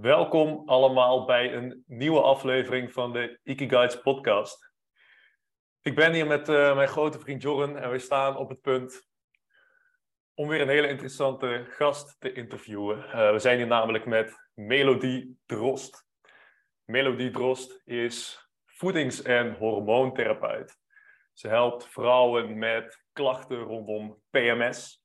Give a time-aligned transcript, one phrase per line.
[0.00, 4.72] Welkom allemaal bij een nieuwe aflevering van de Guides podcast.
[5.80, 9.08] Ik ben hier met uh, mijn grote vriend Jorren en we staan op het punt
[10.34, 12.98] om weer een hele interessante gast te interviewen.
[12.98, 16.06] Uh, we zijn hier namelijk met Melodie Drost.
[16.84, 20.78] Melodie Drost is voedings- en hormoontherapeut.
[21.32, 24.99] Ze helpt vrouwen met klachten rondom PMS,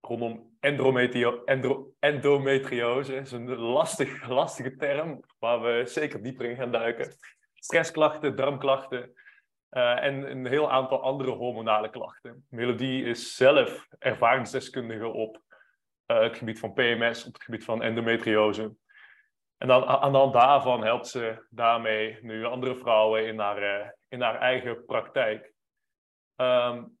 [0.00, 1.44] rondom endometrio
[1.98, 3.14] endometriose.
[3.14, 7.12] Dat is een lastig, lastige term waar we zeker dieper in gaan duiken.
[7.54, 9.12] Stressklachten, darmklachten
[9.70, 12.46] uh, en een heel aantal andere hormonale klachten.
[12.48, 15.42] Melodie is zelf ervaringsdeskundige op
[16.06, 18.74] uh, het gebied van PMS, op het gebied van endometriose.
[19.58, 23.88] En dan aan de hand daarvan helpt ze daarmee nu andere vrouwen in haar, uh,
[24.08, 25.52] in haar eigen praktijk.
[26.36, 26.98] Um,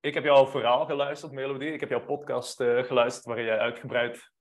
[0.00, 1.72] ik heb jouw verhaal geluisterd, Melodie.
[1.72, 4.32] Ik heb jouw podcast uh, geluisterd waarin jij uitgebreid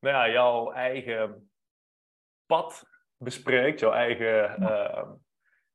[0.00, 1.50] nou ja, jouw eigen
[2.46, 2.84] pad
[3.16, 5.10] bespreekt, jouw eigen uh,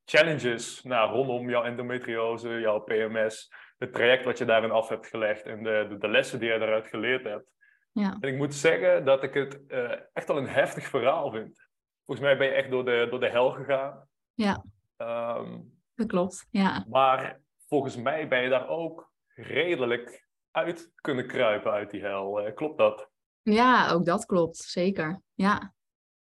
[0.04, 5.46] challenges nou, rondom jouw endometriose, jouw PMS, het traject wat je daarin af hebt gelegd
[5.46, 7.54] en de, de, de lessen die je daaruit geleerd hebt.
[7.92, 8.16] Ja.
[8.20, 11.68] En ik moet zeggen dat ik het uh, echt al een heftig verhaal vind.
[12.04, 14.08] Volgens mij ben je echt door de, door de hel gegaan.
[14.34, 14.64] Ja,
[14.96, 16.46] um, dat klopt.
[16.50, 16.84] Ja.
[16.88, 22.46] Maar volgens mij ben je daar ook redelijk uit kunnen kruipen uit die hel.
[22.46, 23.10] Uh, klopt dat?
[23.42, 24.56] Ja, ook dat klopt.
[24.56, 25.20] Zeker.
[25.34, 25.74] Ja.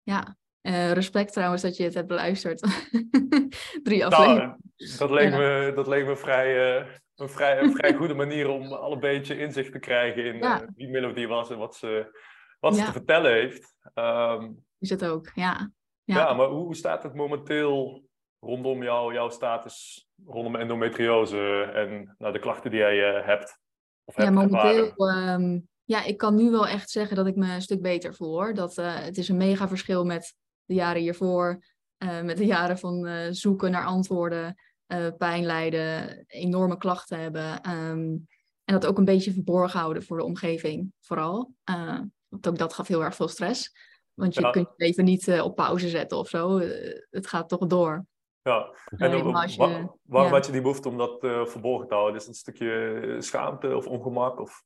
[0.03, 0.35] Ja.
[0.61, 2.59] Uh, respect trouwens dat je het hebt beluisterd.
[3.83, 4.59] Drie afleveringen.
[4.75, 5.37] Nou, dat, leek ja.
[5.37, 8.99] me, dat leek me vrij, uh, een vrij, een vrij goede manier om al een
[8.99, 10.67] beetje inzicht te krijgen in ja.
[10.75, 12.21] wie Melodie was en wat ze,
[12.59, 13.75] wat ze te vertellen heeft.
[13.95, 15.71] Um, Is het ook, ja.
[16.03, 18.03] Ja, ja maar hoe staat het momenteel
[18.39, 23.59] rondom jou, jouw status rondom endometriose en nou, de klachten die jij uh, hebt?
[24.03, 27.61] Of ja, momenteel, um, ja, ik kan nu wel echt zeggen dat ik me een
[27.61, 28.53] stuk beter voel hoor.
[28.53, 31.63] Dat, uh, het is een mega verschil met de jaren hiervoor,
[32.03, 34.55] uh, met de jaren van zoeken naar antwoorden,
[35.17, 37.69] pijn lijden, enorme klachten hebben.
[37.69, 38.27] Um,
[38.63, 41.53] en dat ook een beetje verborgen houden voor de omgeving, vooral.
[42.27, 43.71] want ook dat gaf heel erg veel stress.
[44.13, 44.49] Want je ja.
[44.49, 46.59] kunt je leven niet op pauze zetten of zo.
[47.09, 48.05] het gaat toch door.
[48.43, 49.57] Ja, en nee, je, waar,
[50.03, 50.35] waarom ja.
[50.35, 52.15] had je die behoefte om dat uh, verborgen te houden?
[52.15, 54.39] Is het een stukje schaamte of ongemak?
[54.39, 54.63] Of?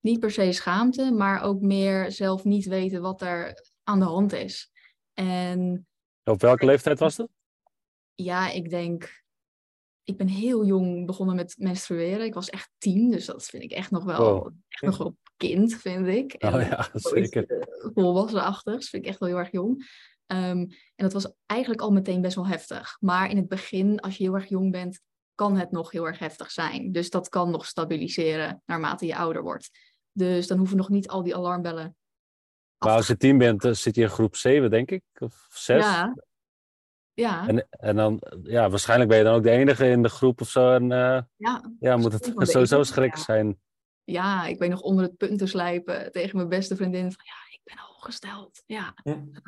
[0.00, 4.32] Niet per se schaamte, maar ook meer zelf niet weten wat er aan de hand
[4.32, 4.70] is.
[5.14, 5.86] En,
[6.24, 7.28] Op welke leeftijd was dat?
[8.14, 9.24] Ja, ik denk...
[10.02, 12.26] Ik ben heel jong begonnen met menstrueren.
[12.26, 14.52] Ik was echt tien, dus dat vind ik echt nog wel, wow.
[14.68, 16.32] echt nog wel kind, vind ik.
[16.32, 17.66] En oh ja, zeker.
[17.94, 19.84] Volwassenachtig, dat vind ik echt wel heel erg jong.
[20.26, 22.96] Um, en dat was eigenlijk al meteen best wel heftig.
[23.00, 25.00] Maar in het begin, als je heel erg jong bent,
[25.34, 26.92] kan het nog heel erg heftig zijn.
[26.92, 29.70] Dus dat kan nog stabiliseren naarmate je ouder wordt.
[30.12, 31.96] Dus dan hoeven nog niet al die alarmbellen.
[32.78, 35.84] Maar als je tien bent, zit je in groep 7, denk ik, of 6.
[35.84, 36.14] Ja.
[37.12, 37.48] Ja.
[37.48, 40.48] En, en dan, ja, waarschijnlijk ben je dan ook de enige in de groep of
[40.48, 40.72] zo.
[40.72, 43.60] En uh, ja, ja, moet het sowieso schrik zijn.
[44.06, 47.60] Ja, ik weet nog onder het punten slijpen tegen mijn beste vriendin van ja, ik
[47.64, 48.62] ben al gesteld.
[48.66, 48.94] Ja.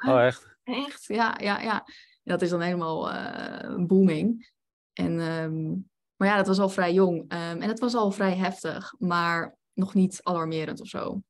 [0.06, 0.56] Oh, echt?
[0.62, 1.84] Echt, ja, ja, ja.
[2.22, 4.50] Dat is dan helemaal uh, booming.
[4.92, 7.20] En, um, maar ja, dat was al vrij jong.
[7.20, 11.22] Um, en het was al vrij heftig, maar nog niet alarmerend of zo.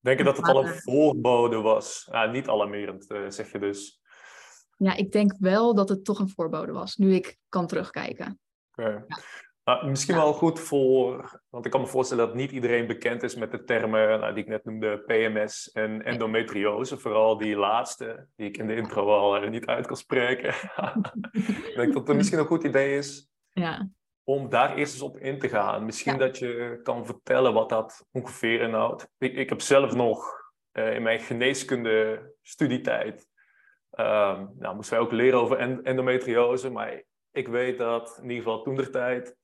[0.00, 2.08] Denk je dat het al een voorbode was?
[2.10, 4.00] Ah, niet alarmerend, uh, zeg je dus.
[4.76, 8.40] Ja, ik denk wel dat het toch een voorbode was, nu ik kan terugkijken.
[8.70, 8.92] Okay.
[8.92, 9.18] Ja.
[9.64, 13.34] Nou, misschien wel goed voor, want ik kan me voorstellen dat niet iedereen bekend is
[13.34, 16.98] met de termen nou, die ik net noemde, PMS en endometriose.
[16.98, 20.48] Vooral die laatste, die ik in de intro al uh, niet uit kan spreken.
[21.68, 23.88] ik denk dat het misschien een goed idee is ja.
[24.24, 25.84] om daar eerst eens op in te gaan.
[25.84, 26.18] Misschien ja.
[26.18, 29.08] dat je kan vertellen wat dat ongeveer inhoudt.
[29.18, 30.42] Ik, ik heb zelf nog
[30.72, 33.26] uh, in mijn geneeskunde studietijd,
[33.90, 38.62] um, nou, moesten wij ook leren over endometriose, maar ik weet dat in ieder geval
[38.62, 39.36] toen der tijd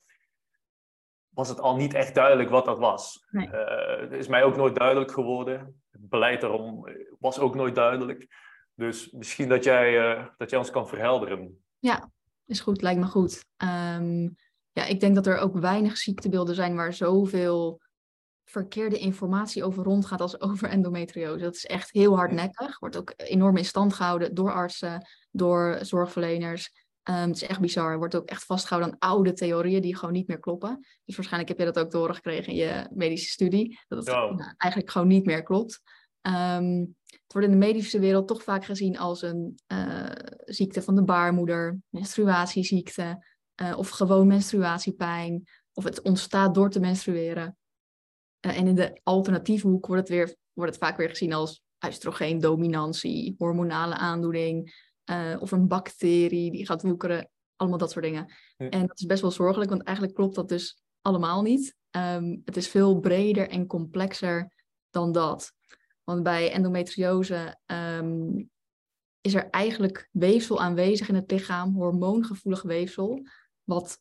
[1.39, 3.27] was het al niet echt duidelijk wat dat was.
[3.31, 3.47] Nee.
[3.47, 5.83] Uh, het is mij ook nooit duidelijk geworden.
[5.91, 6.89] Het beleid daarom
[7.19, 8.27] was ook nooit duidelijk.
[8.75, 11.65] Dus misschien dat jij, uh, dat jij ons kan verhelderen.
[11.79, 12.11] Ja,
[12.47, 13.45] is goed, lijkt me goed.
[13.57, 14.37] Um,
[14.73, 17.81] ja, ik denk dat er ook weinig ziektebeelden zijn waar zoveel
[18.45, 21.45] verkeerde informatie over rondgaat als over endometriose.
[21.45, 22.79] Dat is echt heel hardnekkig.
[22.79, 26.88] Wordt ook enorm in stand gehouden door artsen, door zorgverleners.
[27.11, 27.93] Um, het is echt bizar.
[27.93, 30.87] Er wordt ook echt vastgehouden aan oude theorieën die gewoon niet meer kloppen.
[31.05, 33.81] Dus waarschijnlijk heb je dat ook doorgekregen in je medische studie.
[33.89, 35.81] Dat het nou, eigenlijk gewoon niet meer klopt.
[36.23, 40.11] Um, het wordt in de medische wereld toch vaak gezien als een uh,
[40.45, 43.25] ziekte van de baarmoeder, menstruatieziekte
[43.63, 45.43] uh, of gewoon menstruatiepijn.
[45.73, 47.57] Of het ontstaat door te menstrueren.
[48.47, 51.63] Uh, en in de alternatieve hoek wordt het, weer, wordt het vaak weer gezien als
[51.87, 57.31] oestrogeendominantie, hormonale aandoening uh, of een bacterie die gaat woekeren.
[57.57, 58.33] Allemaal dat soort dingen.
[58.57, 61.77] En dat is best wel zorgelijk, want eigenlijk klopt dat dus allemaal niet.
[61.91, 64.53] Um, het is veel breder en complexer
[64.91, 65.53] dan dat.
[66.05, 68.51] Want bij endometriose um,
[69.21, 73.23] is er eigenlijk weefsel aanwezig in het lichaam, hormoongevoelig weefsel,
[73.65, 74.01] wat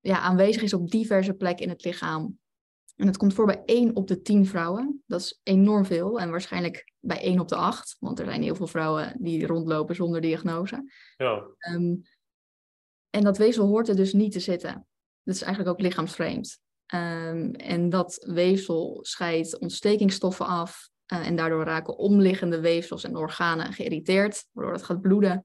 [0.00, 2.38] ja, aanwezig is op diverse plekken in het lichaam.
[3.00, 5.02] En het komt voor bij 1 op de 10 vrouwen.
[5.06, 6.20] Dat is enorm veel.
[6.20, 7.96] En waarschijnlijk bij 1 op de 8.
[8.00, 10.92] Want er zijn heel veel vrouwen die rondlopen zonder diagnose.
[11.16, 11.46] Ja.
[11.72, 12.02] Um,
[13.10, 14.86] en dat weefsel hoort er dus niet te zitten.
[15.22, 16.60] Dat is eigenlijk ook lichaamsvreemd.
[16.94, 20.88] Um, en dat weefsel scheidt ontstekingsstoffen af.
[21.12, 25.44] Uh, en daardoor raken omliggende weefsels en organen geïrriteerd, waardoor het gaat bloeden.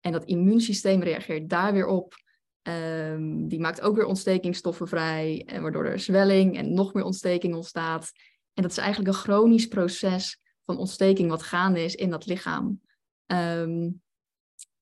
[0.00, 2.14] En dat immuunsysteem reageert daar weer op.
[2.62, 7.54] Um, die maakt ook weer ontstekingsstoffen vrij, en waardoor er zwelling en nog meer ontsteking
[7.54, 8.10] ontstaat.
[8.54, 12.80] En dat is eigenlijk een chronisch proces van ontsteking wat gaande is in dat lichaam.
[13.26, 14.02] Um,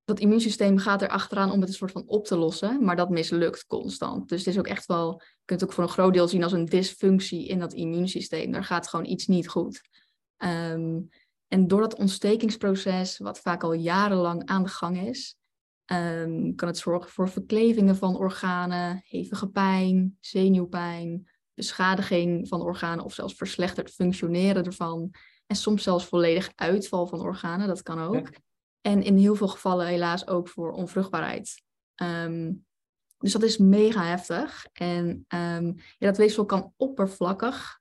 [0.05, 3.11] dat immuunsysteem gaat er achteraan om het een soort van op te lossen, maar dat
[3.11, 4.29] mislukt constant.
[4.29, 6.43] Dus het is ook echt wel, je kunt het ook voor een groot deel zien
[6.43, 8.53] als een dysfunctie in dat immuunsysteem.
[8.53, 9.81] Daar gaat gewoon iets niet goed.
[10.45, 11.09] Um,
[11.49, 15.38] en door dat ontstekingsproces, wat vaak al jarenlang aan de gang is,
[15.93, 23.15] um, kan het zorgen voor verklevingen van organen, hevige pijn, zenuwpijn, beschadiging van organen of
[23.15, 25.15] zelfs verslechterd functioneren ervan.
[25.47, 28.31] En soms zelfs volledig uitval van organen, dat kan ook.
[28.81, 31.63] En in heel veel gevallen helaas ook voor onvruchtbaarheid.
[32.03, 32.67] Um,
[33.19, 34.67] dus dat is mega heftig.
[34.73, 37.81] En um, ja, dat weefsel kan oppervlakkig,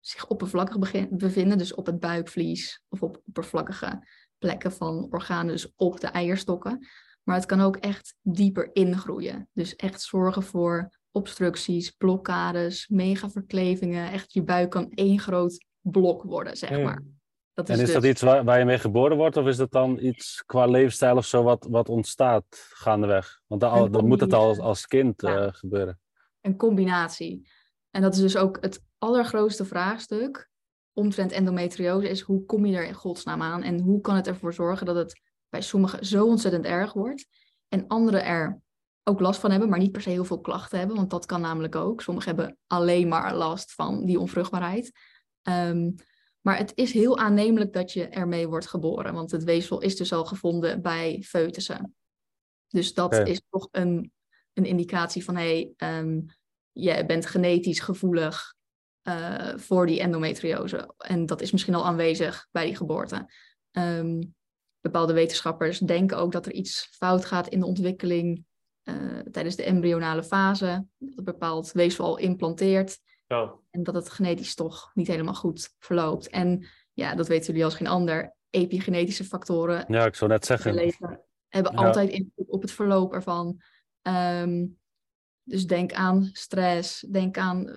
[0.00, 4.06] zich oppervlakkig bevinden, dus op het buikvlies of op oppervlakkige
[4.38, 6.86] plekken van organen, dus op de eierstokken.
[7.28, 9.48] Maar het kan ook echt dieper ingroeien.
[9.52, 14.10] Dus echt zorgen voor obstructies, blokkades, megaverklevingen.
[14.10, 17.02] Echt, je buik kan één groot blok worden, zeg maar.
[17.52, 19.56] Dat is en is dat dus iets waar, waar, je mee geboren wordt, of is
[19.56, 23.40] dat dan iets qua levensstijl of zo wat, wat ontstaat gaandeweg?
[23.46, 26.00] Want dan, dan moet het al als, kind uh, gebeuren.
[26.40, 27.48] Een combinatie.
[27.90, 30.50] En dat is dus ook het allergrootste vraagstuk
[30.92, 34.54] omtrent endometriose, is hoe kom je er in godsnaam aan en hoe kan het ervoor
[34.54, 37.26] zorgen dat het bij sommigen zo ontzettend erg wordt
[37.68, 38.60] en anderen er
[39.04, 41.40] ook last van hebben, maar niet per se heel veel klachten hebben, want dat kan
[41.40, 42.02] namelijk ook.
[42.02, 44.92] Sommigen hebben alleen maar last van die onvruchtbaarheid.
[45.42, 45.94] Um,
[46.40, 50.12] maar het is heel aannemelijk dat je ermee wordt geboren, want het weefsel is dus
[50.12, 51.94] al gevonden bij foetussen.
[52.68, 54.12] Dus dat is toch een,
[54.52, 56.26] een indicatie van, hé, hey, um,
[56.72, 58.54] je bent genetisch gevoelig
[59.02, 60.94] uh, voor die endometriose.
[60.96, 63.32] En dat is misschien al aanwezig bij die geboorte.
[63.72, 64.36] Um,
[64.90, 68.44] bepaalde wetenschappers denken ook dat er iets fout gaat in de ontwikkeling
[68.84, 70.86] uh, tijdens de embryonale fase.
[70.98, 72.98] Dat een bepaald weefsel al implanteert.
[73.70, 76.28] En dat het genetisch toch niet helemaal goed verloopt.
[76.28, 78.36] En ja, dat weten jullie als geen ander.
[78.50, 79.84] Epigenetische factoren.
[79.88, 80.74] Ja, ik zou net zeggen.
[80.74, 83.60] Leven, hebben altijd invloed op het verloop ervan.
[84.02, 84.78] Um,
[85.42, 87.68] dus denk aan stress, denk aan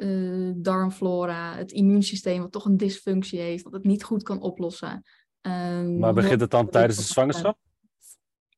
[0.00, 5.02] uh, darmflora, het immuunsysteem wat toch een dysfunctie heeft, wat het niet goed kan oplossen.
[5.42, 7.58] Um, maar begint het dan tijdens de zwangerschap?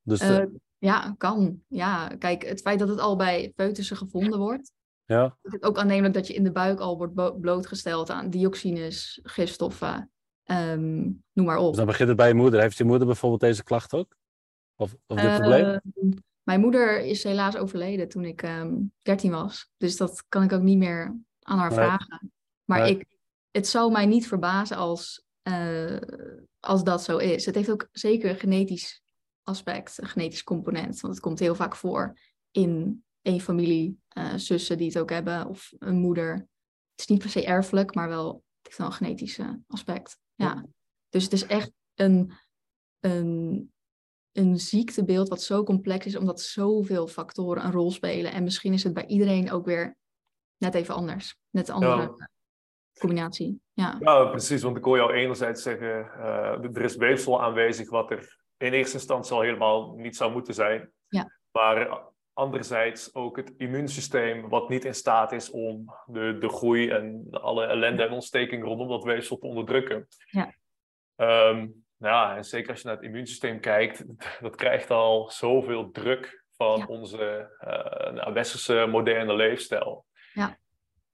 [0.01, 0.43] Dus uh,
[0.77, 1.61] ja, kan.
[1.67, 4.71] Ja, kijk, het feit dat het al bij foetussen gevonden wordt,
[5.05, 5.37] ja.
[5.41, 10.11] Het is ook aannemelijk dat je in de buik al wordt blootgesteld aan dioxines, gifstoffen,
[10.45, 11.67] um, noem maar op.
[11.67, 12.61] Dus dan begint het bij je moeder.
[12.61, 14.15] Heeft je moeder bijvoorbeeld deze klacht ook?
[14.75, 15.65] Of, of dit probleem?
[15.65, 16.11] Ehm,
[16.43, 19.71] mijn moeder is helaas overleden toen ik um, ehm, 13 was.
[19.77, 22.31] Dus dat kan ik ook niet meer aan haar vragen.
[22.65, 23.05] Maar ik,
[23.51, 25.97] het zou mij niet verbazen als, uh,
[26.59, 27.45] als dat zo is.
[27.45, 29.01] Het heeft ook zeker een genetisch
[29.43, 30.99] aspect, een genetisch component.
[30.99, 32.19] Want het komt heel vaak voor
[32.51, 36.33] in een familie, uh, zussen die het ook hebben, of een moeder.
[36.91, 40.17] Het is niet per se erfelijk, maar wel, het heeft wel een genetisch aspect.
[40.35, 40.65] Ja.
[41.09, 42.33] Dus het is echt een,
[42.99, 43.71] een,
[44.31, 48.31] een ziektebeeld wat zo complex is, omdat zoveel factoren een rol spelen.
[48.31, 49.97] En misschien is het bij iedereen ook weer
[50.57, 51.37] net even anders.
[51.49, 52.31] Net andere
[53.07, 53.61] combinatie.
[53.73, 53.97] Ja.
[53.99, 54.61] ja, precies.
[54.61, 58.97] Want ik hoor jou enerzijds zeggen, uh, er is weefsel aanwezig wat er in eerste
[58.97, 60.91] instantie al helemaal niet zou moeten zijn.
[61.07, 61.31] Ja.
[61.51, 67.27] Maar Anderzijds ook het immuunsysteem, wat niet in staat is om de, de groei en
[67.31, 70.07] alle ellende en ontsteking rondom dat weefsel te onderdrukken.
[70.29, 70.53] Ja.
[71.15, 74.05] Um, nou ja, en zeker als je naar het immuunsysteem kijkt,
[74.41, 80.05] dat krijgt al zoveel druk van onze uh, westerse moderne leefstijl.
[80.33, 80.57] Ja.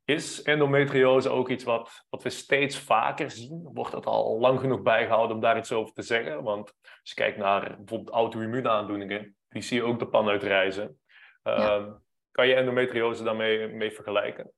[0.10, 3.70] Is endometriose ook iets wat, wat we steeds vaker zien?
[3.74, 6.44] Wordt dat al lang genoeg bijgehouden om daar iets over te zeggen?
[6.44, 11.00] Want als je kijkt naar bijvoorbeeld auto-immuunaandoeningen, die zie je ook de pan uitreizen.
[11.44, 11.92] Ehm,
[12.32, 14.52] kan je endometriose daarmee mee vergelijken?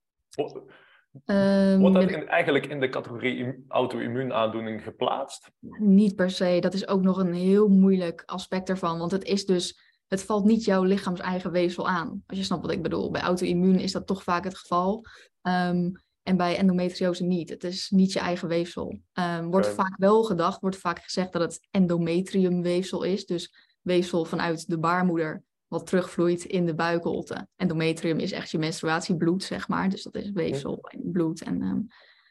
[1.26, 5.52] Ehm, Wordt dat in- eigenlijk in de categorie im- auto-immuunaandoening geplaatst?
[5.80, 6.58] Niet per se.
[6.60, 9.00] Dat is ook nog een heel moeilijk aspect ervan.
[9.00, 12.24] Want het is dus, het valt niet jouw lichaams eigen weefsel aan.
[12.28, 13.12] Als je snapt wat ik bedoel.
[13.12, 15.06] Bij auto-immuun is dat toch vaak het geval.
[15.42, 15.90] Ehm,
[16.24, 17.50] en bij endometriose niet.
[17.50, 19.00] Het is niet je eigen weefsel.
[19.14, 23.26] Ehm, wordt vaak wel gedacht, wordt vaak gezegd dat het endometriumweefsel is.
[23.26, 27.48] Dus weefsel vanuit de baarmoeder wat terugvloeit in de buikholte.
[27.56, 29.90] Endometrium is echt je menstruatiebloed, zeg maar.
[29.90, 31.82] Dus dat is weefsel en bloed en ehm,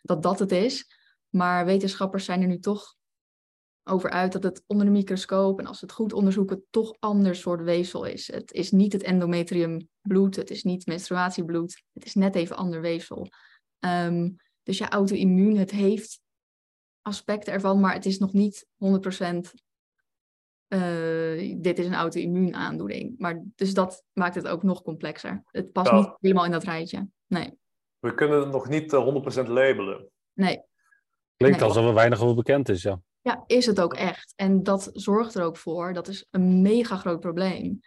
[0.03, 0.97] dat dat het is.
[1.29, 2.97] Maar wetenschappers zijn er nu toch
[3.91, 7.35] over uit dat het onder de microscoop en als ze het goed onderzoeken, toch ander
[7.35, 8.33] soort weefsel is.
[8.33, 13.29] Het is niet het endometriumbloed, het is niet menstruatiebloed, het is net even ander weefsel.
[13.79, 14.31] Ehm,
[14.63, 16.21] dus ja, auto-immuun, het heeft
[17.03, 19.53] aspecten ervan, maar het is nog niet 100%
[20.69, 23.15] eh, dit is een auto-immuun aandoening.
[23.19, 25.43] Maar dus dat maakt het ook nog complexer.
[25.47, 25.97] Het past Ja.
[25.99, 27.09] niet helemaal in dat rijtje.
[27.27, 27.59] Nee,
[27.99, 30.11] We kunnen het nog niet eh, 100% labelen.
[30.33, 30.63] nee.
[31.37, 31.69] Klinkt Nee.
[31.69, 33.01] alsof er weinig over bekend is, ja.
[33.23, 34.33] Ja, is het ook echt.
[34.37, 37.81] En dat zorgt er ook voor, dat is een mega groot probleem,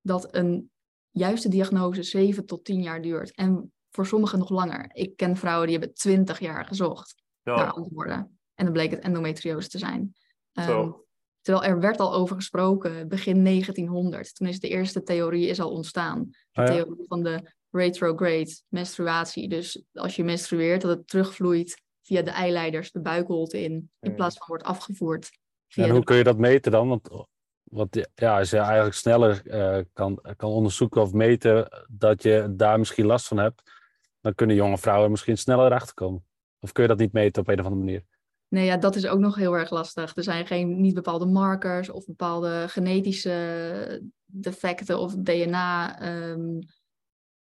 [0.00, 0.70] dat een
[1.10, 3.34] juiste diagnose 7 tot 10 jaar duurt.
[3.34, 4.90] En voor sommigen nog langer.
[4.92, 8.38] Ik ken vrouwen die hebben 20 jaar gezocht naar antwoorden.
[8.54, 10.14] En dan bleek het endometriose te zijn.
[10.52, 10.90] Ehm,
[11.40, 14.34] terwijl er werd al over gesproken begin 1900.
[14.34, 16.28] Toen is de eerste theorie is al ontstaan.
[16.50, 16.66] De ja.
[16.66, 19.48] theorie van de retrograde menstruatie.
[19.48, 23.90] Dus als je menstrueert, dat het terugvloeit via de eileiders de buikholte in.
[24.00, 25.30] In plaats van wordt afgevoerd
[25.68, 26.04] via En hoe de...
[26.04, 26.88] kun je dat meten dan?
[26.88, 27.08] Want,
[27.62, 32.78] want ja, als je eigenlijk sneller eh, kan, kan onderzoeken of meten dat je daar
[32.78, 33.62] misschien last van hebt,
[34.20, 36.24] dan kunnen jonge vrouwen misschien sneller achter komen.
[36.60, 38.04] Of kun je dat niet meten op een of andere manier?
[38.48, 40.16] Nee, ja, dat is ook nog heel erg lastig.
[40.16, 46.00] Er zijn geen, niet bepaalde markers of bepaalde genetische defecten of DNA.
[46.00, 46.58] ehm,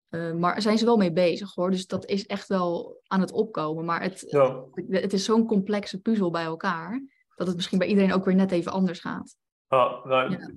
[0.10, 1.72] eh, maar daar zijn ze wel mee bezig hoor.
[1.72, 3.86] Dus dat is echt wel aan het opkomen.
[3.86, 4.64] Maar het, Ja.
[4.90, 7.02] het is zo'n complexe puzzel bij elkaar.
[7.36, 9.36] Dat het misschien bij iedereen ook weer net even anders gaat.
[9.68, 10.52] Ah, nou, Ja.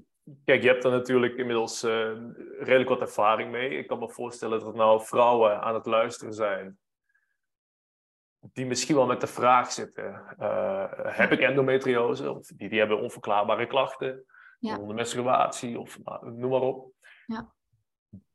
[0.45, 2.13] Kijk, je hebt er natuurlijk inmiddels eh,
[2.59, 3.79] redelijk wat ervaring mee.
[3.79, 6.79] Ik kan me voorstellen dat er nou vrouwen aan het luisteren zijn.
[8.53, 12.33] Die misschien wel met de vraag zitten: eh, heb ik endometriose?
[12.33, 14.25] Of die, die hebben onverklaarbare klachten.
[14.59, 14.79] Ja.
[14.79, 16.93] Onder menstruatie of nou, noem maar op.
[17.27, 17.53] Ja.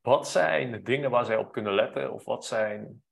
[0.02, 2.14] Wat zijn de dingen waar zij op kunnen letten?
[2.14, 3.04] Of wat zijn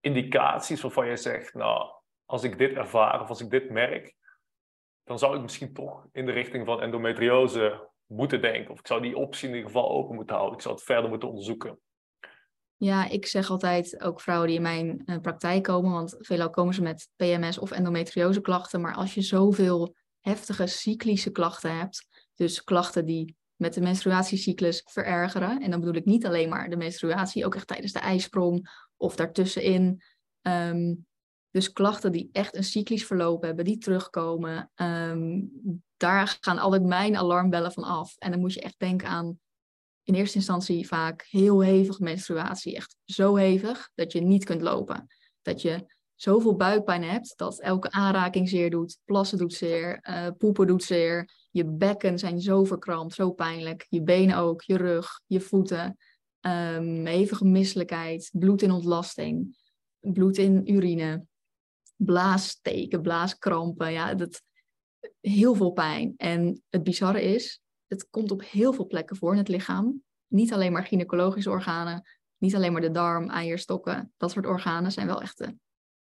[0.00, 1.92] indicaties waarvan je zegt: Nou,
[2.24, 4.16] als ik dit ervaar of als ik dit merk,
[5.04, 8.70] dan zou ik misschien toch in de richting van endometriose moeten denken.
[8.70, 10.56] Of ik zou die optie in ieder geval open moeten houden.
[10.56, 11.80] Ik zou het verder moeten onderzoeken.
[12.76, 16.74] Ja, ik zeg altijd ook vrouwen die in mijn eh, praktijk komen, want veelal komen
[16.74, 18.80] ze met PMS of endometriose klachten.
[18.80, 25.62] Maar als je zoveel heftige cyclische klachten hebt, dus klachten die met de menstruatiecyclus verergeren,
[25.62, 29.16] en dan bedoel ik niet alleen maar de menstruatie, ook echt tijdens de ijsprong of
[29.16, 30.02] daartussenin.
[30.42, 30.94] Ehm,
[31.50, 35.40] dus klachten die echt een cyclisch verloop hebben, die terugkomen, ehm,
[35.96, 38.16] daar gaan altijd mijn alarmbellen van af.
[38.18, 39.38] En dan moet je echt denken aan
[40.02, 42.76] in eerste instantie vaak heel hevige menstruatie.
[42.76, 45.06] Echt zo hevig dat je niet kunt lopen.
[45.42, 48.98] Dat je zoveel buikpijn hebt dat elke aanraking zeer doet.
[49.04, 51.30] Plassen doet zeer, eh, poepen doet zeer.
[51.58, 53.86] Je bekken zijn zo verkrampt, zo pijnlijk.
[53.88, 55.96] Je benen ook, je rug, je voeten.
[56.40, 59.56] Ehm, hevige misselijkheid, bloed in ontlasting,
[60.00, 61.24] bloed in urine.
[61.96, 63.92] Blaassteken, blaaskrampen.
[63.92, 64.42] Ja, dat,
[65.20, 66.14] heel veel pijn.
[66.16, 70.02] En het bizarre is, het komt op heel veel plekken voor in het lichaam.
[70.26, 75.06] Niet alleen maar gynaecologische organen, niet alleen maar de darm, eierstokken, dat soort organen zijn
[75.06, 75.56] wel echt de,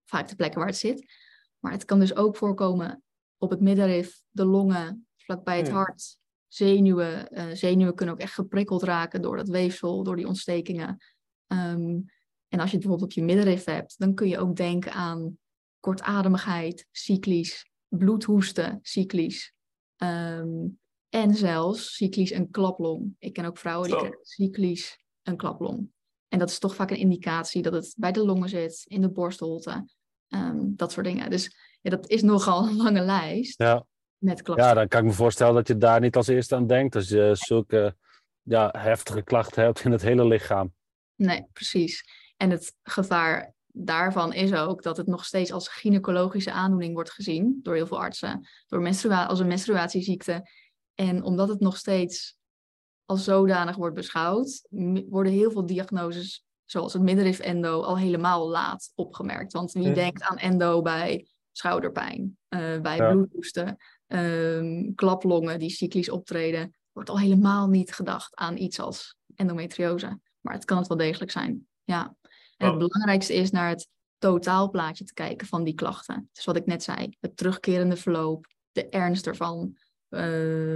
[0.04, 1.12] vaak de plekken waar het zit.
[1.58, 3.02] Maar het kan dus ook voorkomen
[3.38, 5.76] op het middenrif, de longen, vlakbij het Hmm.
[5.76, 6.18] hart,
[6.48, 7.28] zenuwen.
[7.32, 10.98] Eh, zenuwen kunnen ook echt geprikkeld raken door dat weefsel, door die ontstekingen.
[11.46, 12.00] Ehm,
[12.48, 15.38] en als je het bijvoorbeeld op je middenrif hebt, dan kun je ook denken aan
[15.80, 19.52] kortademigheid, cyclisch, bloedhoesten, cyclisch.
[19.96, 20.66] Ehm,
[21.08, 23.14] en zelfs cyclisch een klaplong.
[23.18, 25.88] Ik ken ook vrouwen die krijgen cyclisch een klaplong.
[26.28, 29.10] En dat is toch vaak een indicatie dat het bij de longen zit, in de
[29.10, 29.88] borstholte,
[30.28, 31.30] ehm, dat soort dingen.
[31.30, 33.86] Dus ja, dat is nogal een lange lijst Ja.
[34.20, 34.66] Met klachten.
[34.66, 37.08] ja, dan kan ik me voorstellen dat je daar niet als eerste aan denkt als
[37.08, 37.96] je zulke
[38.42, 40.74] ja, heftige klachten hebt in het hele lichaam.
[41.14, 42.04] Nee, precies.
[42.36, 47.58] En het gevaar daarvan is ook dat het nog steeds als gynaecologische aandoening wordt gezien
[47.62, 50.48] door heel veel artsen, door menstrua als een menstruatieziekte.
[50.94, 52.38] En omdat het nog steeds
[53.04, 54.66] als zodanig wordt beschouwd,
[55.08, 59.52] worden heel veel diagnoses, zoals het middenrif-endo, al helemaal laat opgemerkt.
[59.52, 63.10] Want wie denkt aan endo bij schouderpijn, eh, bij Ja.
[63.12, 63.76] bloedhoesten,
[64.10, 70.20] ehm, klaplongen die cyclisch optreden, wordt al helemaal niet gedacht aan iets als endometriose.
[70.40, 71.66] Maar het kan het wel degelijk zijn.
[71.84, 72.14] Ja.
[72.56, 72.78] En het Oh.
[72.78, 73.88] belangrijkste is naar het
[74.18, 76.28] totaalplaatje te kijken van die klachten.
[76.32, 79.76] Dus wat ik net zei, het terugkerende verloop, de ernst ervan,
[80.08, 80.20] eh,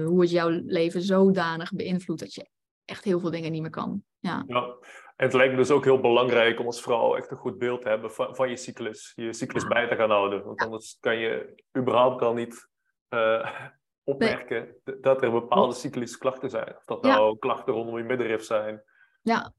[0.05, 2.49] hoe het jouw leven zodanig beïnvloedt dat je
[2.85, 4.03] echt heel veel dingen niet meer kan.
[4.19, 4.77] Ja, Ja.
[5.17, 7.83] En het lijkt me dus ook heel belangrijk om als vrouw echt een goed beeld
[7.83, 9.13] te hebben van, van je cyclus.
[9.15, 10.45] Je cyclus bij te gaan houden.
[10.45, 10.65] Want Ja.
[10.67, 12.69] anders kan je überhaupt al niet
[13.15, 13.51] eh,
[14.13, 16.77] opmerken dat er bepaalde cyclische klachten zijn.
[16.77, 17.15] Of dat Ja.
[17.15, 18.83] nou klachten rondom je middenrif zijn.
[19.23, 19.53] ja,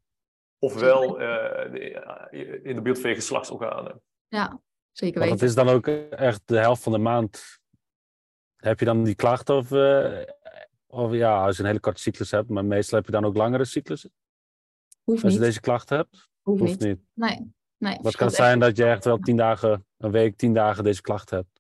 [0.60, 4.02] Ofwel eh, de- eh, in de buurt van je geslachtsorganen.
[4.28, 5.48] ja zeker Want weten.
[5.48, 5.88] het is dan ook
[6.20, 7.60] echt de helft van de maand.
[8.56, 9.56] Heb je dan die klachten?
[9.56, 10.22] Of, eh,
[10.88, 13.36] of ja, als je een hele korte cyclus hebt, maar meestal heb je dan ook
[13.36, 14.12] langere cyclussen.
[15.04, 15.48] Hoeft Als je niet.
[15.48, 16.88] deze klachten hebt, Hoeft hoeft niet.
[16.90, 17.00] niet.
[17.14, 18.00] Nee, nee.
[18.02, 18.46] Wat kan het echt.
[18.48, 21.55] zijn dat je echt wel tien dagen, een week, tien dagen deze klachten hebt?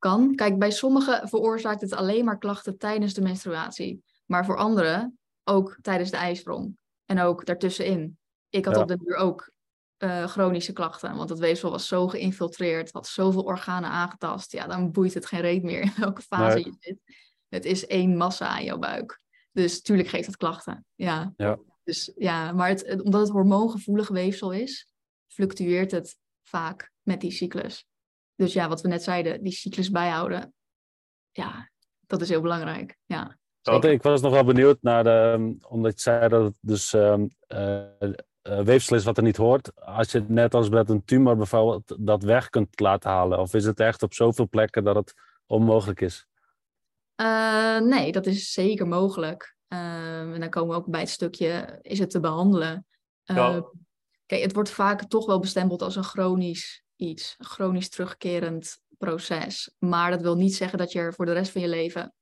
[0.00, 0.34] Kan.
[0.34, 4.02] Kijk, bij sommigen veroorzaakt het alleen maar klachten tijdens de menstruatie.
[4.26, 6.76] Maar voor anderen ook tijdens de ijsprong.
[7.04, 8.18] En ook daartussenin.
[8.48, 8.80] Ik had Ja.
[8.82, 9.50] op de duur ook
[9.96, 11.16] eh, chronische klachten.
[11.16, 12.92] Want het weefsel was zo geïnfiltreerd.
[12.92, 14.52] Had zoveel organen aangetast.
[14.52, 16.64] Ja, dan boeit het geen reet meer in welke fase Nee.
[16.64, 16.98] je zit.
[17.48, 19.20] Het is één massa aan jouw buik.
[19.52, 20.84] Dus tuurlijk geeft het klachten.
[20.94, 21.32] Ja.
[21.36, 21.58] Ja.
[21.82, 24.88] Dus ja, maar het, het- omdat het hormoongevoelig weefsel is,
[25.26, 27.86] fluctueert het vaak met die cyclus.
[28.40, 30.54] Dus ja, wat we net zeiden, die cyclus bijhouden,
[31.30, 31.70] ja,
[32.06, 32.96] dat is heel belangrijk.
[33.04, 33.36] Ja,
[33.80, 37.26] ik was nog wel benieuwd naar de, ehm, omdat je zei dat het dus ehm,
[37.46, 39.76] eh, eh, weefsel is wat er niet hoort.
[39.76, 43.38] Als je het net als met een tumor bijvoorbeeld dat weg kunt laten halen.
[43.38, 45.14] Of is het echt op zoveel plekken dat het
[45.46, 46.26] onmogelijk is?
[47.14, 49.56] Eh, nee, dat is zeker mogelijk.
[49.68, 52.86] Ehm, en dan komen we ook bij het stukje, is het te behandelen?
[53.24, 53.64] Eh, Ja.
[54.26, 56.84] Kijk, het wordt vaak toch wel bestempeld als een chronisch
[57.38, 59.74] chronisch terugkerend proces.
[59.78, 62.14] Maar dat wil niet zeggen dat je er voor de rest van je leven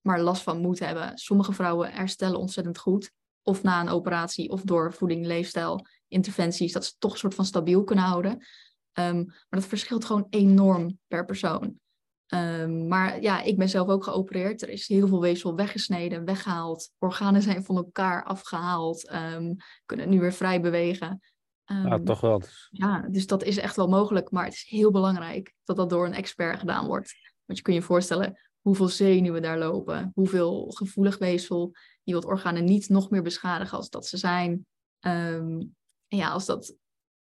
[0.00, 1.18] maar last van moet hebben.
[1.18, 6.84] Sommige vrouwen herstellen ontzettend goed, of na een operatie, of door voeding, leefstijl, interventies, dat
[6.84, 8.46] ze toch een soort van stabiel kunnen houden.
[8.92, 11.78] Ehm, maar dat verschilt gewoon enorm per persoon.
[12.26, 14.62] Ehm, maar ja, ik ben zelf ook geopereerd.
[14.62, 16.90] Er is heel veel weefsel weggesneden, weggehaald.
[16.98, 19.08] Organen zijn van elkaar afgehaald.
[19.08, 19.54] ehm,
[19.86, 21.20] kunnen nu weer vrij bewegen.
[21.68, 22.38] Ja, Ehm, toch wel.
[22.38, 24.30] Dus- ja, dus dat is echt wel mogelijk.
[24.30, 27.14] Maar het is heel belangrijk dat dat door een expert gedaan wordt.
[27.44, 30.10] Want je kunt je voorstellen hoeveel zenuwen daar lopen.
[30.14, 31.72] Hoeveel gevoelig weefsel.
[32.02, 34.66] Je wilt organen niet nog meer beschadigen als dat ze zijn.
[35.00, 35.76] En
[36.06, 36.74] ja, als dat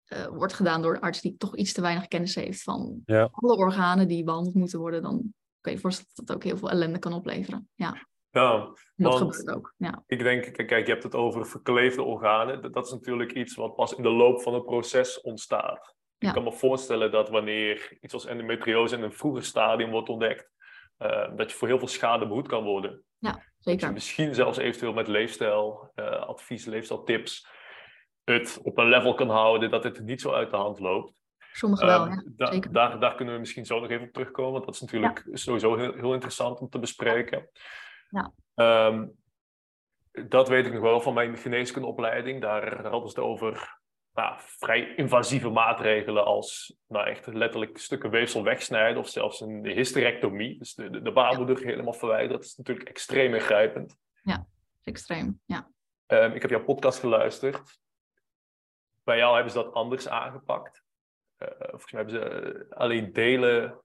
[0.06, 3.30] eh, wordt gedaan door een arts die toch iets te weinig kennis heeft van Ja.
[3.32, 5.14] alle organen die behandeld moeten worden, dan
[5.62, 7.70] kan je je voorstellen dat dat ook heel veel ellende kan opleveren.
[7.76, 9.74] Ja, Ja, dat gebeurt ook.
[9.78, 12.72] Ja, ik denk, kijk, kijk, je hebt het over verkleefde organen.
[12.72, 15.96] Dat, is natuurlijk iets wat pas in de loop van het proces ontstaat.
[16.18, 16.28] Ja.
[16.28, 20.50] Ik kan me voorstellen dat wanneer iets als endometriose in een vroeger stadium wordt ontdekt,
[20.98, 23.04] eh, dat je voor heel veel schade behoed kan worden.
[23.20, 23.94] Je zeker.
[23.94, 27.48] misschien zelfs eventueel met leefstijladvies, leefstijltips,
[28.24, 31.14] het op een level kan houden dat het niet zo uit de hand loopt.
[31.52, 32.24] Sommigen wel, Ehm, ja.
[32.26, 32.72] da- zeker.
[32.72, 35.76] daar, daar kunnen we misschien zo nog even op terugkomen, want dat is natuurlijk sowieso
[35.76, 37.38] heel, heel interessant om te bespreken.
[37.40, 37.60] Ja.
[38.56, 39.08] Ehm,
[40.28, 42.42] dat weet ik nog wel van mijn geneeskundeopleiding.
[42.42, 43.80] Daar, daar hadden ze het over
[44.14, 50.58] nou, vrij invasieve maatregelen als nou, echt letterlijk stukken weefsel wegsnijden of zelfs een hysterectomie.
[50.58, 52.36] Dus de, de, de baarmoeder helemaal verwijderen.
[52.36, 53.98] Dat is natuurlijk extreem ingrijpend.
[54.84, 55.70] Extreem, ja.
[56.06, 57.80] Ehm, ik heb jouw podcast geluisterd.
[59.04, 60.84] Bij jou hebben ze dat anders aangepakt.
[61.38, 62.30] Eh, volgens mij hebben ze
[62.70, 63.82] eh, alleen delen,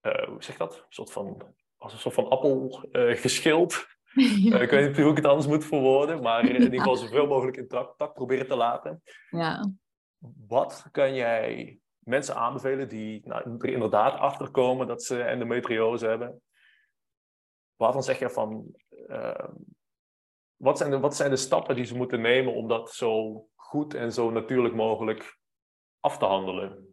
[0.00, 0.76] eh, hoe zeg dat?
[0.76, 3.86] Een soort van, als een soort van appel eh, geschild.
[4.44, 4.56] ja.
[4.56, 7.26] Eh, ik weet niet hoe ik het anders moet verwoorden, maar in ieder geval zoveel
[7.26, 9.02] mogelijk intact proberen te laten.
[9.30, 9.72] ja.
[10.46, 16.42] Wat kan jij mensen aanbevelen die nou, er inderdaad achter komen dat ze endometriose hebben?
[17.76, 18.74] Waarvan zeg je van,
[19.06, 19.48] eh,
[20.56, 23.94] wat, zijn de, wat zijn de stappen die ze moeten nemen om dat zo goed
[23.94, 25.38] en zo natuurlijk mogelijk
[26.00, 26.89] af te handelen?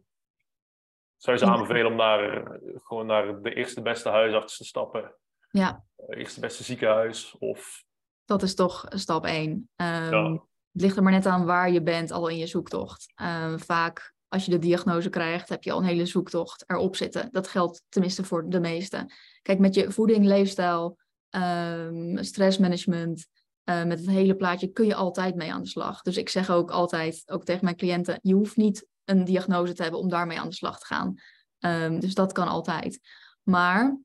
[1.18, 5.14] Zou je ze aanbevelen om naar, gewoon naar de eerste beste huisarts te stappen?
[5.50, 5.84] Ja.
[5.96, 7.36] Eh, Eerste beste ziekenhuis?
[7.38, 7.84] Of,
[8.24, 9.70] Dat is toch stap één.
[9.76, 10.30] Ehm, Ja.
[10.72, 13.12] Het ligt er maar net aan waar je bent al in je zoektocht.
[13.14, 17.28] Ehm, vaak als je de diagnose krijgt, heb je al een hele zoektocht erop zitten.
[17.32, 19.12] Dat geldt tenminste voor de meesten.
[19.42, 20.98] Kijk, met je voeding, leefstijl,
[21.30, 23.26] ehm, stressmanagement,
[23.64, 26.02] eh, met het hele plaatje kun je altijd mee aan de slag.
[26.02, 29.82] Dus ik zeg ook altijd, ook tegen mijn cliënten, je hoeft niet een diagnose te
[29.82, 31.14] hebben om daarmee aan de slag te gaan.
[31.58, 33.00] Ehm, dus dat kan altijd.
[33.42, 33.98] Maar,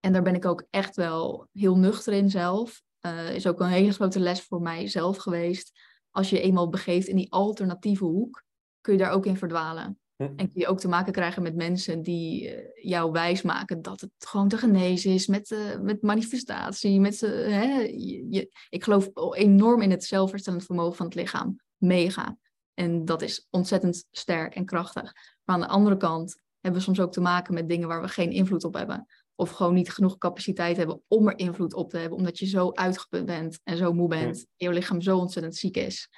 [0.00, 3.68] en daar ben ik ook echt wel heel nuchter in zelf, eh, is ook een
[3.68, 5.72] hele grote les voor mij zelf geweest.
[6.10, 8.44] Als je eenmaal begeeft in die alternatieve hoek,
[8.80, 10.00] kun je daar ook in verdwalen.
[10.16, 10.22] Hm.
[10.22, 14.10] En kun je ook te maken krijgen met mensen die eh, jou wijsmaken dat het
[14.18, 17.00] gewoon te genezen is met, eh, met manifestatie.
[17.00, 21.60] Met, hè, je, je- ik geloof enorm in het zelfherstellend vermogen van het lichaam.
[21.76, 22.36] Mega.
[22.74, 25.12] En dat is ontzettend sterk en krachtig.
[25.44, 28.08] Maar aan de andere kant hebben we soms ook te maken met dingen waar we
[28.08, 29.06] geen invloed op hebben.
[29.34, 32.72] Of gewoon niet genoeg capaciteit hebben om er invloed op te hebben, omdat je zo
[32.72, 36.08] uitgeput bent en zo moe bent, en je lichaam zo ontzettend ziek is.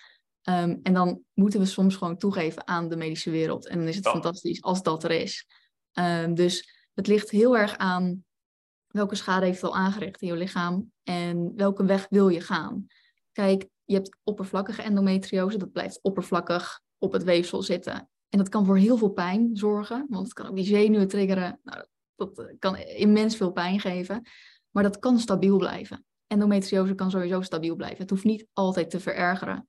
[0.43, 3.67] Ehm, en dan moeten we soms gewoon toegeven aan de medische wereld.
[3.67, 5.47] En dan is het fantastisch als dat er is.
[5.93, 8.25] Um, dus het ligt heel erg aan
[8.87, 12.87] welke schade heeft het al aangericht in je lichaam en welke weg wil je gaan.
[13.33, 18.09] Kijk, je hebt oppervlakkige endometriose, dat blijft oppervlakkig op het weefsel zitten.
[18.29, 21.61] En dat kan voor heel veel pijn zorgen, want het kan ook die zenuwen triggeren.
[21.63, 24.23] Nou, dat eh, kan immens veel pijn geven,
[24.71, 26.05] maar dat kan stabiel blijven.
[26.27, 27.99] Endometriose kan sowieso stabiel blijven.
[27.99, 29.69] Het hoeft niet altijd te verergeren.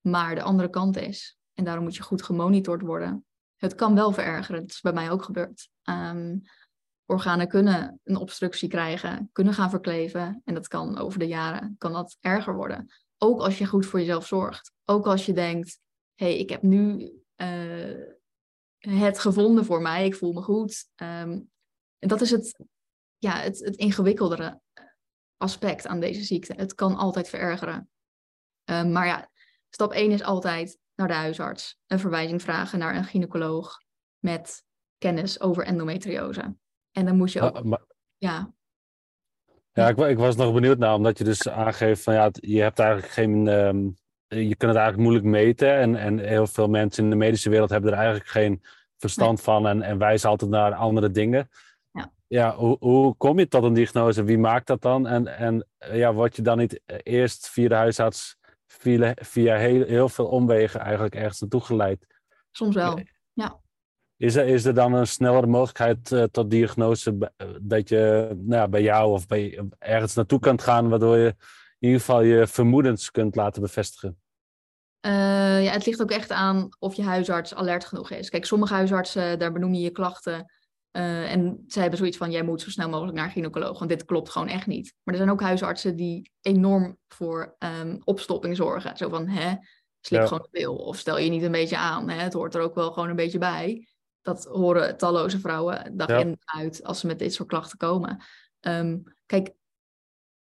[0.00, 3.24] Maar de andere kant is, en daarom moet je goed gemonitord worden,
[3.56, 4.60] het kan wel verergeren.
[4.60, 5.68] Dat is bij mij ook gebeurd.
[5.82, 6.42] Um,
[7.06, 10.40] organen kunnen een obstructie krijgen, kunnen gaan verkleven.
[10.44, 12.92] En dat kan over de jaren kan dat erger worden.
[13.24, 14.72] Ook als je goed voor jezelf zorgt.
[14.84, 15.78] Ook als je denkt,
[16.14, 18.00] hé, hey, ik heb nu uh,
[18.78, 20.88] het gevonden voor mij, ik voel me goed.
[20.96, 21.50] Um,
[21.98, 22.64] en dat is het,
[23.18, 24.60] ja, het, het ingewikkeldere
[25.36, 26.52] aspect aan deze ziekte.
[26.56, 27.90] Het kan altijd verergeren.
[28.70, 29.30] Um, maar ja,
[29.70, 31.78] stap 1 is altijd naar de huisarts.
[31.86, 33.78] Een verwijzing vragen naar een gynaecoloog
[34.18, 34.64] met
[34.98, 36.56] kennis over endometriose.
[36.90, 37.64] En dan moet je ook...
[37.64, 37.84] maar,
[38.16, 38.54] ja.
[39.74, 42.78] Ja, ik, ik, was nog benieuwd naar, omdat je dus aangeeft van ja, je hebt
[42.78, 43.46] eigenlijk geen...
[43.46, 43.94] Um,
[44.28, 47.70] je kunt het eigenlijk moeilijk meten en, en heel veel mensen in de medische wereld
[47.70, 48.62] hebben er eigenlijk geen
[48.96, 51.50] verstand van en, en wijzen altijd naar andere dingen.
[51.90, 54.24] Ja, ja hoe, hoe kom je tot een diagnose?
[54.24, 55.06] Wie maakt dat dan?
[55.06, 60.08] En, en ja, word je dan niet eerst via de huisarts via, via heel, heel
[60.08, 62.06] veel omwegen eigenlijk ergens naartoe geleid?
[62.50, 63.00] Soms wel,
[63.32, 63.60] ja.
[64.16, 68.60] Is er, is er dan een snellere mogelijkheid uh, tot diagnose uh, dat je nou
[68.60, 71.34] ja, bij jou of bij ergens naartoe kunt gaan, waardoor je
[71.78, 74.18] in ieder geval je vermoedens kunt laten bevestigen?
[75.06, 78.30] Uh, ja, het ligt ook echt aan of je huisarts alert genoeg is.
[78.30, 80.52] Kijk, sommige huisartsen, daar benoem je je klachten.
[80.90, 84.04] en zij hebben zoiets van, jij moet zo snel mogelijk naar een gynaecoloog, want dit
[84.04, 84.94] klopt gewoon echt niet.
[85.02, 88.96] Maar er zijn ook huisartsen die enorm voor um, opstopping zorgen.
[88.96, 89.54] Zo van, hè,
[90.00, 90.26] slik ja.
[90.26, 92.08] gewoon pil of stel je niet een beetje aan.
[92.08, 92.22] Hè?
[92.22, 93.86] Het hoort er ook wel gewoon een beetje bij
[94.24, 96.18] dat horen talloze vrouwen dag ja.
[96.18, 98.22] in uit als ze met dit soort klachten komen.
[98.60, 99.52] Um, kijk,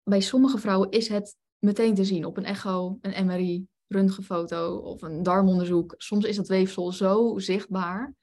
[0.04, 5.02] bij sommige vrouwen is het meteen te zien op een echo, een MRI, röntgenfoto of
[5.02, 5.96] een darmonderzoek.
[5.98, 8.14] Soms is dat weefsel zo zichtbaar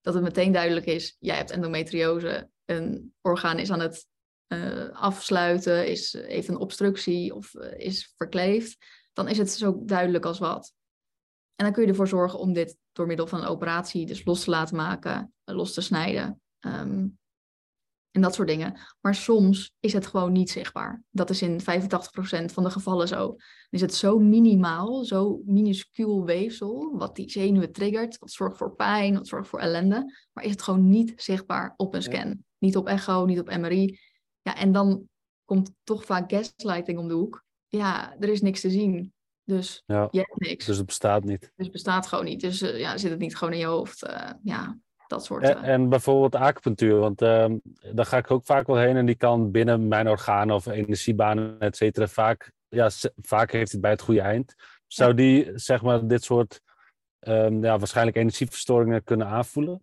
[0.00, 4.06] dat het meteen duidelijk is, jij hebt endometriose, een orgaan is aan het
[4.48, 8.76] uh, afsluiten, is, heeft een obstructie of uh, is verkleefd.
[9.12, 10.74] Dan is het zo duidelijk als wat.
[11.60, 14.44] En dan kun je ervoor zorgen om dit door middel van een operatie dus los
[14.44, 16.40] te laten maken, los te snijden.
[16.60, 17.18] Um,
[18.10, 18.80] en dat soort dingen.
[19.00, 21.02] Maar soms is het gewoon niet zichtbaar.
[21.10, 21.64] Dat is in 85%
[22.44, 23.26] van de gevallen zo.
[23.26, 23.38] Dan
[23.70, 29.14] is het zo minimaal, zo minuscuul weefsel, wat die zenuwen triggert, wat zorgt voor pijn,
[29.14, 30.14] wat zorgt voor ellende.
[30.32, 32.28] Maar is het gewoon niet zichtbaar op een scan.
[32.28, 32.36] Ja.
[32.58, 33.98] Niet op echo, niet op MRI.
[34.42, 35.08] Ja, en dan
[35.44, 37.44] komt toch vaak gaslighting om de hoek.
[37.68, 39.12] Ja, er is niks te zien.
[39.50, 40.66] Dus ja, je hebt niks.
[40.66, 41.40] Dus het bestaat niet.
[41.40, 42.40] Dus het bestaat gewoon niet.
[42.40, 44.06] Dus uh, ja, zit het niet gewoon in je hoofd.
[44.06, 45.42] Uh, ja, dat soort.
[45.42, 47.46] En, en bijvoorbeeld acupunctuur, want uh,
[47.92, 51.58] daar ga ik ook vaak wel heen en die kan binnen mijn organen of energiebanen,
[51.58, 54.54] et cetera, vaak, ja, vaak heeft het bij het goede eind.
[54.86, 56.60] Zou die, zeg maar, dit soort
[57.20, 59.82] um, ja, waarschijnlijk energieverstoringen kunnen aanvoelen?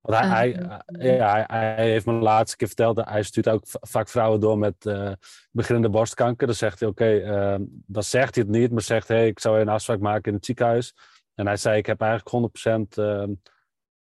[0.00, 3.62] Want hij, hij, ja, hij, hij, heeft me laatst keer verteld, dat hij stuurt ook
[3.64, 5.12] vaak vrouwen door met uh,
[5.50, 6.46] beginnende borstkanker.
[6.46, 9.26] Dan zegt hij, oké, okay, uh, dan zegt hij het niet, maar zegt, hé, hey,
[9.26, 10.94] ik zou een afspraak maken in het ziekenhuis.
[11.34, 13.04] En hij zei, ik heb eigenlijk 100%, uh,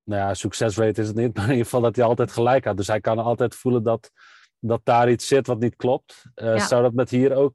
[0.03, 2.77] nou ja, succesrate is het niet, maar in ieder geval dat hij altijd gelijk had.
[2.77, 4.11] Dus hij kan altijd voelen dat,
[4.59, 6.23] dat daar iets zit wat niet klopt.
[6.35, 6.59] Ja.
[6.59, 7.53] Zou dat met hier ook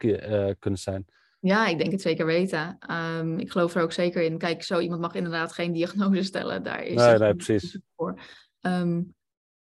[0.59, 1.07] kunnen zijn?
[1.41, 2.79] Ja, ik denk het zeker weten.
[2.91, 4.39] Um, ik geloof er ook zeker in.
[4.39, 6.63] Kijk, zo iemand mag inderdaad geen diagnose stellen.
[6.63, 7.79] Daar is nee, nee, precies.
[7.97, 8.21] voor.
[8.61, 9.15] Um,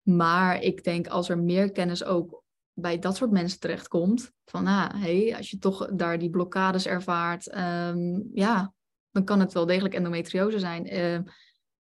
[0.03, 4.89] maar ik denk als er meer kennis ook bij dat soort mensen terechtkomt, van ah,
[4.95, 8.73] hey, als je toch daar die blokkades ervaart, um, ja,
[9.11, 10.95] dan kan het wel degelijk endometriose zijn.
[10.95, 11.15] Uh,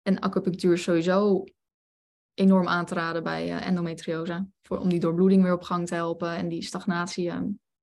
[0.03, 1.45] en acupunctuur is sowieso
[2.35, 5.95] enorm aan te raden bij uh, endometriose, voor, om die doorbloeding weer op gang te
[5.95, 7.33] helpen en die stagnatie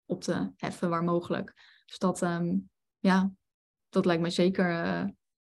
[0.05, 1.53] op te heffen waar mogelijk.
[1.85, 2.69] Dus dat, um,
[2.99, 3.31] ja,
[3.89, 5.07] dat lijkt me zeker uh,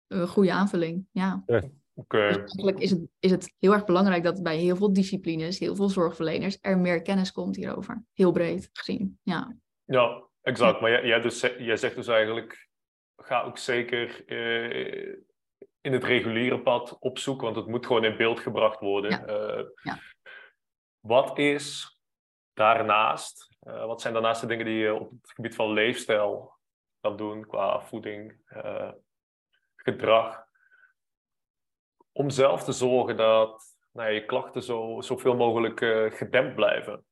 [0.07, 1.07] een goede aanvulling.
[1.11, 1.43] Ja.
[1.47, 1.63] ja
[1.95, 2.29] okay.
[2.29, 5.77] dus eigenlijk is het, is het heel erg belangrijk dat bij heel veel disciplines, heel
[5.77, 8.05] veel zorgverleners, er meer kennis komt hierover.
[8.13, 9.19] Heel breed gezien.
[9.23, 10.81] Ja, ja exact.
[10.81, 12.69] Maar jij, jij, dus, jij zegt dus eigenlijk,
[13.17, 15.17] ga ook zeker uh,
[15.81, 19.11] in het reguliere pad opzoeken, want het moet gewoon in beeld gebracht worden.
[19.11, 19.57] Ja.
[19.57, 19.99] Uh, ja.
[21.01, 21.99] Wat is
[22.53, 26.53] daarnaast uh, wat zijn daarnaast de dingen die je op het gebied van leefstijl
[27.01, 28.91] kan doen qua voeding, uh,
[29.77, 30.45] gedrag.
[32.13, 37.05] Om zelf te zorgen dat nou, je klachten zo, zoveel mogelijk uh, gedempt blijven.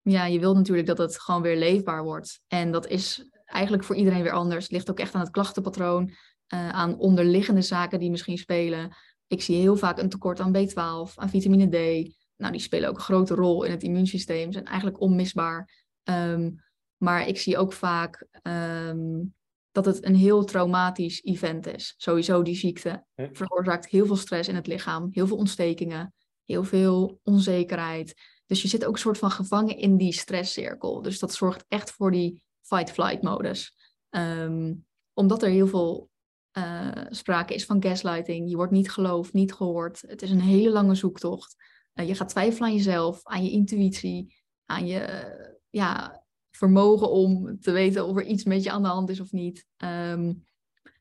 [0.00, 2.40] Ja, je wilt natuurlijk dat het gewoon weer leefbaar wordt.
[2.46, 4.62] En dat is eigenlijk voor iedereen weer anders.
[4.62, 6.10] Het ligt ook echt aan het klachtenpatroon,
[6.48, 8.96] aan onderliggende zaken die misschien spelen.
[9.26, 12.10] Ik zie heel vaak een tekort aan B12, aan vitamine D.
[12.36, 15.85] Nou, die spelen ook een grote rol in het immuunsysteem, zijn eigenlijk onmisbaar.
[16.08, 16.64] Um,
[16.96, 19.34] maar ik zie ook vaak um,
[19.70, 21.94] dat het een heel traumatisch event is.
[21.96, 26.14] Sowieso die ziekte veroorzaakt heel veel stress in het lichaam, heel veel ontstekingen,
[26.44, 28.14] heel veel onzekerheid.
[28.46, 31.02] Dus je zit ook een soort van gevangen in die stresscirkel.
[31.02, 33.74] Dus dat zorgt echt voor die fight-flight modus.
[34.10, 36.10] Um, omdat er heel veel
[36.58, 38.50] uh, sprake is van gaslighting.
[38.50, 40.04] Je wordt niet geloofd, niet gehoord.
[40.06, 41.56] Het is een hele lange zoektocht.
[41.94, 47.60] Uh, je gaat twijfelen aan jezelf, aan je intuïtie, aan je uh, ja, vermogen om
[47.60, 49.66] te weten of er iets met je aan de hand is of niet.
[49.84, 50.44] Um,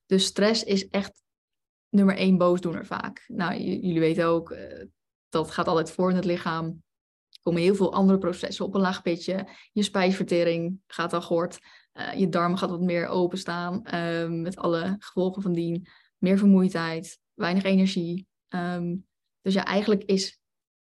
[0.06, 1.24] dus stress is echt
[1.90, 3.24] nummer één boosdoener vaak.
[3.28, 4.84] Nou, jullie weten ook, uh,
[5.30, 6.66] dat gaat altijd voor in het lichaam.
[6.66, 9.48] Er komen heel veel andere processen op een laag pitje.
[9.72, 11.60] Je spijsvertering gaat al gehoord.
[11.94, 13.96] Uh, je darmen gaat wat meer openstaan.
[13.96, 15.88] Um, met alle gevolgen van dien.
[16.18, 18.28] Meer vermoeidheid, weinig energie.
[18.50, 19.08] Um,
[19.42, 20.40] dus ja, eigenlijk is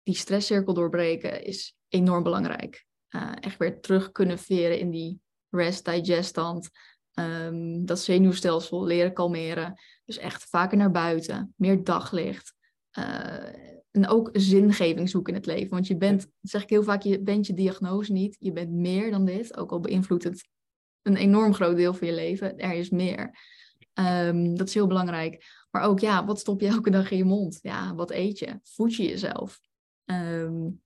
[0.04, 2.86] die stresscirkel doorbreken is enorm belangrijk.
[3.16, 6.70] Uh, echt weer terug kunnen veren in die rest, digest stand.
[7.20, 9.80] Um, dat zenuwstelsel leren kalmeren.
[10.06, 12.54] Dus echt vaker naar buiten, meer daglicht.
[13.00, 15.70] Uh, en ook zingeving zoeken in het leven.
[15.70, 18.36] Want je bent, zeg ik heel vaak, je bent je diagnose niet.
[18.40, 19.58] Je bent meer dan dit.
[19.58, 20.48] Ook al beïnvloedt het
[21.02, 22.58] een enorm groot deel van je leven.
[22.58, 23.38] Er is meer.
[23.94, 25.46] Um, dat is heel belangrijk.
[25.72, 27.60] Maar ook, ja, wat stop je elke dag in je mond?
[27.62, 28.60] Ja, wat eet je?
[28.64, 29.60] Voed je jezelf?
[30.06, 30.84] Um,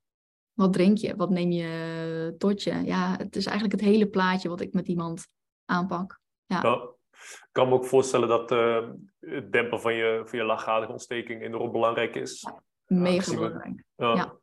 [0.60, 1.16] wat drink je?
[1.16, 2.84] Wat neem je tot je?
[2.86, 5.28] Ja, het is eigenlijk het hele plaatje wat ik met iemand
[5.66, 6.20] aanpak.
[6.46, 6.60] Ja.
[6.62, 10.92] ja ik kan me ook voorstellen dat uh, het dempen van je, van je lachgadige
[10.92, 12.42] ontsteking enorm belangrijk is.
[12.42, 13.84] Ja, mega belangrijk.
[13.96, 14.14] Ja.
[14.14, 14.38] ja.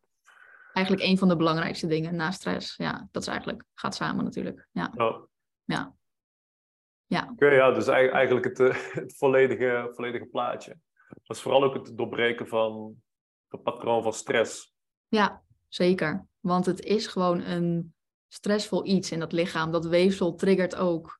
[0.73, 2.75] Eigenlijk een van de belangrijkste dingen na stress.
[2.75, 4.67] Ja, dat is eigenlijk, gaat samen natuurlijk.
[4.71, 4.91] Ja.
[4.95, 5.21] Ja.
[5.63, 5.95] ja.
[7.05, 7.29] ja.
[7.31, 10.77] Okay, ja dus eigenlijk het, eh, het volledige, volledige plaatje.
[11.07, 12.95] Dat is vooral ook het doorbreken van
[13.47, 14.75] het patroon van stress.
[15.07, 16.27] Ja, Zeker.
[16.39, 17.93] Want het is gewoon een
[18.27, 19.71] stressvol iets in dat lichaam.
[19.71, 21.19] Dat weefsel triggert ook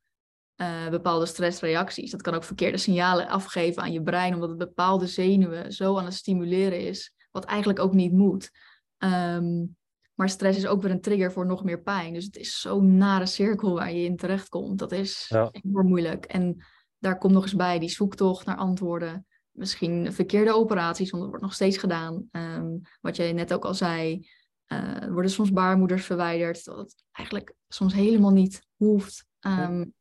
[0.55, 2.11] uh, bepaalde stressreacties.
[2.11, 6.05] Dat kan ook verkeerde signalen afgeven aan je brein, omdat het bepaalde zenuwen zo aan
[6.05, 8.51] het stimuleren is, wat eigenlijk ook niet moet.
[8.97, 9.75] Um,
[10.13, 12.13] maar stress is ook weer een trigger voor nog meer pijn.
[12.13, 14.79] Dus het is zo'n nare cirkel waar je in terechtkomt.
[14.79, 15.49] Dat is ja.
[15.51, 16.25] enorm moeilijk.
[16.25, 16.65] En
[16.97, 19.25] daar komt nog eens bij die zoektocht naar antwoorden.
[19.51, 22.27] Misschien verkeerde operaties, want dat wordt nog steeds gedaan.
[22.31, 24.29] Um, wat jij net ook al zei.
[24.71, 29.25] Uh, er worden soms baarmoeders verwijderd, dat het eigenlijk soms helemaal niet hoeft.
[29.47, 29.93] Um,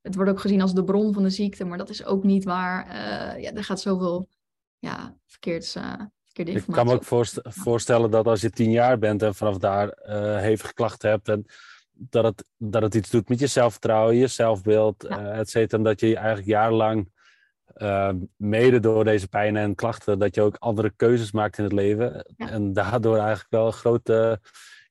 [0.00, 2.44] het wordt ook gezien als de bron van de ziekte, maar dat is ook niet
[2.44, 2.86] waar.
[2.86, 4.28] Uh, ja, er gaat zoveel
[4.78, 5.82] ja, verkeerd, uh,
[6.24, 6.68] verkeerde informatie.
[6.68, 9.96] Ik kan me ook voorst voorstellen dat als je tien jaar bent en vanaf daar
[10.40, 11.44] hevige klachten hebt, en
[11.92, 15.32] dat, het, dat het iets doet met je zelfvertrouwen, je zelfbeeld, ja.
[15.32, 15.78] et cetera.
[15.78, 17.12] En dat je eigenlijk jarenlang
[17.76, 21.72] uh, mede door deze pijn en klachten, dat je ook andere keuzes maakt in het
[21.72, 22.24] leven.
[22.36, 24.40] En daardoor eigenlijk wel een grote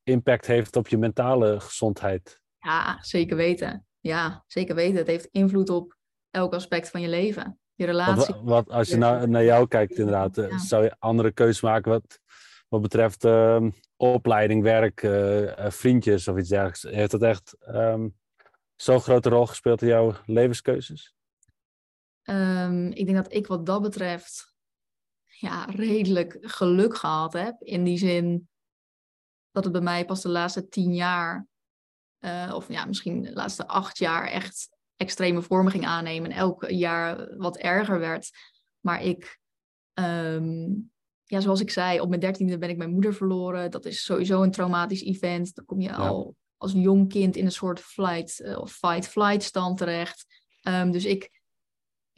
[0.04, 2.42] impact heeft op je mentale gezondheid.
[2.60, 3.86] Ja, zeker weten.
[4.00, 4.98] Ja, zeker weten.
[4.98, 5.98] Het heeft invloed op
[6.32, 7.60] elk aspect van je leven.
[7.76, 8.34] Je relatie.
[8.34, 11.92] Wat, wat als je naar, naar jou kijkt, inderdaad, eh, zou je andere keuzes maken
[11.92, 12.20] wat,
[12.68, 16.84] wat betreft uh, opleiding, werk, uh, vriendjes of iets dergelijks?
[16.84, 18.18] Heeft dat echt um,
[18.76, 21.16] zo'n grote rol gespeeld in jouw levenskeuzes?
[22.30, 24.54] Um, ik denk dat ik wat dat betreft
[25.26, 27.62] ja, redelijk geluk gehad heb.
[27.62, 28.50] In die zin
[29.52, 31.48] dat het bij mij pas de laatste tien jaar,
[32.20, 36.32] uh, of ja, misschien de laatste acht jaar echt extreme vormen ging aannemen.
[36.32, 38.30] En elk jaar wat erger werd.
[38.80, 39.40] Maar ik,
[39.94, 40.92] um,
[41.24, 43.72] ja, zoals ik zei, op mijn dertiende ben ik mijn moeder verloren.
[43.72, 45.56] Dat is sowieso een traumatisch event.
[45.56, 45.96] Dan kom je ja.
[45.96, 50.26] al als jong kind in een soort flight uh, of fight-flight stand terecht.
[50.64, 51.39] Um, dus ik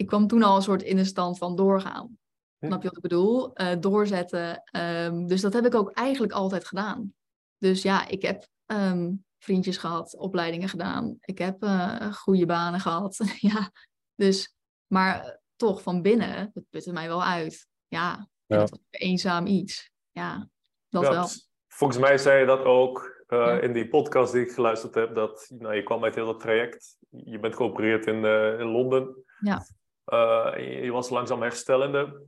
[0.01, 2.17] ik kwam toen al een soort in een stand van doorgaan.
[2.59, 3.61] Snap je wat ik bedoel?
[3.61, 4.63] Uh, doorzetten.
[4.77, 7.13] Um, dus dat heb ik ook eigenlijk altijd gedaan.
[7.57, 11.17] Dus ja, ik heb um, vriendjes gehad, opleidingen gedaan.
[11.21, 13.17] Ik heb uh, goede banen gehad.
[13.51, 13.71] ja,
[14.15, 14.55] dus,
[14.87, 17.67] maar toch van binnen, het putte mij wel uit.
[17.87, 18.57] Ja, ja.
[18.57, 19.91] dat was eenzaam iets.
[20.11, 20.49] Ja,
[20.89, 21.27] dat ja, wel.
[21.67, 23.59] Volgens mij zei je dat ook uh, ja.
[23.59, 25.15] in die podcast die ik geluisterd heb.
[25.15, 26.97] Dat nou, je kwam uit heel dat traject.
[27.09, 28.25] Je bent geopereerd in,
[28.59, 29.23] in Londen.
[29.39, 29.65] Ja.
[30.13, 32.25] Uh, je was langzaam herstellende.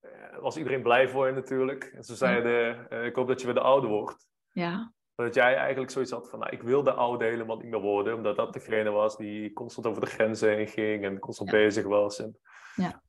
[0.00, 1.84] Uh, was iedereen blij voor je natuurlijk.
[1.84, 4.28] En ze zeiden, uh, ik hoop dat je weer de oude wordt.
[4.52, 4.92] Ja.
[5.14, 8.14] Dat jij eigenlijk zoiets had van, nou, ik wil de oude helemaal niet meer worden.
[8.14, 11.56] Omdat dat degene was die constant over de grenzen heen ging en constant ja.
[11.56, 12.18] bezig was.
[12.18, 12.38] En
[12.74, 13.02] Ja.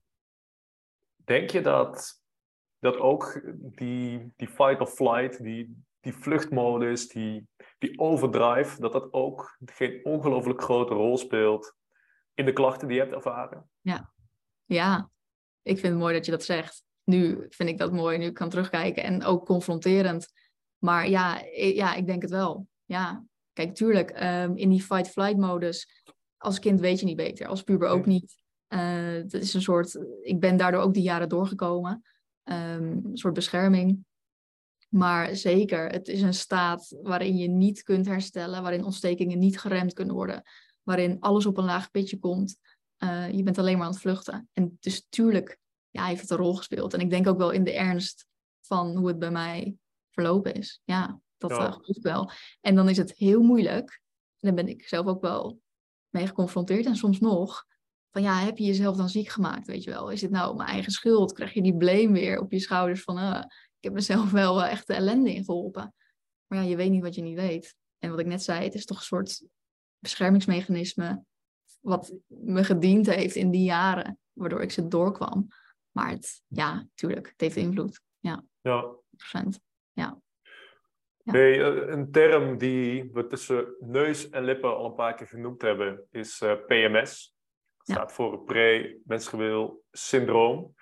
[1.15, 2.21] Denk je dat,
[2.79, 9.13] dat ook die, die fight or flight, die, die vluchtmodus, die, die overdrive, dat dat
[9.13, 11.76] ook geen ongelooflijk grote rol speelt
[12.37, 13.69] in de klachten die je hebt ervaren?
[13.81, 14.13] Ja.
[14.65, 15.09] ja,
[15.61, 16.83] ik vind het mooi dat je dat zegt.
[17.03, 20.27] Nu vind ik dat mooi, nu ik kan terugkijken en ook confronterend.
[20.77, 22.67] Maar ja, ik, ja, ik denk het wel.
[22.85, 26.03] Ja, kijk, tuurlijk, ehm, in die fight-flight modus,
[26.37, 28.43] als kind weet je niet beter, als puber ook niet.
[28.69, 32.03] Uh, dat is een soort, ik ben daardoor ook die jaren doorgekomen.
[32.43, 34.05] Ehm, een soort bescherming.
[34.89, 39.93] Maar zeker, het is een staat waarin je niet kunt herstellen, waarin ontstekingen niet geremd
[39.93, 40.43] kunnen worden,
[40.87, 42.57] waarin alles op een laag pitje komt.
[43.03, 44.49] Uh, je bent alleen maar aan het vluchten.
[44.53, 45.57] En dus tuurlijk
[45.89, 46.93] ja, heeft het een rol gespeeld.
[46.93, 48.25] En ik denk ook wel in de ernst
[48.61, 49.75] van hoe het bij mij
[50.09, 50.81] verlopen is.
[50.83, 51.77] Ja, dat ja.
[51.81, 52.31] Uh, wel.
[52.61, 54.01] En dan is het heel moeilijk.
[54.39, 55.59] En daar ben ik zelf ook wel
[56.09, 56.85] mee geconfronteerd.
[56.85, 57.65] En soms nog.
[58.11, 60.09] Van ja, heb je jezelf dan ziek gemaakt, weet je wel?
[60.09, 61.33] Is dit nou mijn eigen schuld?
[61.33, 63.17] Krijg je die blame weer op je schouders van...
[63.17, 63.43] Uh,
[63.77, 65.93] ik heb mezelf wel echt de ellende in geholpen.
[66.47, 67.75] Maar ja, je weet niet wat je niet weet.
[67.97, 69.43] En wat ik net zei, het is toch een soort
[69.99, 71.23] beschermingsmechanisme...
[71.79, 75.47] wat me gediend heeft in die jaren, waardoor ik ze doorkwam.
[75.91, 78.01] Maar het, ja, tuurlijk, het heeft invloed.
[78.19, 78.85] Ja, ja.
[78.85, 79.47] 100%.
[79.91, 80.21] Ja.
[81.27, 81.33] Ja.
[81.33, 85.61] Nee, eh, een term die we tussen neus en lippen al een paar keer genoemd
[85.61, 87.35] hebben, is uh, PMS.
[87.77, 88.15] Dat staat ja.
[88.15, 90.75] voor pre-menstrueel syndroom.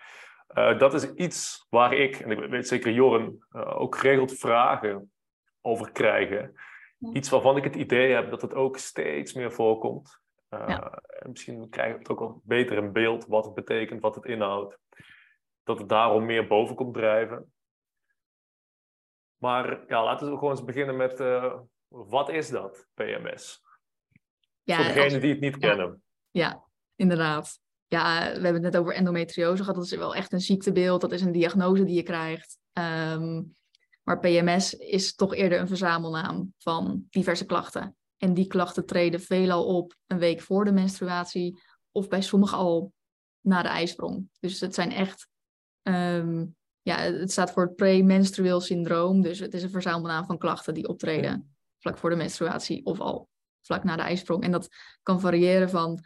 [0.58, 5.12] Uh, dat is iets waar ik, en ik weet zeker Jorren, uh, ook geregeld vragen
[5.62, 6.54] over krijgen.
[7.06, 7.12] Ja.
[7.14, 10.20] Iets waarvan ik het idee heb dat het ook steeds meer voorkomt.
[10.50, 14.26] en misschien krijgen we het ook wel beter in beeld wat het betekent, wat het
[14.26, 14.78] inhoudt.
[15.64, 17.54] Dat het daarom meer boven komt drijven.
[19.38, 23.64] Maar ja, laten we gewoon eens beginnen met uh, wat is dat, PMS?
[24.64, 25.22] Ja, Voor degenen als...
[25.22, 25.68] die het niet ja.
[25.68, 26.04] kennen.
[26.32, 26.64] Ja,
[26.96, 27.60] inderdaad.
[27.88, 29.76] Ja, we hebben het net over endometriose gehad.
[29.76, 31.02] Dat is wel echt een ziektebeeld.
[31.02, 32.58] Dat is een diagnose die je krijgt.
[32.74, 33.54] Um,
[34.06, 37.96] maar PMS is toch eerder een verzamelnaam van diverse klachten.
[38.18, 41.62] En die klachten treden veelal op een week voor de menstruatie.
[41.92, 42.94] Of bij sommigen al
[43.42, 44.30] na de ijsprong.
[44.40, 45.28] Dus het zijn echt
[45.82, 49.22] um, ja, het staat voor het premenstrueel syndroom.
[49.22, 53.30] Dus het is een verzamelnaam van klachten die optreden vlak voor de menstruatie of al
[53.62, 54.44] vlak na de ijsprong.
[54.44, 54.68] En dat
[55.04, 56.04] kan variëren van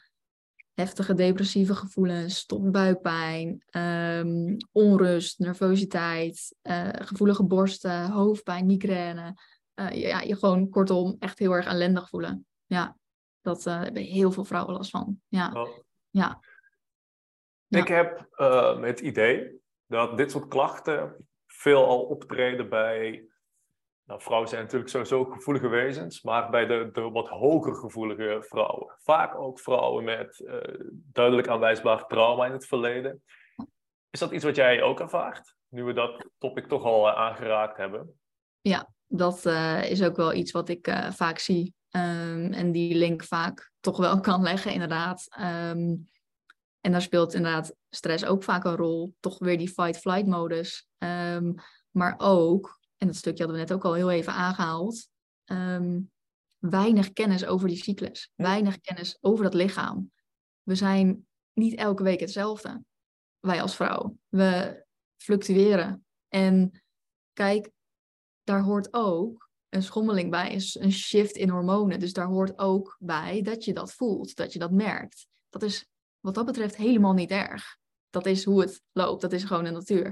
[0.79, 9.33] heftige depressieve gevoelens tot buikpijn, um, onrust, nervositeit, uh, gevoelige borsten, hoofdpijn, migraine.
[9.75, 12.45] Uh, ja, je gewoon kortom echt heel erg ellendig voelen.
[12.65, 12.97] Ja,
[13.41, 15.21] dat uh, hebben heel veel vrouwen last van.
[15.27, 15.51] Ja.
[15.53, 15.69] Oh.
[16.09, 16.39] ja.
[17.67, 18.27] Ik heb
[18.81, 23.28] het idee dat dit soort klachten veelal optreden bij.
[24.09, 28.95] Nou, vrouwen zijn natuurlijk sowieso gevoelige wezens, maar bij de, de wat hoger gevoelige vrouwen.
[28.97, 30.57] Vaak ook vrouwen met uh,
[30.91, 33.23] duidelijk aanwijsbaar trauma in het verleden.
[34.09, 37.77] Is dat iets wat jij ook ervaart, nu we dat topic toch al uh, aangeraakt
[37.77, 38.19] hebben?
[38.61, 41.73] Ja, dat uh, is ook wel iets wat ik vaak zie.
[41.91, 45.27] Um, en die link vaak toch wel kan leggen, inderdaad.
[45.39, 46.09] Um,
[46.81, 49.15] en daar speelt inderdaad stress ook vaak een rol.
[49.19, 50.87] Toch weer die fight-flight modus.
[50.97, 51.55] Um,
[51.91, 55.07] maar ook, en dat stukje hadden we net ook al heel even aangehaald,
[55.45, 56.11] um,
[56.57, 58.31] weinig kennis over die cyclus.
[58.35, 60.11] Weinig kennis over dat lichaam.
[60.63, 62.83] We zijn niet elke week hetzelfde.
[63.39, 64.17] Wij als vrouw.
[64.27, 64.83] We
[65.17, 66.05] fluctueren.
[66.27, 66.83] En
[67.33, 67.71] kijk,
[68.43, 71.99] daar hoort ook een schommeling bij, een shift in hormonen.
[71.99, 75.27] Dus daar hoort ook bij dat je dat voelt, dat je dat merkt.
[75.49, 75.87] Dat is
[76.19, 77.77] wat dat betreft helemaal niet erg.
[78.09, 80.07] Dat is hoe het loopt, dat is gewoon de natuur.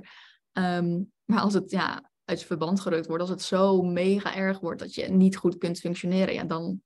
[0.54, 4.60] Um, maar als het ja, uit je verband gerukt wordt, als het zo mega erg
[4.60, 6.82] wordt dat je niet goed kunt functioneren, ja, dan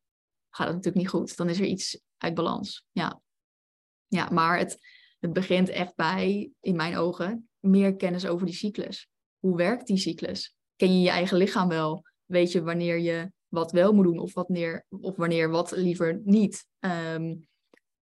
[0.49, 1.37] gaat het natuurlijk niet goed.
[1.37, 2.85] Dan is er iets uit balans.
[2.91, 3.21] Ja,
[4.07, 4.77] ja maar het,
[5.19, 9.09] het begint echt bij, in mijn ogen, meer kennis over die cyclus.
[9.39, 10.55] Hoe werkt die cyclus?
[10.75, 12.05] Ken je je eigen lichaam wel?
[12.25, 16.67] Weet je wanneer je wat wel moet doen of, wanneer, of wanneer wat liever niet?
[16.79, 17.47] Um,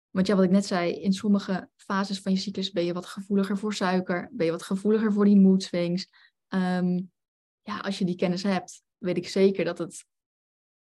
[0.09, 3.05] want ja, wat ik net zei, in sommige fases van je cyclus ben je wat
[3.05, 6.07] gevoeliger voor suiker, ben je wat gevoeliger voor die mood swings.
[6.49, 7.11] Um,
[7.63, 10.05] ja, als je die kennis hebt, weet ik zeker dat, het,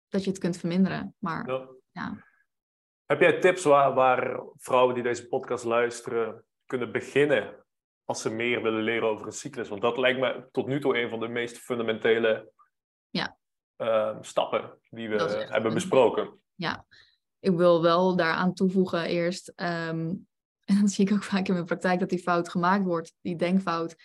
[0.07, 1.15] dat je het kunt verminderen.
[1.19, 1.67] Maar ja.
[1.91, 2.25] ja.
[3.05, 7.65] Heb jij tips waar, waar vrouwen die deze podcast luisteren kunnen beginnen
[8.03, 9.69] als ze meer willen leren over een cyclus?
[9.69, 12.51] Want dat lijkt me tot nu toe een van de meest fundamentele
[13.09, 13.37] ja.
[13.77, 16.39] uh, stappen die we hebben besproken.
[16.55, 16.85] Ja,
[17.39, 20.27] ik wil wel daaraan toevoegen eerst, um,
[20.69, 23.35] en dat zie ik ook vaak in mijn praktijk, dat die fout gemaakt wordt, die
[23.35, 23.95] denkfout,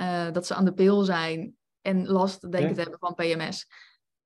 [0.00, 2.74] uh, dat ze aan de pil zijn en last denken ja.
[2.74, 3.66] te hebben van PMS.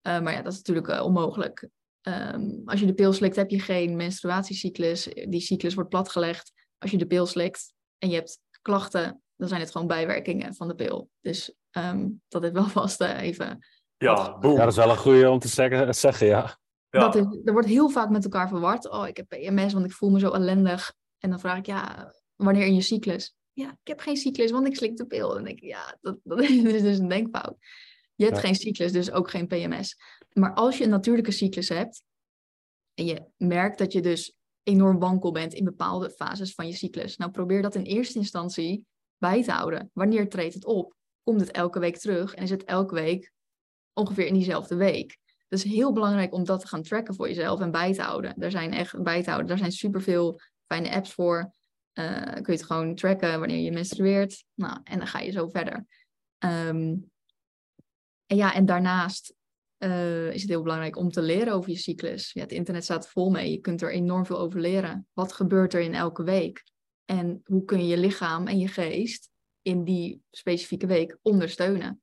[0.06, 1.68] Uh, maar ja, dat is natuurlijk uh, onmogelijk.
[2.08, 5.04] Um, als je de pil slikt, heb je geen menstruatiecyclus.
[5.28, 6.52] Die cyclus wordt platgelegd.
[6.78, 10.68] Als je de pil slikt, en je hebt klachten, dan zijn het gewoon bijwerkingen van
[10.68, 11.10] de pil.
[11.20, 13.58] Dus ehm, dat is wel vast uh, even.
[13.96, 14.52] Ja, boem.
[14.52, 16.58] Ja, dat is wel een goede om te zeggen, zeggen ja.
[16.90, 17.00] Ja.
[17.00, 18.90] Dat is, er wordt heel vaak met elkaar verward.
[18.90, 20.94] Oh, ik heb PMS, want ik voel me zo ellendig.
[21.18, 23.34] En dan vraag ik, ja, wanneer in je cyclus?
[23.56, 25.28] Ja, ik heb geen cyclus, want ik slik de pil.
[25.28, 27.56] Dan denk ik, ja, dat, dat is dus een denkfout.
[28.14, 28.42] Je hebt Ja.
[28.42, 29.96] geen cyclus, dus ook geen PMS.
[30.32, 32.02] Maar als je een natuurlijke cyclus hebt
[32.94, 37.16] en je merkt dat je dus enorm wankel bent in bepaalde fases van je cyclus,
[37.16, 38.84] nou probeer dat in eerste instantie
[39.18, 39.90] bij te houden.
[39.92, 40.94] Wanneer treedt het op?
[41.22, 43.32] Komt het elke week terug en is het elke week
[43.92, 45.18] ongeveer in diezelfde week?
[45.48, 48.34] Het is heel belangrijk om dat te gaan tracken voor jezelf en bij te houden.
[48.38, 49.48] Er zijn echt bij te houden.
[49.48, 51.54] Daar zijn superveel fijne apps voor.
[51.96, 54.44] Eh, kun je het gewoon tracken wanneer je menstrueert.
[54.54, 55.86] Nou, en dan ga je zo verder.
[56.38, 56.94] Ehm,
[58.26, 59.34] en ja, en daarnaast
[59.76, 62.32] eh, is het heel belangrijk om te leren over je cyclus.
[62.32, 63.50] Ja, het internet staat vol mee.
[63.50, 65.06] Je kunt er enorm veel over leren.
[65.12, 66.64] Wat gebeurt er in elke week?
[67.04, 69.30] En hoe kun je je lichaam en je geest
[69.62, 72.02] in die specifieke week ondersteunen?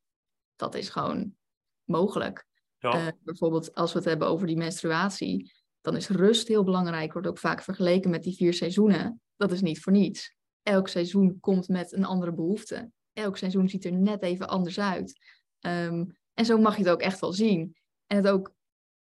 [0.56, 1.36] Dat is gewoon
[1.84, 2.46] mogelijk.
[2.78, 2.91] Ja.
[2.91, 7.14] Eh, bijvoorbeeld als we het hebben over die menstruatie, dan is rust heel belangrijk.
[7.14, 9.22] Wordt ook vaak vergeleken met die vier seizoenen.
[9.44, 10.36] Dat is niet voor niets.
[10.62, 12.91] Elk seizoen komt met een andere behoefte.
[13.14, 15.20] Elk seizoen ziet er net even anders uit.
[15.60, 17.76] Ehm, en zo mag je het ook echt wel zien.
[18.08, 18.54] En het ook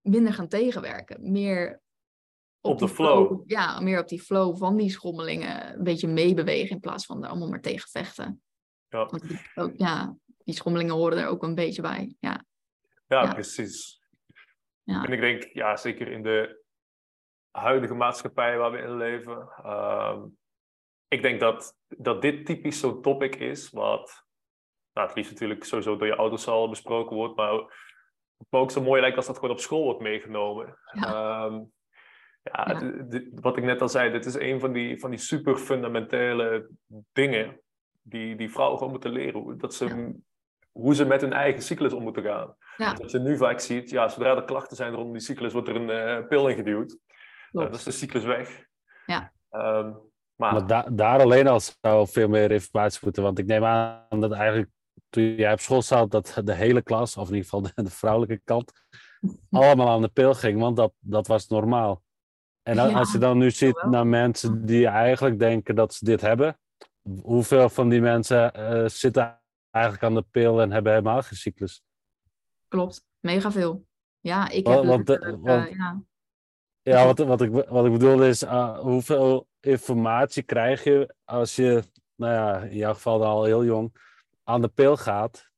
[0.01, 1.31] minder gaan tegenwerken.
[1.31, 1.81] Meer
[2.61, 3.43] Op de flow.
[3.45, 7.29] Ja, meer op die flow van die schommelingen een beetje meebewegen in plaats van er
[7.29, 8.41] allemaal maar tegen vechten.
[8.87, 9.05] Ja.
[9.05, 12.15] Want die, ook, ja, die schommelingen horen er ook een beetje bij.
[12.19, 12.45] Ja,
[13.07, 13.33] Ja, Ja.
[13.33, 14.01] precies.
[14.83, 15.03] Ja.
[15.03, 16.63] En ik denk, ja, zeker in de
[17.59, 19.49] huidige maatschappij waar we in leven.
[19.63, 20.21] ehm,
[21.07, 24.23] ik denk dat, dat dit typisch zo'n topic is, wat
[24.93, 28.81] nou, het liefst natuurlijk sowieso door je ouders al besproken wordt, maar wat ook zo
[28.81, 30.77] mooi lijkt als dat gewoon op school wordt meegenomen.
[30.91, 31.45] Ja.
[31.45, 31.61] Ehm,
[32.41, 32.81] ja,
[33.41, 36.69] wat ik net al zei, dit is een van die, van die super fundamentele
[37.13, 37.59] dingen
[38.01, 39.41] die, die vrouwen gewoon moeten leren.
[39.41, 40.11] Hoe- Dat ze, Ja.
[40.71, 42.55] hoe ze met hun eigen cyclus om moeten gaan.
[42.77, 42.93] Ja.
[42.93, 45.75] Wat je nu vaak ziet, ja, zodra er klachten zijn rondom die cyclus, wordt er
[45.75, 46.97] een eh, pil ingeduwd.
[47.55, 47.69] Uh, klopt.
[47.69, 48.65] dan is de cyclus weg.
[49.05, 49.31] Ja.
[49.49, 49.91] Ehm,
[50.35, 53.23] maar, Maar da- daar alleen al zou veel meer informatie moeten.
[53.23, 54.69] Want ik neem aan dat eigenlijk
[55.09, 57.89] toen jij op school zat, dat de hele klas, of in ieder geval de, de
[57.89, 58.71] vrouwelijke kant,
[59.49, 60.59] allemaal aan de pil ging.
[60.59, 62.03] Want dat, dat was normaal.
[62.63, 63.91] En dan- Ja, als je dan nu ziet wel.
[63.91, 66.59] naar mensen die eigenlijk denken dat ze dit hebben,
[67.21, 69.41] hoeveel van die mensen eh, zitten
[69.71, 71.83] eigenlijk aan de pil en hebben helemaal geen cyclus?
[72.67, 73.85] Klopt, mega veel.
[74.19, 76.01] Ja, ik heb want, eh, letterlijk, want- eh, ja,
[76.93, 81.83] Ja, wat, wat, ik, wat ik bedoelde is, uh, hoeveel informatie krijg je als je,
[82.15, 83.95] nou ja, in jouw geval al heel jong,
[84.43, 85.49] aan de pil gaat?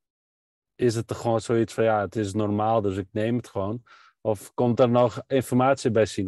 [0.75, 3.83] Is het er gewoon zoiets van, ja, het is normaal, dus ik neem het gewoon?
[4.21, 6.27] Of komt er nog informatie bij zien?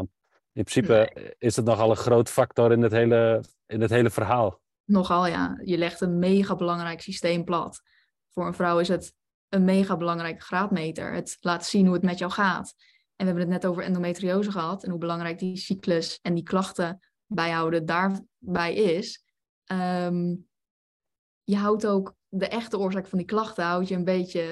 [0.54, 4.60] In principe is het nogal een groot factor in het hele, in het hele verhaal.
[4.86, 5.60] nogal ja.
[5.64, 7.82] Je legt een mega belangrijk systeem plat.
[8.30, 9.14] Voor een vrouw is het
[9.50, 11.14] een mega belangrijke graadmeter.
[11.14, 12.76] Het laat zien hoe het met jou gaat.
[13.20, 16.44] En we hebben het net over endometriose gehad en hoe belangrijk die cyclus en die
[16.44, 19.24] klachten bijhouden daarbij is.
[19.66, 20.36] Ehm,
[21.44, 24.44] je houdt ook de echte oorzaak van die klachten houd je een beetje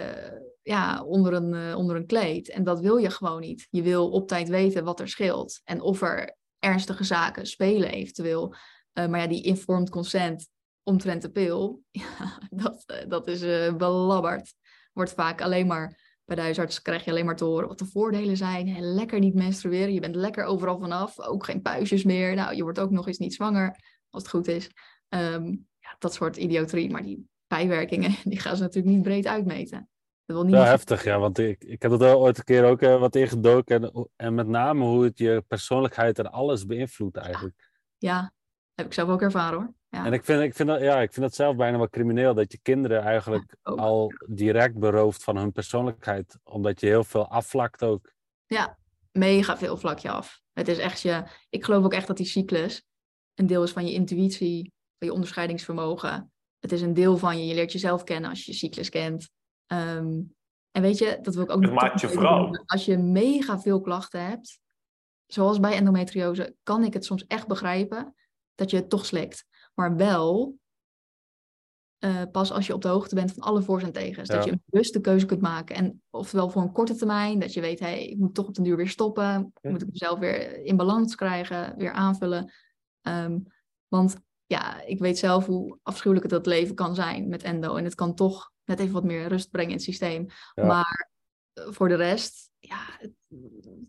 [0.62, 2.50] ja, onder, een, eh, onder een kleed.
[2.50, 3.68] En dat wil je gewoon niet.
[3.70, 8.56] Je wil op tijd weten wat er scheelt en of er ernstige zaken spelen eventueel.
[8.94, 10.50] Eh, maar ja, die informed consent
[10.84, 13.40] omtrent de pil, ja, dat, eh, dat is
[13.76, 14.54] belabberd.
[14.94, 17.86] Wordt vaak alleen maar bij de huisarts krijg je alleen maar te horen wat de
[17.86, 18.80] voordelen zijn.
[18.80, 21.20] Lekker niet menstrueren, je bent lekker overal vanaf.
[21.20, 22.36] Ook geen puistjes meer.
[22.36, 24.70] Nou, je wordt ook nog eens niet zwanger, als het goed is.
[25.10, 25.46] Ehm,
[25.80, 26.90] ja, dat soort idioterie.
[26.90, 29.90] Maar die bijwerkingen, die gaan ze natuurlijk niet breed uitmeten.
[30.26, 32.82] Dat wil niet Ja, heftig, ja, want ik, ik heb wel ooit een keer ook
[32.82, 33.84] eh, wat ingedoken.
[33.84, 37.70] En, en met name hoe het je persoonlijkheid en alles beïnvloedt eigenlijk.
[37.98, 38.34] Ja,
[38.74, 39.74] heb ik zelf ook ervaren hoor.
[39.90, 42.34] Ja, En ik vind, ik, vind dat, ja, ik vind dat zelf bijna wel crimineel,
[42.34, 46.40] dat je kinderen eigenlijk al direct berooft van hun persoonlijkheid.
[46.44, 48.14] Omdat je heel veel afvlakt ook.
[49.12, 50.42] mega veel vlak je af.
[50.54, 52.84] Het is echt je, ik geloof ook echt dat die cyclus
[53.34, 56.32] een deel is van je intuïtie, van je onderscheidingsvermogen.
[56.60, 59.30] Het is een deel van je, je leert jezelf kennen als je je cyclus kent.
[59.66, 60.22] Ehm,
[60.72, 62.64] en weet je, dat wil ik ook Het nog maakt je vrouw.
[62.66, 64.60] Als je mega veel klachten hebt,
[65.26, 68.16] zoals bij endometriose, kan ik het soms echt begrijpen
[68.56, 69.46] dat je het toch slikt.
[69.78, 70.58] Maar wel
[71.98, 74.30] eh, pas als je op de hoogte bent van alle voor's en tegens.
[74.30, 74.46] Dat Ja.
[74.46, 75.76] je een bewuste keuze kunt maken.
[75.76, 78.64] En oftewel voor een korte termijn, dat je weet, hey, ik moet toch op den
[78.64, 79.54] duur weer stoppen.
[79.62, 82.54] Moet ik mezelf weer in balans krijgen, weer aanvullen.
[83.02, 83.40] Ehm,
[83.88, 87.76] want ja, ik weet zelf hoe afschuwelijk het dat leven kan zijn met endo.
[87.76, 90.26] En het kan toch net even wat meer rust brengen in het systeem.
[90.54, 90.66] Ja.
[90.66, 91.12] Maar
[91.54, 93.12] eh, voor de rest, ja, het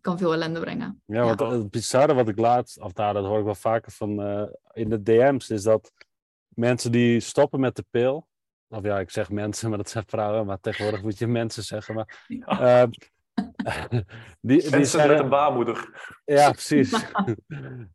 [0.01, 1.03] kan veel ellende brengen.
[1.07, 1.51] Ja, want Ja.
[1.51, 4.89] het bizarre wat ik laatst, of nou, dat hoor ik wel vaker van eh, in
[4.89, 5.93] de DM's, is dat
[6.49, 8.27] mensen die stoppen met de pil.
[8.69, 10.47] Of ja, ik zeg mensen, maar dat zijn vrouwen.
[10.47, 11.95] Maar tegenwoordig moet je mensen zeggen.
[11.95, 12.47] Maar, Ja.
[12.83, 12.91] ehm,
[14.41, 15.91] die, die Mensen zeggen- met een baarmoeder.
[16.25, 16.93] Ja, precies.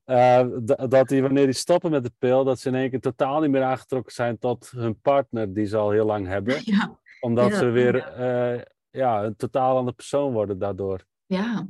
[0.04, 0.48] Eh,
[0.90, 3.50] dat die, wanneer die stoppen met de pil, dat ze in één keer totaal niet
[3.52, 6.56] meer aangetrokken zijn tot hun partner die ze al heel lang hebben.
[6.62, 11.06] Ja, Omdat Ja, ze weer eh, ja, een totaal andere persoon worden daardoor.
[11.26, 11.68] Ja.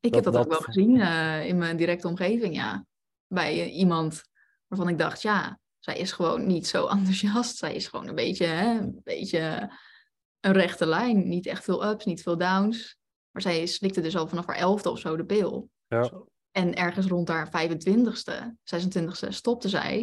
[0.00, 2.86] ik heb dat, ook wel gezien eh, in mijn directe omgeving, ja.
[3.26, 4.22] Bij eh, iemand
[4.66, 7.56] waarvan ik dacht, ja, zij is gewoon niet zo enthousiast.
[7.56, 9.72] Zij is gewoon een beetje, hè, een beetje
[10.40, 11.28] een rechte lijn.
[11.28, 12.96] Niet echt veel ups, niet veel downs.
[13.30, 15.70] Maar zij slikte dus al vanaf haar elfde of zo de pil.
[15.86, 16.10] Ja.
[16.50, 18.32] En ergens rond haar 25ste,
[18.76, 19.98] 26ste stopte zij.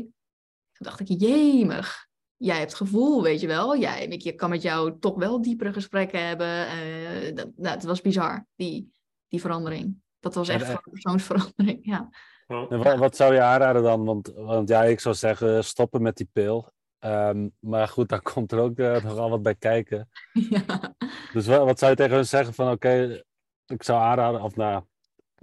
[0.71, 2.07] Toen dacht ik, jemig.
[2.41, 3.77] Jij hebt gevoel, weet je wel.
[3.77, 6.67] Jij, ik je kan met jou toch wel diepere gesprekken hebben.
[6.67, 8.91] Eh, dat, nou, het was bizar, die,
[9.27, 10.01] die verandering.
[10.19, 12.09] Dat was echt een persoonsverandering, ja.
[12.47, 12.65] Ja.
[12.69, 14.05] En wa- wat zou je aanraden dan?
[14.05, 16.71] Want, want ja, ik zou zeggen stoppen met die pil.
[16.99, 20.09] Ehm, maar goed, daar komt er ook eh, nogal wat bij kijken.
[20.49, 20.95] ja.
[21.33, 23.23] Dus wa- wat zou je tegen hun zeggen van oké,
[23.65, 24.83] ik zou aanraden, of nou,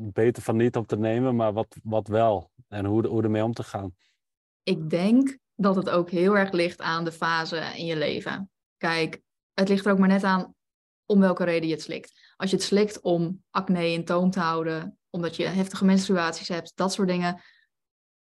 [0.01, 2.51] beter van niet op te nemen, maar wat, wat wel?
[2.69, 3.95] En hoe, hoe ermee om te gaan.
[4.63, 8.51] Ik denk dat het ook heel erg ligt aan de fase in je leven.
[8.77, 9.21] Kijk,
[9.53, 10.55] het ligt er ook maar net aan
[11.07, 12.33] om welke reden je het slikt.
[12.37, 16.73] Als je het slikt om acne in toom te houden, omdat je heftige menstruaties hebt,
[16.75, 17.41] dat soort dingen.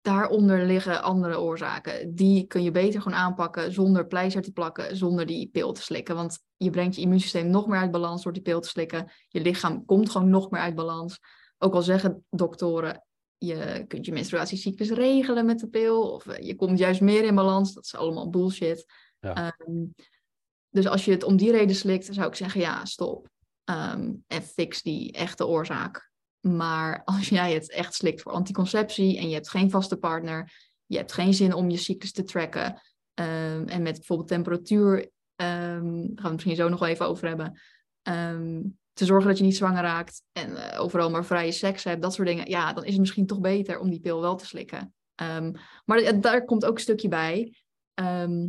[0.00, 2.14] Daaronder liggen andere oorzaken.
[2.14, 6.14] Die kun je beter gewoon aanpakken zonder pleister te plakken, zonder die pil te slikken.
[6.14, 9.10] Want je brengt je immuunsysteem nog meer uit balans door die pil te slikken.
[9.28, 11.18] Je lichaam komt gewoon nog meer uit balans.
[11.58, 13.04] Ook al zeggen doktoren,
[13.38, 16.12] je kunt je menstruatiecyclus regelen met de pil.
[16.12, 17.74] Of eh, je komt juist meer in balans.
[17.74, 18.84] Dat is allemaal bullshit.
[19.20, 19.34] Ja.
[19.34, 19.84] Ehm,
[20.68, 23.28] dus als je het om die reden slikt, dan zou ik zeggen ja, stop.
[23.64, 26.10] Ehm, en fix die echte oorzaak.
[26.40, 30.52] Maar als jij het echt slikt voor anticonceptie en je hebt geen vaste partner,
[30.86, 32.80] je hebt geen zin om je cyclus te tracken.
[33.14, 37.28] ehm, en met bijvoorbeeld temperatuur, daar gaan we het misschien zo nog wel even over
[37.28, 37.60] hebben.
[38.02, 38.60] ehm,
[38.94, 42.14] te zorgen dat je niet zwanger raakt en eh, overal maar vrije seks hebt, dat
[42.14, 42.48] soort dingen.
[42.50, 44.94] Ja, dan is het misschien toch beter om die pil wel te slikken.
[45.14, 45.52] Ehm,
[45.84, 47.54] maar eh, daar komt ook een stukje bij.
[47.94, 48.46] Ehm,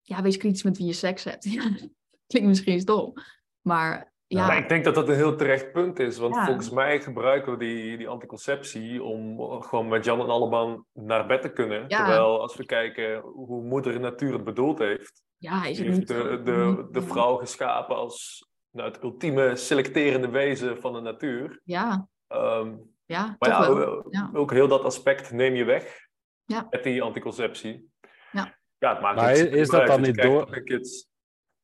[0.00, 1.44] ja, wees kritisch met wie je seks hebt.
[2.26, 3.12] Klinkt misschien stom.
[3.60, 6.18] Maar ja, Maar ik denk dat dat een heel terecht punt is.
[6.18, 6.44] Want Ja.
[6.44, 11.42] volgens mij gebruiken we die, die anticonceptie om gewoon met Jan en Alleman naar bed
[11.42, 11.84] te kunnen.
[11.88, 11.96] Ja.
[11.96, 15.22] Terwijl als we kijken hoe moeder natuur het bedoeld heeft.
[15.36, 20.28] ja is het heeft niet de, de, de vrouw geschapen als nou, het ultieme selecterende
[20.28, 21.60] wezen van de natuur.
[21.64, 23.86] Ja, Ehm, ja, maar toch ja, wel.
[23.86, 24.30] ook- Ja.
[24.32, 26.06] ook heel dat aspect neem je weg
[26.44, 26.66] Ja.
[26.70, 27.90] met die anticonceptie.
[28.32, 28.54] Ja.
[28.78, 30.62] ja het maakt Maar het is- dat dan niet door-.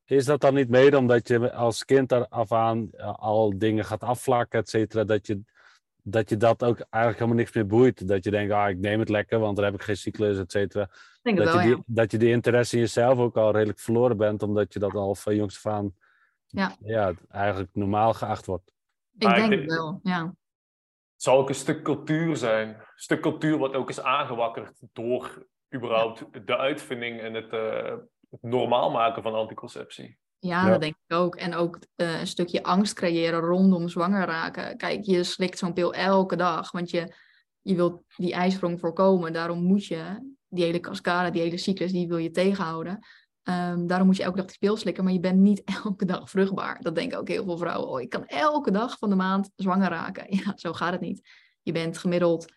[0.05, 3.85] Is dat dan niet mede omdat je als kind daar af aan eh, al dingen
[3.85, 5.41] gaat afvlakken, et cetera, dat je,
[6.03, 8.09] dat je dat ook eigenlijk helemaal niks meer boeit?
[8.09, 10.51] Dat je denkt, ah, ik neem het lekker, want dan heb ik geen cyclus, et
[10.51, 10.91] cetera.
[11.23, 11.75] Dat, wel, je ja.
[11.75, 14.95] die, dat je die interesse in jezelf ook al redelijk verloren bent, omdat je dat
[14.95, 15.95] al van jongs af aan
[16.47, 16.77] Ja.
[17.29, 18.73] eigenlijk normaal geacht wordt.
[19.19, 20.25] Ik Maar denk het wel, ja.
[21.13, 22.69] Het zou ook een stuk cultuur zijn.
[22.69, 27.97] Een stuk cultuur wat ook is aangewakkerd door überhaupt de uitvinding en het, eh,
[28.31, 30.19] het normaal maken van anticonceptie.
[30.39, 30.71] Ja, Ja.
[30.71, 31.37] dat denk ik ook.
[31.37, 34.77] En ook eh, een stukje angst creëren rondom zwanger raken.
[34.77, 37.15] Kijk, je slikt zo'n pil elke dag, want je,
[37.61, 39.33] je wilt die ijsprong voorkomen.
[39.33, 42.99] Daarom moet je die hele cascade, die hele cyclus, die wil je tegenhouden.
[43.47, 46.31] Ehm, daarom moet je elke dag die pil slikken, maar je bent niet elke dag
[46.31, 46.81] vruchtbaar.
[46.81, 47.89] Dat denken ook heel veel vrouwen.
[47.89, 50.27] Oh, ik kan elke dag van de maand zwanger raken.
[50.37, 51.29] Ja, zo gaat het niet.
[51.63, 52.53] Je bent gemiddeld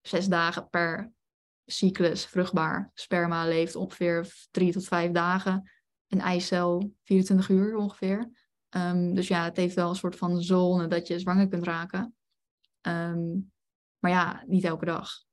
[0.00, 1.12] zes dagen per
[1.64, 2.90] cyclus vruchtbaar.
[2.94, 5.70] Sperma leeft ongeveer drie tot vijf dagen
[6.08, 8.30] een eicel 24 uur ongeveer.
[8.68, 12.16] Ehm, dus ja, het heeft wel een soort van zone dat je zwanger kunt raken.
[12.80, 13.30] Ehm,
[13.98, 15.24] maar ja, niet elke dag.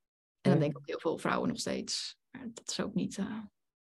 [0.42, 2.18] En dat denken ook heel veel vrouwen nog steeds.
[2.32, 3.40] Maar dat is ook niet, eh,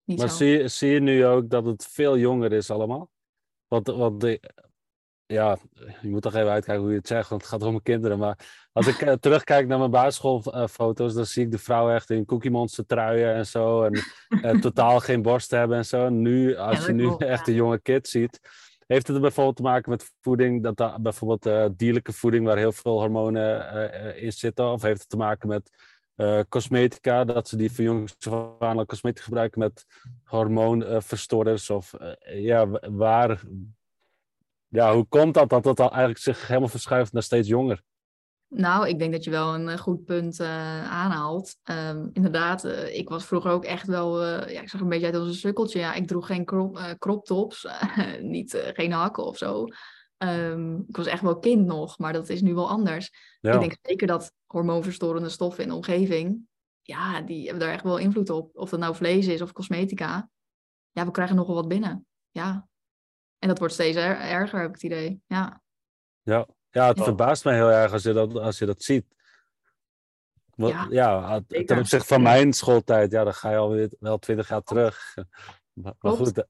[0.07, 0.37] niet Maar zo.
[0.37, 3.11] zie je, zie je nu ook dat het veel jonger is allemaal?
[3.69, 4.41] Want, want de,
[5.27, 5.59] ja,
[6.01, 8.19] je moet toch even uitkijken hoe je het zegt, want het gaat om mijn kinderen.
[8.19, 12.25] Maar als ik eh, terugkijk naar mijn basisschoolfoto's, dan zie ik de vrouwen echt in
[12.25, 13.83] Cookie Monster truien en zo.
[13.83, 13.93] En
[14.43, 16.07] eh, totaal geen borst hebben en zo.
[16.07, 17.27] En nu, als je nu ja.
[17.27, 18.41] echt een jonge kid ziet,
[18.87, 22.73] heeft het bijvoorbeeld te maken met voeding, dat daar bijvoorbeeld eh, dierlijke voeding waar heel
[22.73, 24.71] veel hormonen in zitten?
[24.73, 25.71] Of heeft het te maken met
[26.17, 29.87] eh, cosmetica, dat ze die voor jongens af aan al cosmetica gebruiken met
[30.25, 31.71] hormoonverstoorders?
[31.71, 33.43] Of eh, ja, wa- waar,
[34.69, 37.83] ja, hoe komt dat dat dat eigenlijk zich helemaal verschuift naar steeds jonger?
[38.49, 41.57] Nou, ik denk dat je wel een eh, goed punt aanhaalt.
[41.63, 45.29] Ehm, inderdaad, ik was vroeger ook echt wel, ja, ik zag een beetje uit als
[45.29, 45.79] een sukkeltje.
[45.79, 47.67] Ja, ik droeg geen crop, crop tops,
[48.21, 49.65] niet, geen hakken of zo.
[50.17, 53.11] Ehm, ik was echt wel kind nog, maar dat is nu wel anders.
[53.41, 56.47] Ja, Ik denk zeker dat hormoonverstorende stoffen in de omgeving
[56.87, 58.57] ja, die hebben daar echt wel invloed op.
[58.57, 60.31] Of dat nou vlees is of cosmetica.
[60.91, 62.07] Ja, we krijgen nogal wat binnen.
[62.31, 62.69] Ja.
[63.39, 65.21] En dat wordt steeds er- erger, heb ik het idee.
[65.27, 65.63] Ja.
[66.23, 69.07] Ja, ja het verbaast mij heel erg als je dat, als je dat ziet.
[70.55, 74.49] Wat- Ja, ja, ten opzichte van mijn schooltijd, ja, dan ga je alweer wel twintig
[74.49, 75.15] jaar terug.
[75.73, 76.45] Maar, goed,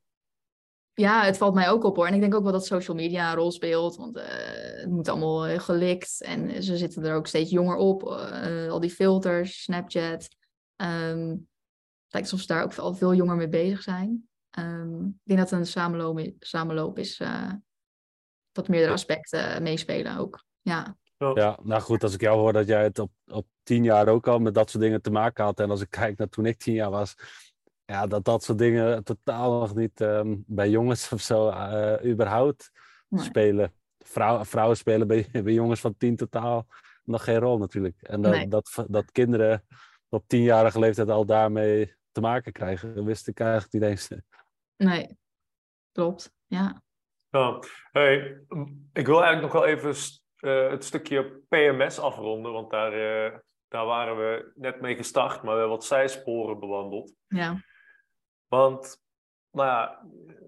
[0.96, 2.06] ja, het valt mij ook op hoor.
[2.06, 3.96] En ik denk ook wel dat social media een rol speelt.
[3.96, 4.24] Want eh,
[4.80, 6.22] het moet allemaal heel gelikt.
[6.22, 8.02] En ze zitten er ook steeds jonger op.
[8.10, 10.28] eh, al die filters, Snapchat.
[10.76, 14.28] Ehm, het lijkt alsof ze daar ook al veel jonger mee bezig zijn.
[14.50, 17.20] Ehm, ik denk dat het een samenloop, samenloop is.
[17.20, 17.52] eh,
[18.52, 20.44] dat meerdere aspecten meespelen ook.
[20.60, 20.96] Ja,
[21.34, 24.26] ja, nou goed, als ik jou hoor dat jij het op, op tien jaar ook
[24.28, 25.60] al met dat soort dingen te maken had.
[25.60, 27.14] En als ik kijk naar toen ik tien jaar was,
[27.86, 32.70] ja, dat dat soort dingen totaal nog niet ehm, bij jongens of zo eh, überhaupt
[33.08, 33.24] Nee.
[33.24, 33.72] spelen.
[33.98, 36.66] Vrouw, vrouwen spelen bij, bij jongens van tien totaal
[37.04, 38.02] nog geen rol natuurlijk.
[38.02, 38.48] En dat, Nee.
[38.48, 39.66] dat, dat kinderen
[40.08, 44.08] op tienjarige leeftijd al daarmee te maken krijgen, wist ik eigenlijk niet eens.
[44.76, 45.18] nee,
[45.92, 46.32] klopt.
[46.46, 46.82] Ja,
[47.30, 47.58] Ja.
[47.92, 48.40] Hey,
[48.92, 49.94] ik wil eigenlijk nog wel even
[50.36, 55.52] eh, het stukje PMS afronden, want daar, eh, daar waren we net mee gestart, maar
[55.54, 57.12] we hebben wat zijsporen bewandeld.
[57.26, 57.60] ja,
[58.48, 59.02] Want,
[59.50, 60.02] nou ja,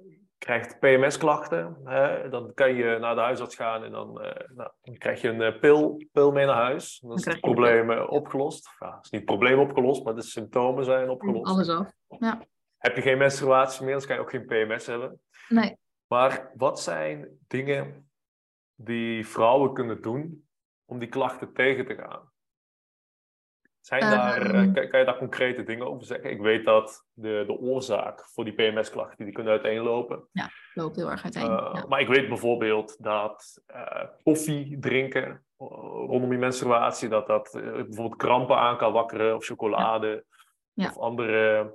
[0.08, 4.70] je krijgt PMS-klachten, hè, dan kan je naar de huisarts gaan en dan, eh, nou,
[4.82, 6.98] dan krijg je een eh, pil, pil mee naar huis.
[6.98, 8.68] Dan is het probleem eh, opgelost.
[8.78, 11.50] Ja, het is niet het probleem opgelost, maar de symptomen zijn opgelost.
[11.50, 11.92] alles af.
[12.18, 12.42] Ja,
[12.76, 15.20] Heb je geen menstruatie meer, dan kan je ook geen PMS hebben.
[15.48, 15.76] nee.
[16.06, 18.10] Maar wat zijn dingen
[18.74, 20.48] die vrouwen kunnen doen
[20.84, 22.32] om die klachten tegen te gaan?
[23.88, 24.72] Zijn daar, eh, Ehm.
[24.72, 26.30] kan, kan je daar concrete dingen over zeggen?
[26.30, 30.28] Ik weet dat de, de oorzaak voor die PMS-klachten die kunnen uiteenlopen.
[30.74, 31.42] Loopt heel erg uiteen.
[31.50, 31.84] Uh, ja.
[31.88, 35.24] Maar ik weet bijvoorbeeld dat eh, koffie drinken
[35.56, 35.66] eh,
[36.06, 40.24] rondom je menstruatie, dat dat eh, bijvoorbeeld krampen aan kan wakkeren, of chocolade,
[40.72, 40.86] Ja.
[40.88, 41.72] of andere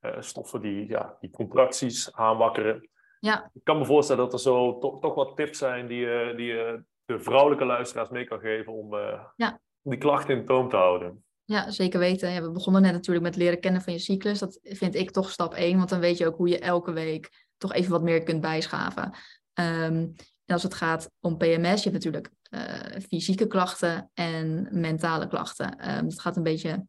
[0.00, 2.88] eh, stoffen die, ja, die contracties aanwakkeren.
[3.20, 3.50] Ja.
[3.54, 6.46] Ik kan me voorstellen dat er zo to- toch wat tips zijn die, je die
[6.46, 9.60] je de vrouwelijke luisteraars mee kan geven om, eh, Ja.
[9.82, 11.22] om die klachten in toom te houden.
[11.48, 12.30] Ja, zeker weten.
[12.30, 14.38] Ja, we begonnen net natuurlijk met leren kennen van je cyclus.
[14.38, 17.46] Dat vind ik toch stap één, want dan weet je ook hoe je elke week
[17.56, 19.12] toch even wat meer kunt bijschaven.
[19.52, 20.06] Ehm,
[20.44, 25.78] en als het gaat om PMS, je hebt natuurlijk eh, fysieke klachten en mentale klachten.
[25.78, 26.86] Ehm dat gaat een beetje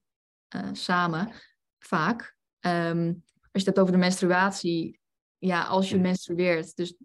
[0.47, 1.31] eh, samen,
[1.77, 2.35] vaak.
[2.59, 3.15] Ehm, als
[3.51, 4.99] je het hebt over de menstruatie,
[5.37, 6.95] ja, als je menstrueert, dus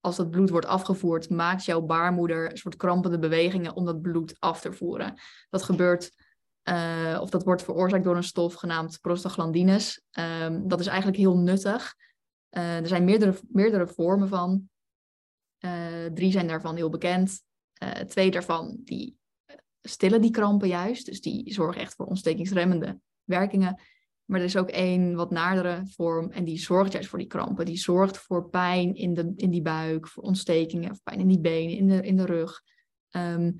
[0.00, 4.36] als dat bloed wordt afgevoerd, maakt jouw baarmoeder een soort krampende bewegingen om dat bloed
[4.38, 5.20] af te voeren.
[5.50, 6.10] Dat gebeurt
[6.62, 10.02] eh, of dat wordt veroorzaakt door een stof genaamd prostaglandines.
[10.10, 11.94] Ehm, dat is eigenlijk heel nuttig.
[12.48, 14.70] Eh, er zijn meerdere, meerdere vormen van.
[15.58, 17.42] Eh, drie zijn daarvan heel bekend.
[18.06, 19.16] Twee daarvan die
[19.82, 21.06] stillen die krampen juist.
[21.06, 23.80] Dus die zorgen echt voor ontstekingsremmende werkingen.
[24.24, 27.64] Maar er is ook één wat naardere vorm en die zorgt juist voor die krampen.
[27.64, 31.40] Die zorgt voor pijn in, de, in die buik, voor ontstekingen, of pijn in die
[31.40, 32.62] benen, in de, in de rug.
[33.10, 33.52] Ehm,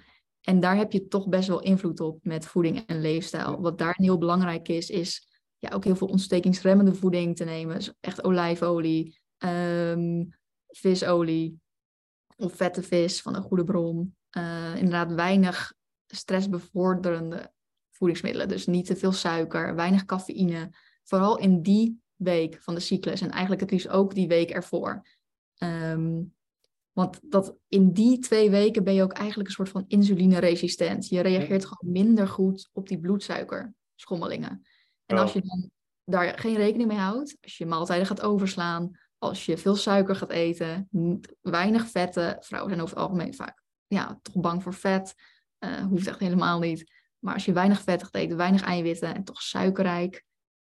[0.42, 3.60] en daar heb je toch best wel invloed op met voeding en leefstijl.
[3.60, 5.28] Wat daar heel belangrijk is, is
[5.58, 7.74] ja, ook heel veel ontstekingsremmende voeding te nemen.
[7.74, 10.24] Dus echt olijfolie, ehm,
[10.66, 11.60] visolie
[12.36, 14.16] of vette vis van een goede bron.
[14.30, 15.74] Eh, inderdaad weinig
[16.06, 17.52] stressbevorderende
[17.90, 18.48] voedingsmiddelen.
[18.48, 20.70] Dus niet te veel suiker, weinig cafeïne.
[21.02, 25.06] Vooral in die week van de cyclus en eigenlijk het liefst ook die week ervoor.
[25.54, 26.22] Ehm,
[26.92, 31.08] want dat in die twee weken ben je ook eigenlijk een soort van insulineresistent.
[31.08, 34.66] Je reageert gewoon minder goed op die bloedsuikerschommelingen.
[35.06, 35.40] En als Ja.
[35.40, 35.70] je dan
[36.04, 40.30] daar geen rekening mee houdt, als je maaltijden gaat overslaan, als je veel suiker gaat
[40.30, 40.88] eten,
[41.40, 45.14] weinig vetten, vrouwen zijn over het algemeen vaak ja, toch bang voor vet,
[45.58, 46.92] eh, hoeft echt helemaal niet.
[47.18, 50.24] Maar als je weinig vet gaat eten, weinig eiwitten en toch suikerrijk,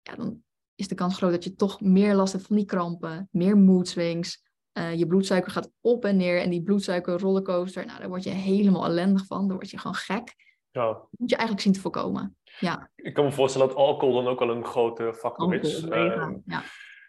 [0.03, 0.43] ja, dan
[0.75, 3.89] is de kans groot dat je toch meer last hebt van die krampen, meer mood
[3.89, 4.43] swings.
[4.73, 8.85] Eh, je bloedsuiker gaat op en neer en die bloedsuikerrollercoaster, nou, daar word je helemaal
[8.85, 9.47] ellendig van.
[9.49, 10.35] Dan word je gewoon gek.
[10.71, 10.87] Ja.
[10.87, 12.37] Dat moet je eigenlijk zien te voorkomen.
[12.59, 15.83] Ja, Ik kan me voorstellen dat alcohol dan ook wel een grote factor is.
[15.85, 16.11] alcohol.
[16.11, 16.63] Ehm, ja.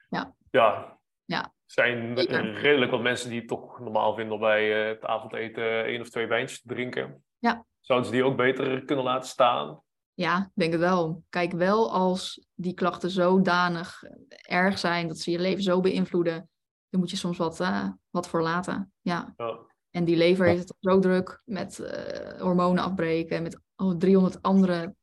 [0.10, 1.00] ja.
[1.26, 1.44] Ja.
[1.44, 2.54] Er zijn Zeker.
[2.54, 6.10] redelijk wat mensen die het toch normaal vinden om bij eh, het avondeten één of
[6.10, 7.24] twee wijntjes te drinken.
[7.40, 7.66] Ja.
[7.80, 9.82] Zouden ze die ook beter kunnen laten staan?
[10.14, 11.24] Ja, denk het wel.
[11.30, 14.04] Kijk, wel als die klachten zodanig
[14.48, 16.50] erg zijn dat ze je leven zo beïnvloeden,
[16.92, 18.94] dan moet je soms wat, eh, wat voor laten.
[19.02, 19.34] Ja.
[19.38, 19.60] Ja.
[19.90, 24.96] En die lever heeft het zo druk met eh, hormonen afbreken, met oh, 300 andere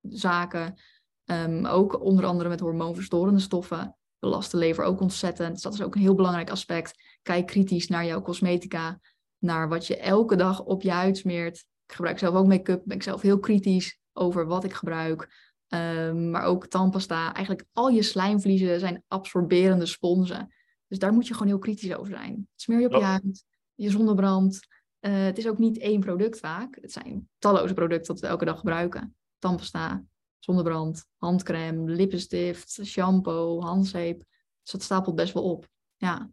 [0.00, 0.74] zaken.
[1.24, 3.96] Ehm, ook onder andere met hormoonverstorende stoffen.
[4.18, 5.52] Belast de lever ook ontzettend.
[5.52, 7.18] Dus dat is ook een heel belangrijk aspect.
[7.22, 9.00] Kijk kritisch naar jouw cosmetica,
[9.38, 11.56] naar wat je elke dag op je huid smeert.
[11.86, 15.28] Ik gebruik zelf ook make-up, ben ik zelf heel kritisch over wat ik gebruik.
[15.68, 17.34] Ehm, maar ook tandpasta.
[17.34, 20.54] Eigenlijk al je slijmvliezen zijn absorberende sponsen.
[20.88, 22.48] Dus daar moet je gewoon heel kritisch over zijn.
[22.54, 23.04] Smeer je op je Ja.
[23.04, 24.60] huid, je zonnebrand.
[25.00, 26.78] Eh, het is ook niet één product vaak.
[26.80, 29.16] Het zijn talloze producten dat we elke dag gebruiken.
[29.38, 30.04] Tandpasta,
[30.38, 34.18] zonnebrand, handcrème, lippenstift, shampoo, handzeep.
[34.62, 35.68] Dus dat stapelt best wel op.
[35.96, 36.30] Ja.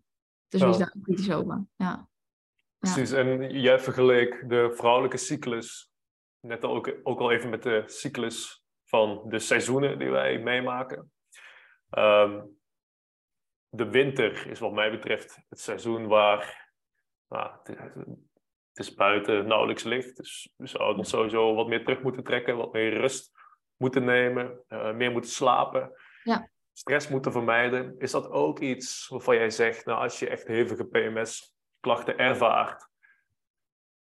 [0.47, 0.67] Dus Ja.
[0.67, 1.65] wees daar kritisch over.
[1.75, 1.85] Ja.
[1.85, 2.09] Ja.
[2.77, 5.89] Precies, en jij vergeleek de vrouwelijke cyclus
[6.39, 11.11] net ook, ook al even met de cyclus van de seizoenen die wij meemaken.
[11.89, 12.41] Ehm,
[13.73, 16.69] de winter is wat mij betreft het seizoen waar
[17.29, 17.77] nou, het,
[18.73, 20.17] het is buiten nauwelijks licht.
[20.17, 23.31] Dus we zouden ons sowieso wat meer terug moeten trekken, wat meer rust
[23.77, 25.91] moeten nemen, eh, meer moeten slapen.
[26.23, 26.49] Ja.
[26.73, 27.95] Stress moeten vermijden.
[27.97, 32.89] Is dat ook iets waarvan jij zegt, nou, als je echt hevige PMS-klachten ervaart,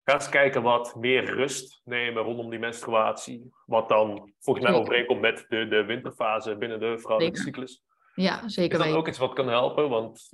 [0.03, 3.53] Ga eens kijken wat meer rust nemen rondom die menstruatie.
[3.65, 7.83] Wat dan volgens mij overeenkomt met de, de winterfase binnen de vrouwelijke cyclus.
[8.13, 9.89] Ja, zeker Is dat ook iets wat kan helpen?
[9.89, 10.29] Want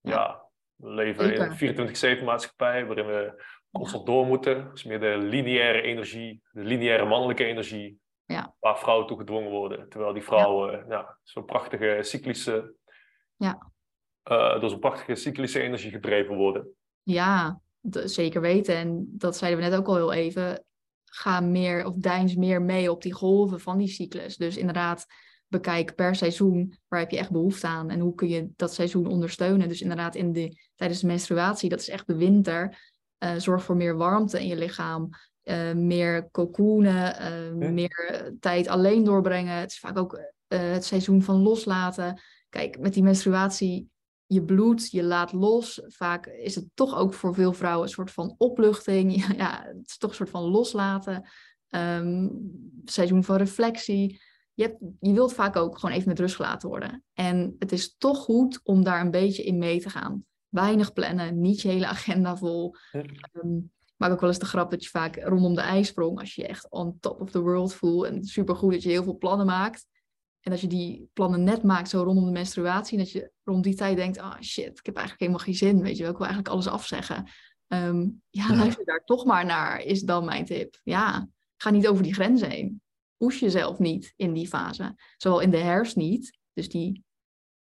[0.00, 0.42] ja, Ja.
[0.76, 4.64] we leven in een 24-7 maatschappij waarin we constant door moeten.
[4.64, 8.54] Het is meer de lineaire energie, de lineaire mannelijke energie, Ja.
[8.60, 9.88] waar vrouwen toe gedwongen worden.
[9.88, 11.18] Terwijl die vrouwen ja.
[11.22, 12.74] zo'n prachtige cyclische,
[13.36, 13.70] Ja.
[14.22, 16.68] eh, door zo'n prachtige cyclische energie gedreven worden.
[17.02, 17.60] Ja,
[18.04, 18.76] zeker weten.
[18.76, 20.64] En dat zeiden we net ook al heel even.
[21.04, 24.36] Ga meer of deins meer mee op die golven van die cyclus.
[24.36, 25.06] Dus inderdaad,
[25.50, 29.06] bekijk per seizoen waar heb je echt behoefte aan en hoe kun je dat seizoen
[29.06, 29.68] ondersteunen.
[29.68, 32.88] Dus inderdaad, in de, tijdens de menstruatie, dat is echt de winter.
[33.18, 35.08] eh, zorg voor meer warmte in je lichaam.
[35.42, 39.54] eh, meer cocoonen, eh, meer tijd alleen doorbrengen.
[39.56, 42.20] Het is vaak ook het seizoen van loslaten.
[42.48, 43.88] Kijk, met die menstruatie
[44.26, 45.80] je bloed, je laat los.
[45.86, 49.24] Vaak is het toch ook voor veel vrouwen een soort van opluchting.
[49.36, 51.28] Ja, het is toch een soort van loslaten.
[51.68, 52.28] Ehm,
[52.84, 54.20] seizoen van reflectie.
[54.60, 57.04] Je, hebt, je wilt vaak ook gewoon even met rust gelaten worden.
[57.12, 60.24] En het is toch goed om daar een beetje in mee te gaan.
[60.48, 62.74] Weinig plannen, niet je hele agenda vol.
[62.90, 62.98] Hm.
[62.98, 63.58] Ehm,
[63.96, 66.48] maak ook wel eens de grap dat je vaak rondom de ijsprong, als je je
[66.48, 68.04] echt on top of the world voelt.
[68.04, 69.86] En supergoed dat je heel veel plannen maakt.
[70.40, 72.98] En dat je die plannen net maakt, zo rondom de menstruatie.
[72.98, 75.82] En dat je rond die tijd denkt, ah shit, ik heb eigenlijk helemaal geen zin.
[75.82, 77.26] Weet je wel, ik wil eigenlijk alles afzeggen.
[77.66, 80.80] Ehm, ja, luister daar toch maar naar, is dan mijn tip.
[80.82, 82.80] Ja, ga niet over die grens heen.
[83.20, 84.94] Push jezelf niet in die fase.
[85.16, 87.04] Zowel in de herfst niet, dus die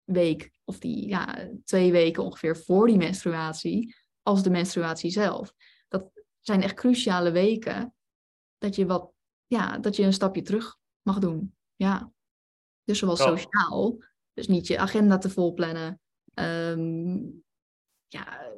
[0.03, 5.53] week of die ja, twee weken ongeveer voor die menstruatie, als de menstruatie zelf.
[5.88, 7.95] Dat zijn echt cruciale weken
[8.57, 9.12] dat je, wat,
[9.47, 11.55] ja, dat je een stapje terug mag doen.
[11.76, 12.12] Ja.
[12.84, 13.24] Dus zowel Ja.
[13.38, 13.97] sociaal,
[14.34, 16.01] dus niet je agenda te vol plannen.
[16.34, 17.18] Ehm,
[18.07, 18.51] ja,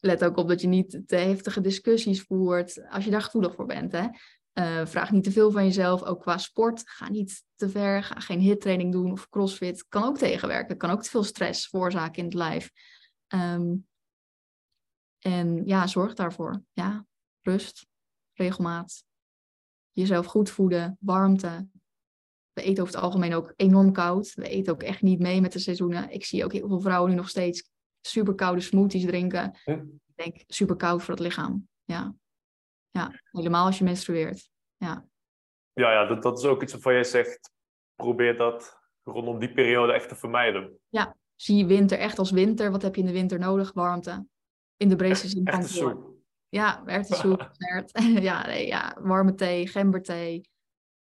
[0.00, 3.66] let ook op dat je niet te heftige discussies voert als je daar gevoelig voor
[3.66, 3.92] bent.
[3.92, 4.08] Hè?
[4.56, 6.82] Eh, vraag niet te veel van jezelf, ook qua sport.
[6.90, 9.88] Ga niet te ver, ga geen hittraining doen of crossfit.
[9.88, 12.70] Kan ook tegenwerken, kan ook te veel stress veroorzaken in het lijf.
[13.26, 13.74] Ehm,
[15.18, 16.62] en ja, zorg daarvoor.
[16.72, 17.06] Ja,
[17.40, 17.86] rust,
[18.32, 19.04] regelmaat.
[19.90, 21.68] Jezelf goed voeden, warmte.
[22.52, 24.34] We eten over het algemeen ook enorm koud.
[24.34, 26.10] We eten ook echt niet mee met de seizoenen.
[26.10, 29.58] Ik zie ook heel veel vrouwen nu nog steeds super koude smoothies drinken.
[29.64, 31.68] Ik denk super koud voor het lichaam.
[31.84, 32.14] Ja.
[32.96, 34.50] Ja, helemaal als je menstrueert.
[34.76, 35.08] Ja,
[35.72, 37.50] Ja, ja dat, dat is ook iets waarvan jij zegt,
[37.94, 40.78] probeer dat rondom die periode echt te vermijden.
[41.34, 42.70] zie winter echt als winter.
[42.70, 43.72] Wat heb je in de winter nodig?
[43.72, 44.26] Warmte.
[44.76, 46.14] In de breedste zin van het woord.
[46.48, 47.50] Ja, erwtensoep,
[48.28, 50.48] ja, nee, ja, warme thee, gemberthee.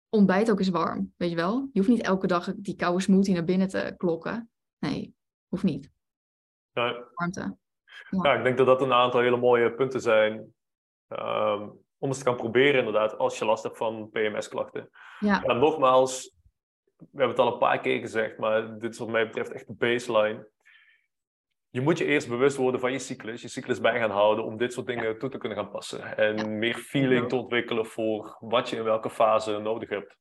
[0.09, 1.69] Ontbijt ook eens warm, weet je wel?
[1.71, 4.49] Je hoeft niet elke dag die koude smoothie naar binnen te klokken.
[4.79, 5.15] Nee,
[5.47, 5.91] hoeft niet.
[6.71, 7.57] Ja, Warmte.
[8.09, 10.53] Ja, ik denk dat dat een aantal hele mooie punten zijn.
[11.09, 14.89] Ehm, om eens te gaan proberen, inderdaad, als je last hebt van PMS-klachten.
[15.19, 16.35] Ja, Ja, nogmaals,
[16.97, 19.67] we hebben het al een paar keer gezegd, maar dit is wat mij betreft echt
[19.67, 20.49] de baseline.
[21.69, 24.57] Je moet je eerst bewust worden van je cyclus, je cyclus bij gaan houden om
[24.57, 26.17] dit soort dingen toe te kunnen gaan passen.
[26.17, 26.47] En Ja.
[26.47, 30.17] meer feeling te ontwikkelen voor wat je in welke fase nodig hebt.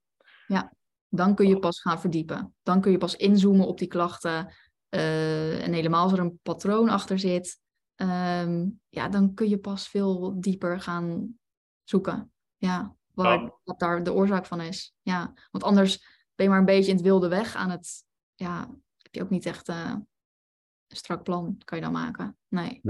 [1.11, 2.55] dan kun je pas gaan verdiepen.
[2.63, 4.53] Dan kun je pas inzoomen op die klachten.
[4.89, 7.61] eh, en helemaal als er een patroon achter zit,
[7.99, 11.39] ehm, ja, dan kun je pas veel dieper gaan
[11.85, 12.33] zoeken.
[12.57, 13.59] Ja, waar, Ja.
[13.65, 14.95] wat daar de oorzaak van is.
[15.03, 15.97] Ja, want anders
[16.35, 18.59] ben je maar een beetje in het wilde weg aan het, ja,
[18.97, 19.93] heb je ook niet echt eh,
[20.87, 22.39] een strak plan, kan je dan maken.
[22.49, 22.81] Nee.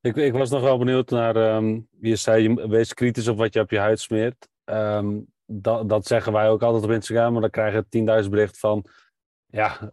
[0.00, 3.54] Ik, ik was nog wel benieuwd naar, ehm, je zei, je, wees kritisch op wat
[3.54, 4.48] je op je huid smeert.
[4.64, 8.58] Ehm, dat, dat zeggen wij ook altijd op Instagram, maar dan krijg je 10.000 bericht
[8.58, 8.84] van,
[9.46, 9.92] ja,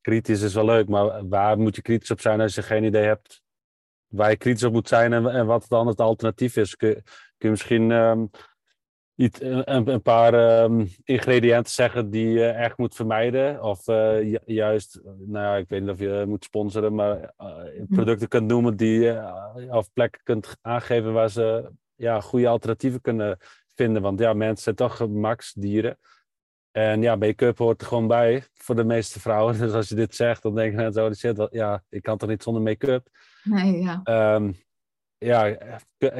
[0.00, 3.04] kritisch is wel leuk, maar waar moet je kritisch op zijn als je geen idee
[3.04, 3.44] hebt
[4.08, 6.76] waar je kritisch op moet zijn en, en wat dan het alternatief is?
[6.76, 7.02] Kun, kun
[7.38, 8.26] je misschien ehm,
[9.14, 13.62] iets, een, een paar ehm, ingrediënten zeggen die je echt moet vermijden.
[13.62, 17.82] Of eh, ju- juist, nou ja, ik weet niet of je moet sponsoren, maar eh,
[17.88, 23.38] producten kunt noemen die je of plekken kunt aangeven waar ze ja, goede alternatieven kunnen
[23.74, 24.02] vinden.
[24.02, 25.98] Want ja, mensen zijn toch gemaksdieren.
[26.70, 29.58] En ja, make-up hoort er gewoon bij voor de meeste vrouwen.
[29.60, 32.28] Dus als je dit zegt, dan denken mensen, oh shit, wat, ja, ik kan toch
[32.28, 33.08] niet zonder make-up.
[33.46, 34.00] Nee, ja.
[34.02, 34.52] Ehm,
[35.18, 35.56] ja,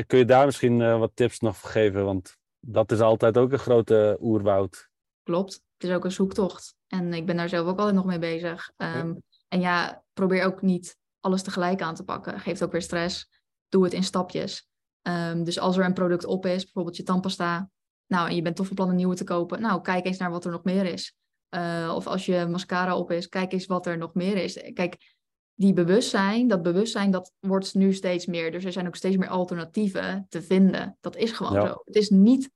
[0.06, 2.04] kun, je daar misschien eh, wat tips nog voor geven?
[2.04, 4.88] Want dat is altijd ook een grote oerwoud.
[5.22, 5.52] Klopt.
[5.52, 6.74] Het is ook een zoektocht.
[6.86, 8.72] En ik ben daar zelf ook altijd nog mee bezig.
[8.76, 9.14] Ehm,
[9.48, 12.40] En ja, probeer ook niet alles tegelijk aan te pakken.
[12.40, 13.28] Geeft ook weer stress.
[13.68, 14.68] Doe het in stapjes.
[15.02, 17.70] Ehm, dus als er een product op is, bijvoorbeeld je tandpasta.
[18.06, 19.60] Nou, en je bent toch van plan een nieuwe te kopen.
[19.60, 21.16] Nou, kijk eens naar wat er nog meer is.
[21.48, 24.70] Eh, of als je mascara op is, kijk eens wat er nog meer is.
[24.72, 25.15] Kijk,
[25.58, 28.52] die bewustzijn, dat bewustzijn, dat wordt nu steeds meer.
[28.52, 30.96] Dus er zijn ook steeds meer alternatieven te vinden.
[31.00, 31.66] Dat is gewoon Ja.
[31.66, 31.82] zo.
[31.84, 32.50] Het is niet...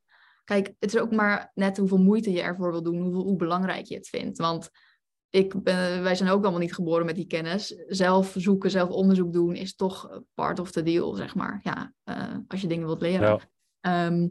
[0.45, 3.03] Kijk, het is ook maar net hoeveel moeite je ervoor wil doen.
[3.03, 4.39] Hoeveel, hoe belangrijk je het vindt.
[4.39, 4.71] Want
[5.29, 7.75] ik ben, wij zijn ook allemaal niet geboren met die kennis.
[7.87, 11.61] Zelf zoeken, zelf onderzoek doen is toch part of the deal, zeg maar.
[11.63, 13.29] Ja, eh, als je dingen wilt leren.
[13.29, 13.41] Ja.
[13.81, 14.29] Ehm,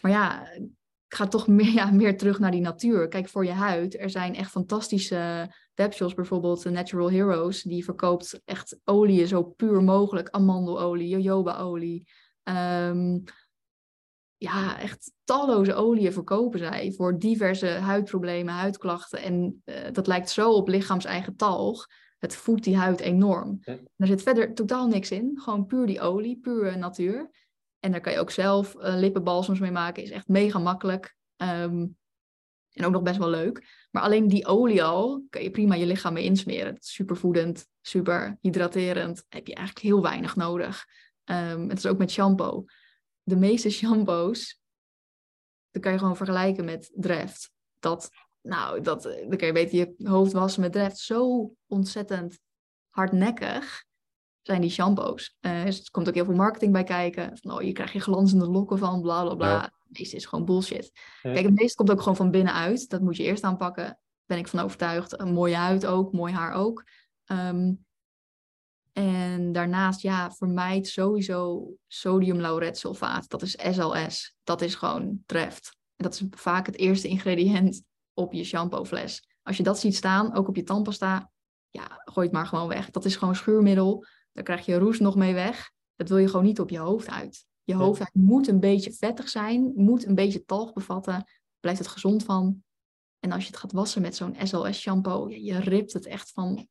[0.00, 3.08] maar ja, ik ga toch meer, ja, meer terug naar die natuur.
[3.08, 8.40] Kijk, voor je huid, er zijn echt fantastische webshops, bijvoorbeeld de Natural Heroes, die verkoopt
[8.44, 10.30] echt oliën zo puur mogelijk.
[10.30, 12.08] Amandelolie, jojobaolie.
[12.42, 13.18] Ehm,
[14.36, 19.22] ja, echt talloze oliën verkopen zij voor diverse huidproblemen, huidklachten.
[19.22, 21.86] En eh, dat lijkt zo op lichaams-eigen talg.
[22.18, 23.58] Het voedt die huid enorm.
[23.62, 23.76] Hm.
[23.96, 25.40] Er zit verder totaal niks in.
[25.40, 27.30] Gewoon puur die olie, puur natuur.
[27.80, 30.02] En daar kan je ook zelf eh, lippenbalsems mee maken.
[30.02, 31.16] Is echt mega makkelijk.
[31.36, 31.86] Ehm,
[32.72, 33.77] en ook nog best wel leuk.
[33.90, 36.76] Maar alleen die olie al kan je prima je lichaam mee insmeren.
[36.76, 37.18] Is super
[37.80, 39.24] super hydraterend.
[39.28, 40.86] Heb je eigenlijk heel weinig nodig.
[41.24, 42.64] Ehm, het is ook met shampoo.
[43.22, 44.60] De meeste shampoos,
[45.70, 47.50] dat kan je gewoon vergelijken met Dreft.
[47.78, 48.10] Dat,
[48.40, 50.98] nou, dat, dan kan je beter je hoofd wassen met Dreft.
[50.98, 52.38] Zo ontzettend
[52.88, 53.86] hardnekkig
[54.42, 55.36] zijn die shampoos.
[55.40, 57.38] Eh, dus er komt ook heel veel marketing bij kijken.
[57.42, 59.72] Oh, je krijgt je glanzende lokken van, bla bla bla.
[59.88, 60.90] Het meeste is gewoon bullshit.
[61.22, 61.32] Ja.
[61.32, 62.88] Kijk, het meeste komt ook gewoon van binnenuit.
[62.88, 63.98] Dat moet je eerst aanpakken.
[64.26, 65.20] Ben ik van overtuigd.
[65.20, 66.84] Een mooie huid ook, mooi haar ook.
[67.24, 67.72] Ehm,
[68.92, 73.28] en daarnaast, ja, vermijd sowieso sodium lauretsulfaat.
[73.28, 74.36] Dat is SLS.
[74.44, 75.76] Dat is gewoon treft.
[75.96, 77.82] En dat is vaak het eerste ingrediënt
[78.14, 79.28] op je shampoofles.
[79.42, 81.30] Als je dat ziet staan, ook op je tandpasta,
[81.70, 82.90] ja, gooi het maar gewoon weg.
[82.90, 84.06] Dat is gewoon schuurmiddel.
[84.32, 85.70] Daar krijg je roes nog mee weg.
[85.96, 87.46] Dat wil je gewoon niet op je hoofdhuid.
[87.68, 91.24] Je hoofdhuid moet een beetje vettig zijn, moet een beetje talg bevatten.
[91.60, 92.62] Blijft het gezond van.
[93.20, 96.30] En als je het gaat wassen met zo'n SLS shampoo, ja, je ript het echt
[96.30, 96.68] van,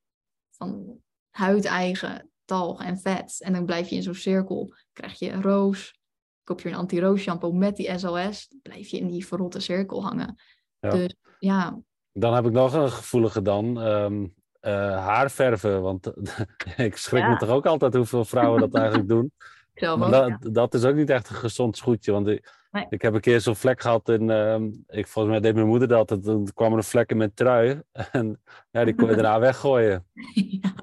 [0.52, 3.41] van huideigen talg en vet.
[3.41, 4.74] En dan blijf je in zo'n cirkel.
[4.93, 6.00] Krijg je roos,
[6.43, 10.04] koop je een anti-roos shampoo met die SLS, dan blijf je in die verrotte cirkel
[10.04, 10.36] hangen.
[10.80, 10.89] Ja.
[10.89, 11.80] Dus ja,
[12.12, 13.82] Dan heb ik nog een gevoelige dan.
[13.82, 14.28] ehm,
[14.60, 16.12] eh, haarverven, want
[16.78, 19.32] ik schrik me toch ook altijd hoeveel vrouwen dat eigenlijk doen.
[19.80, 20.38] Dat, ja.
[20.51, 22.11] dat is ook niet echt een gezond schoetje.
[22.11, 22.86] Want ik, Nee.
[22.89, 24.30] ik heb een keer zo'n vlek gehad in.
[24.30, 26.11] ehm, ik, volgens mij deed mijn moeder dat.
[26.11, 27.82] en Toen kwam er een vlek in mijn trui.
[28.11, 30.07] En ja, die kon je daarna weggooien.
[30.34, 30.73] Ja,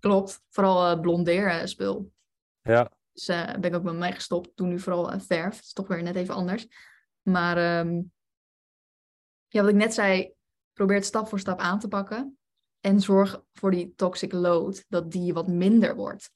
[0.00, 0.42] klopt.
[0.50, 2.12] Vooral eh blondeer spul.
[2.62, 4.50] Ja, Dus eh ben ik ook met mij gestopt.
[4.54, 5.56] Doe nu vooral eh, verf.
[5.56, 6.66] Het is toch weer net even anders.
[7.22, 8.00] Maar ehm,
[9.48, 10.32] ja, wat ik net zei,
[10.72, 12.38] probeer het stap voor stap aan te pakken.
[12.80, 16.30] En zorg voor die toxic load, dat die wat minder wordt.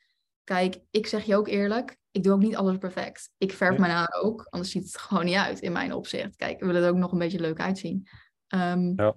[0.47, 3.31] Kijk, ik zeg je ook eerlijk, ik doe ook niet alles perfect.
[3.39, 3.81] Ik verf Ja.
[3.81, 6.37] mijn haar ook, anders ziet het gewoon niet uit in mijn opzicht.
[6.37, 8.09] Kijk, we willen er ook nog een beetje leuk uitzien.
[8.47, 9.17] Ehm, Ja.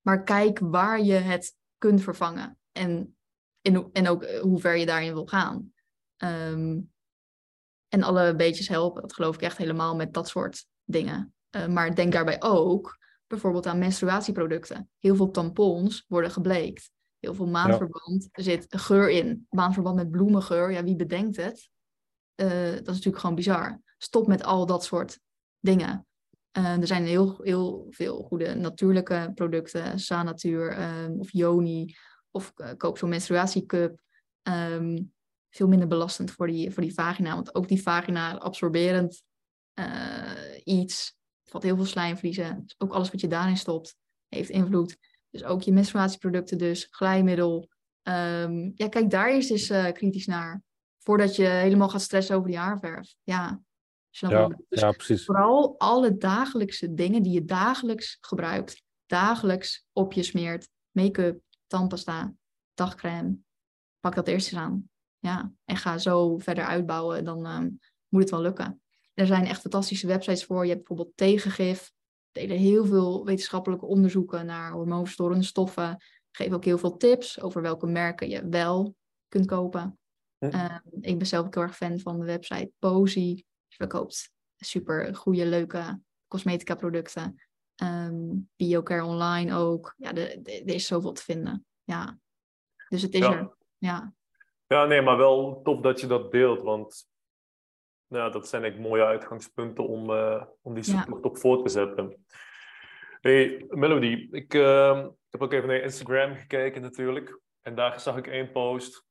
[0.00, 2.58] Maar kijk waar je het kunt vervangen.
[2.72, 3.16] En,
[3.60, 5.72] in, en ook eh, hoe ver je daarin wil gaan.
[6.16, 6.80] Ehm,
[7.88, 11.34] en alle beetjes helpen, dat geloof ik echt helemaal met dat soort dingen.
[11.50, 14.90] Eh, maar denk daarbij ook bijvoorbeeld aan menstruatieproducten.
[14.98, 16.90] Heel veel tampons worden gebleekt.
[17.22, 19.46] Heel veel maandverband er zit geur in.
[19.50, 21.70] Maandverband met bloemengeur, ja, wie bedenkt het?
[22.34, 23.80] Eh, dat is natuurlijk gewoon bizar.
[23.98, 25.20] Stop met al dat soort
[25.60, 26.06] dingen.
[26.50, 30.00] Eh, er zijn heel, heel veel goede natuurlijke producten.
[30.00, 31.94] Sanatuur ehm, of Yoni.
[32.30, 34.00] Of eh, koop zo'n menstruatiecup.
[34.42, 35.02] Ehm,
[35.50, 37.34] veel minder belastend voor die, voor die vagina.
[37.34, 39.22] Want ook die vagina absorberend
[40.64, 41.16] iets.
[41.44, 42.62] Valt heel veel slijmvliezen.
[42.62, 43.96] Dus ook alles wat je daarin stopt
[44.28, 44.96] heeft invloed.
[45.32, 46.86] Dus ook je menstruatieproducten dus.
[46.90, 47.68] Glijmiddel.
[48.02, 50.62] Ehm, ja, kijk daar eerst eens eh, kritisch naar.
[50.98, 53.14] Voordat je helemaal gaat stressen over die haarverf.
[53.22, 53.62] Ja,
[54.10, 55.24] ja, dus ja, precies.
[55.24, 62.34] vooral alle dagelijkse dingen die je dagelijks gebruikt, dagelijks op je smeert, make-up, tandpasta,
[62.74, 63.36] dagcrème,
[64.00, 64.90] pak dat eerst eens aan.
[65.18, 67.70] Ja, en ga zo verder uitbouwen, dan ehm,
[68.08, 68.82] moet het wel lukken.
[69.14, 70.62] Er zijn echt fantastische websites voor.
[70.62, 71.92] Je hebt bijvoorbeeld Tegengif.
[72.32, 75.96] Delen heel veel wetenschappelijke onderzoeken naar hormoonverstorende stoffen.
[76.30, 78.94] Geven ook heel veel tips over welke merken je wel
[79.28, 79.98] kunt kopen.
[80.38, 80.46] Hm.
[80.46, 83.44] Ehm, ik ben zelf ook heel erg fan van de website Posy.
[83.68, 87.42] Je verkoopt super goede, leuke cosmetica producten.
[87.74, 88.24] Ehm
[88.56, 89.94] BioCare Online ook.
[89.96, 91.66] Ja, er is zoveel te vinden.
[91.84, 92.18] Ja.
[92.88, 93.32] Dus het is Ja.
[93.32, 93.56] er.
[93.78, 94.14] Ja.
[94.66, 97.06] Ja, nee, maar wel tof dat je dat deelt, want
[98.12, 100.90] nou, dat zijn echt mooie uitgangspunten om, eh, om die Ja.
[100.90, 102.24] zoektocht op voor te zetten.
[103.20, 107.40] Hey, Melody, ik eh, heb ook even naar Instagram gekeken natuurlijk.
[107.62, 109.06] En daar zag ik één post.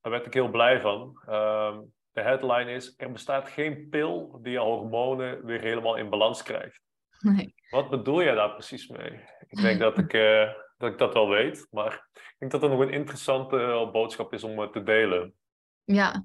[0.00, 1.22] Daar werd ik heel blij van.
[1.26, 1.80] Ehm,
[2.12, 6.80] de headline is, er bestaat geen pil die je hormonen weer helemaal in balans krijgt.
[7.20, 7.54] Nee.
[7.70, 9.20] Wat bedoel jij daar precies mee?
[9.48, 12.70] Ik denk dat ik, eh, dat ik dat wel weet, maar ik denk dat dat
[12.70, 15.34] nog een interessante eh, boodschap is om te delen.
[15.84, 16.24] Ja,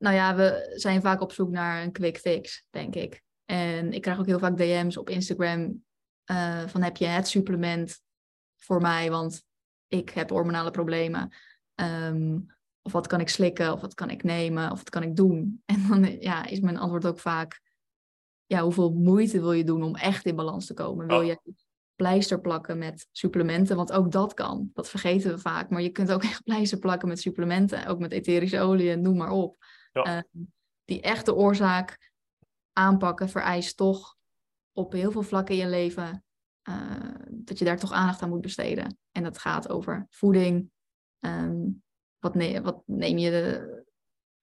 [0.00, 3.22] nou ja, we zijn vaak op zoek naar een quick fix, denk ik.
[3.44, 5.84] En ik krijg ook heel vaak DM's op Instagram
[6.24, 8.00] eh, van heb je het supplement
[8.56, 9.44] voor mij, want
[9.88, 11.32] ik heb hormonale problemen.
[11.74, 12.38] Ehm,
[12.82, 15.62] of wat kan ik slikken, of wat kan ik nemen, of wat kan ik doen?
[15.66, 17.60] En dan ja, is mijn antwoord ook vaak,
[18.46, 21.06] ja, hoeveel moeite wil je doen om echt in balans te komen?
[21.06, 21.26] Wil Ja.
[21.44, 21.54] je
[21.94, 23.76] pleister plakken met supplementen?
[23.76, 25.70] Want ook dat kan, dat vergeten we vaak.
[25.70, 29.30] Maar je kunt ook echt pleister plakken met supplementen, ook met etherische olie, noem maar
[29.30, 29.64] op.
[29.92, 30.02] Ja.
[30.02, 30.44] Ehm,
[30.84, 32.10] die echte oorzaak
[32.72, 34.16] aanpakken vereist toch
[34.72, 36.24] op heel veel vlakken in je leven
[36.62, 38.98] eh, dat je daar toch aandacht aan moet besteden.
[39.12, 40.70] En dat gaat over voeding.
[41.20, 41.60] ehm,
[42.18, 43.84] wat, wat neem je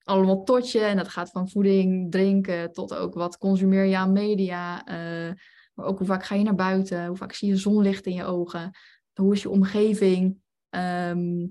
[0.04, 0.80] allemaal tot je?
[0.80, 4.86] En dat gaat van voeding, drinken tot ook wat consumeer je aan media.
[4.86, 5.34] eh,
[5.74, 7.06] maar ook hoe vaak ga je naar buiten?
[7.06, 8.72] Hoe vaak zie je zonlicht in je ogen?
[9.14, 10.38] Hoe is je omgeving?
[10.70, 11.46] Ehm,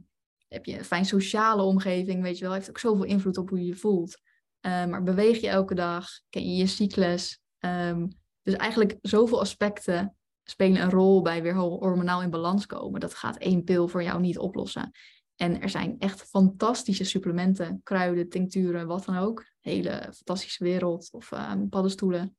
[0.48, 2.22] heb je een fijn sociale omgeving?
[2.22, 4.16] Weet je wel, heeft ook zoveel invloed op hoe je je voelt.
[4.60, 6.08] Eh, maar beweeg je elke dag?
[6.30, 7.40] Ken je je cyclus?
[7.58, 8.06] Ehm,
[8.42, 13.00] dus eigenlijk zoveel aspecten spelen een rol bij weer ho- hormonaal in balans komen.
[13.00, 14.90] Dat gaat één pil voor jou niet oplossen.
[15.36, 19.44] En er zijn echt fantastische supplementen, kruiden, tincturen, wat dan ook.
[19.60, 21.08] Hele fantastische wereld.
[21.12, 22.36] Of ehm, paddenstoelen.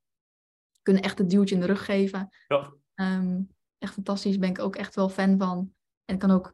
[0.81, 2.29] Kunnen echt een duwtje in de rug geven.
[2.47, 2.73] Ja.
[2.93, 3.41] Ehm,
[3.77, 5.73] echt fantastisch, ben ik ook echt wel fan van.
[6.05, 6.53] En kan ook,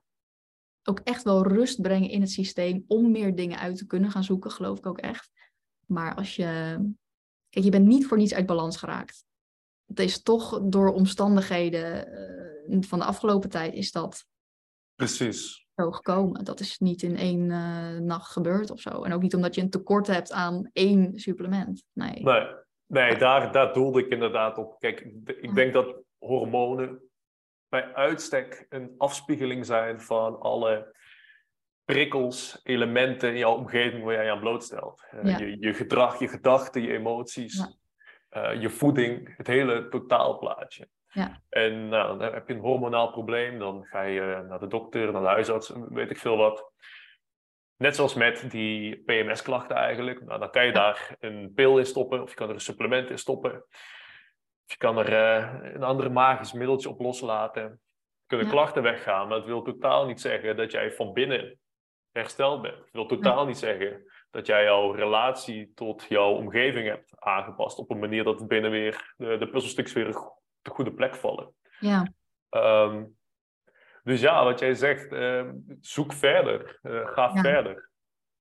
[0.90, 4.24] ook echt wel rust brengen in het systeem om meer dingen uit te kunnen gaan
[4.24, 5.32] zoeken, geloof ik ook echt.
[5.86, 6.78] Maar als je.
[7.50, 9.26] Kijk, je bent niet voor niets uit balans geraakt.
[9.86, 12.08] Het is toch door omstandigheden
[12.68, 14.26] eh, van de afgelopen tijd is dat
[14.96, 15.66] Precies.
[15.76, 16.46] zo gekomen.
[16.46, 19.04] Dat is niet in één eh, nacht gebeurd of zo.
[19.04, 21.84] En ook niet omdat je een tekort hebt aan één supplement.
[21.94, 22.24] Nee.
[22.24, 22.48] Nee,
[22.88, 24.80] nee daar, daar doelde ik inderdaad op.
[24.80, 27.02] Kijk, ik denk dat hormonen
[27.74, 30.96] bij uitstek een afspiegeling zijn van alle
[31.86, 35.04] prikkels, elementen in jouw omgeving waar jij je aan blootstelt.
[35.12, 35.38] Eh, Ja.
[35.38, 37.72] je, je gedrag, je gedachten, je emoties, Ja.
[38.30, 40.88] eh, je voeding, het hele totaalplaatje.
[41.08, 41.42] Ja.
[41.50, 45.22] En nou, dan heb je een hormonaal probleem, dan ga je naar de dokter, naar
[45.22, 46.72] de huisarts, weet ik veel wat.
[47.78, 50.26] Net zoals met die PMS-klachten eigenlijk.
[50.26, 53.10] Nou, dan kan je daar een pil in stoppen, of je kan er een supplement
[53.10, 53.66] in stoppen.
[54.66, 57.82] Of je kan er eh, een ander magisch middeltje op loslaten.
[58.26, 58.52] Kunnen Ja.
[58.52, 61.60] klachten weggaan, maar dat wil totaal niet zeggen dat jij van binnen
[62.12, 62.78] hersteld bent.
[62.78, 67.90] Het wil totaal niet zeggen dat jij jouw relatie tot jouw omgeving hebt aangepast op
[67.92, 71.54] een manier dat binnen weer de, de puzzelstukjes weer op de goede plek vallen.
[71.80, 72.14] Ja,
[72.50, 73.06] Ehm,
[74.04, 77.42] dus ja, wat jij zegt, ehm, zoek verder, eh, ga Ja.
[77.42, 77.90] verder.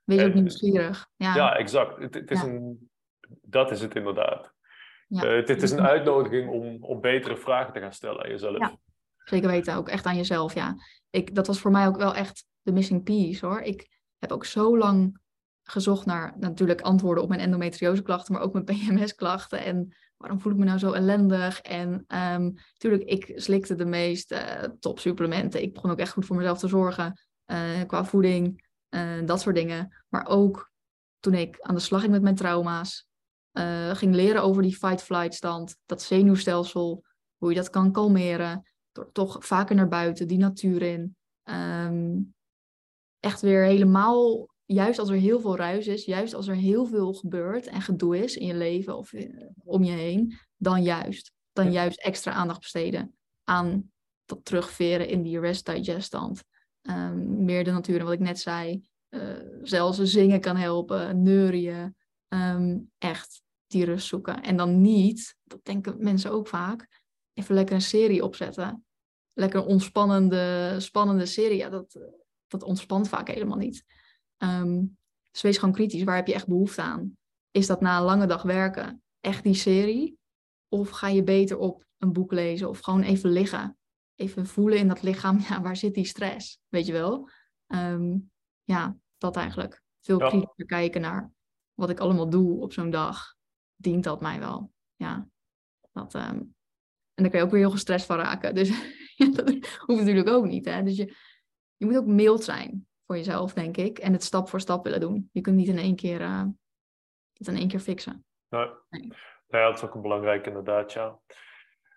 [0.04, 1.08] wees ook nieuwsgierig.
[1.16, 1.96] Ja, Ja, exact.
[1.98, 2.46] Het, het is Ja.
[2.46, 2.90] een,
[3.42, 4.51] dat is het inderdaad.
[5.12, 5.22] Ja.
[5.22, 8.58] Eh, het, het is een uitnodiging om, om betere vragen te gaan stellen aan jezelf.
[8.58, 8.76] Ja.
[9.24, 9.74] zeker weten.
[9.74, 10.76] Ook echt aan jezelf, ja.
[11.10, 13.60] Ik, dat was voor mij ook wel echt de missing piece, hoor.
[13.60, 15.20] Ik heb ook zo lang
[15.62, 19.64] gezocht naar natuurlijk antwoorden op mijn endometrioseklachten, maar ook mijn PMS-klachten.
[19.64, 21.60] En waarom voel ik me nou zo ellendig?
[21.60, 25.62] En natuurlijk, ik slikte de meest eh topsupplementen.
[25.62, 29.54] Ik begon ook echt goed voor mezelf te zorgen eh, qua voeding, eh, dat soort
[29.54, 30.02] dingen.
[30.08, 30.70] Maar ook
[31.20, 33.08] toen ik aan de slag ging met mijn trauma's,
[33.52, 37.04] eh, ging leren over die fight-flight stand, dat zenuwstelsel,
[37.36, 41.16] hoe je dat kan kalmeren, door toch vaker naar buiten, die natuur in.
[41.42, 42.16] Ehm,
[43.20, 47.12] echt weer helemaal, juist als er heel veel ruis is, juist als er heel veel
[47.12, 51.32] gebeurt en gedoe is in je leven of eh, om je heen, dan juist.
[51.52, 51.70] Dan Ja.
[51.72, 53.90] juist extra aandacht besteden aan
[54.24, 56.42] dat terugveren in die rest digest stand.
[56.82, 58.90] Ehm, meer de natuur en wat ik net zei.
[59.12, 59.20] eh,
[59.62, 61.96] zelfs zingen kan helpen, neurien.
[62.32, 64.42] Ehm, echt die rust zoeken.
[64.42, 67.02] En dan niet, dat denken mensen ook vaak,
[67.32, 68.84] even lekker een serie opzetten.
[69.32, 71.56] Lekker een ontspannende, spannende serie.
[71.56, 71.98] Ja, dat,
[72.46, 73.84] dat ontspant vaak helemaal niet.
[74.36, 74.84] Ehm,
[75.30, 76.02] dus wees gewoon kritisch.
[76.02, 77.16] Waar heb je echt behoefte aan?
[77.50, 80.18] is dat na een lange dag werken echt die serie?
[80.68, 83.76] Of ga je beter op een boek lezen of gewoon even liggen?
[84.14, 86.58] Even voelen in dat lichaam, ja, waar zit die stress?
[86.68, 87.28] Weet je wel?
[87.66, 88.18] Ehm,
[88.64, 89.82] ja, dat eigenlijk.
[90.00, 90.28] Veel Ja.
[90.28, 91.32] kritischer kijken naar
[91.74, 93.34] wat ik allemaal doe op zo'n dag.
[93.74, 94.72] Dient dat mij wel?
[94.94, 95.28] Ja.
[95.92, 96.36] Dat, ehm,
[97.14, 98.54] En daar kan je ook weer heel gestrest van raken.
[98.54, 98.68] Dus
[99.16, 99.48] ja, dat
[99.86, 100.64] hoeft natuurlijk ook niet.
[100.64, 100.82] Hè?
[100.82, 101.16] Dus je,
[101.76, 103.98] je moet ook mild zijn voor jezelf, denk ik.
[103.98, 105.28] En het stap voor stap willen doen.
[105.32, 106.44] Je kunt niet in één keer, eh,
[107.32, 108.24] het in één keer fixen.
[108.48, 108.68] Nee.
[108.90, 109.12] Nee.
[109.46, 111.20] Ja, dat is ook een belangrijk inderdaad, ja.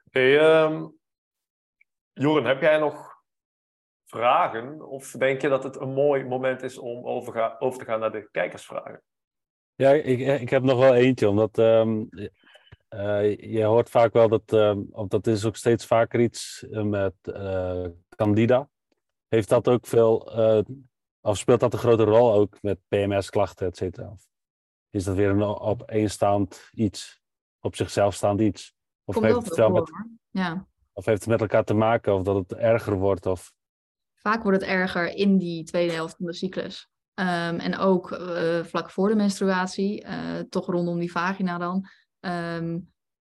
[0.09, 0.88] Hey, ehm,
[2.13, 3.13] Joren, heb jij nog
[4.05, 4.88] vragen?
[4.88, 8.11] Of denk je dat het een mooi moment is om overga- over te gaan naar
[8.11, 9.03] de kijkersvragen?
[9.76, 12.03] Ja, ik, ik heb nog wel eentje, omdat ehm,
[12.88, 16.84] eh, je hoort vaak wel dat, ehm, of dat is ook steeds vaker iets eh,
[16.84, 18.69] met eh, Candida.
[19.28, 20.63] Heeft dat ook veel, eh,
[21.21, 24.09] of speelt dat een grote rol ook met PMS-klachten, et cetera?
[24.09, 24.28] Of
[24.89, 27.21] is dat weer een opeenstaand iets,
[27.59, 28.76] op zichzelf staand iets?
[29.03, 30.07] Of Komt heeft, het veel wel met, hoor.
[30.30, 30.67] Ja.
[30.93, 33.26] of heeft het met elkaar te maken, of dat het erger wordt?
[33.26, 33.53] Of...
[34.13, 36.89] Vaak wordt het erger in die tweede helft van de cyclus.
[37.16, 41.86] Ehm, en ook eh, vlak voor de menstruatie, eh, toch rondom die vagina dan,
[42.20, 42.80] ehm,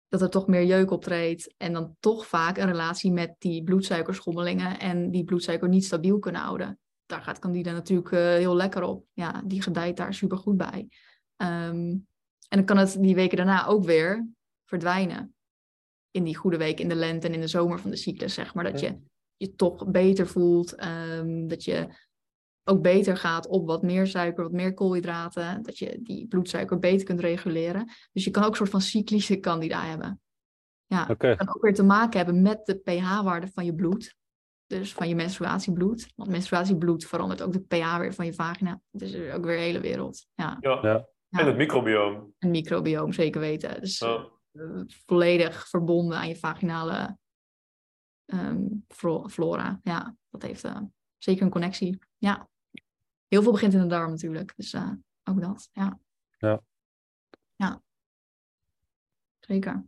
[0.09, 1.55] dat er toch meer jeuk optreedt.
[1.57, 6.41] En dan toch vaak een relatie met die bloedsuikerschommelingen en die bloedsuiker niet stabiel kunnen
[6.41, 6.79] houden.
[7.07, 9.05] Daar gaat Candida natuurlijk eh, heel lekker op.
[9.12, 10.89] Ja, die gedijt daar super goed bij.
[11.37, 11.97] Ehm,
[12.49, 14.29] en dan kan het die weken daarna ook weer
[14.64, 15.35] verdwijnen.
[16.11, 18.55] In die goede week in de lente en in de zomer van de cyclus, zeg
[18.55, 18.64] maar.
[18.64, 18.99] Dat je
[19.37, 20.76] je toch beter voelt.
[21.47, 21.89] dat je
[22.69, 25.62] ook beter gaat op wat meer suiker, wat meer koolhydraten.
[25.62, 27.91] Dat je die bloedsuiker beter kunt reguleren.
[28.12, 30.21] Dus je kan ook een soort van cyclische candida hebben.
[30.87, 34.16] Ja, het kan ook weer te maken hebben met de pH-waarde van je bloed.
[34.66, 36.12] Dus van je menstruatiebloed.
[36.16, 38.81] Want menstruatiebloed verandert ook de pH weer van je vagina.
[38.91, 40.27] Dus er is ook weer een hele wereld.
[40.35, 41.07] Ja, Ja.
[41.31, 42.35] En het microbioom.
[42.39, 43.81] een microbioom zeker weten.
[43.81, 44.29] Dus Ja.
[44.53, 47.19] eh, volledig verbonden aan je vaginale
[48.25, 49.81] ehm, flo- flora.
[49.83, 50.81] Ja, dat heeft eh,
[51.19, 51.99] zeker een connectie.
[52.19, 52.49] Ja.
[53.29, 54.53] Heel veel begint in de darm natuurlijk.
[54.57, 54.91] Dus eh,
[55.24, 55.99] ook dat, ja.
[56.39, 56.61] Ja.
[57.57, 57.83] Ja.
[59.39, 59.85] Zeker.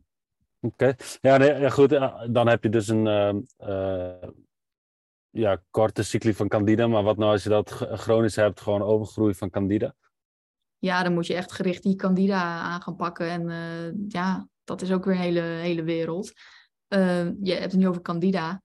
[0.60, 1.92] Oké, ja, nee, ja, goed.
[1.92, 4.28] eh, Dan heb je dus een ehm, eh,
[5.30, 6.86] ja, korte cycli van Candida.
[6.86, 9.94] Maar wat nou als je dat chronisch hebt, gewoon overgroei van Candida?
[10.78, 13.28] Ja, dan moet je echt gericht die candida aan gaan pakken.
[13.30, 16.32] En ja, dat is ook weer een hele, hele wereld.
[16.88, 18.62] Eh, je hebt het nu over candida.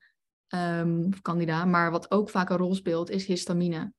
[0.48, 1.66] ehm, of candida.
[1.66, 3.94] Maar wat ook vaak een rol speelt, is histamine.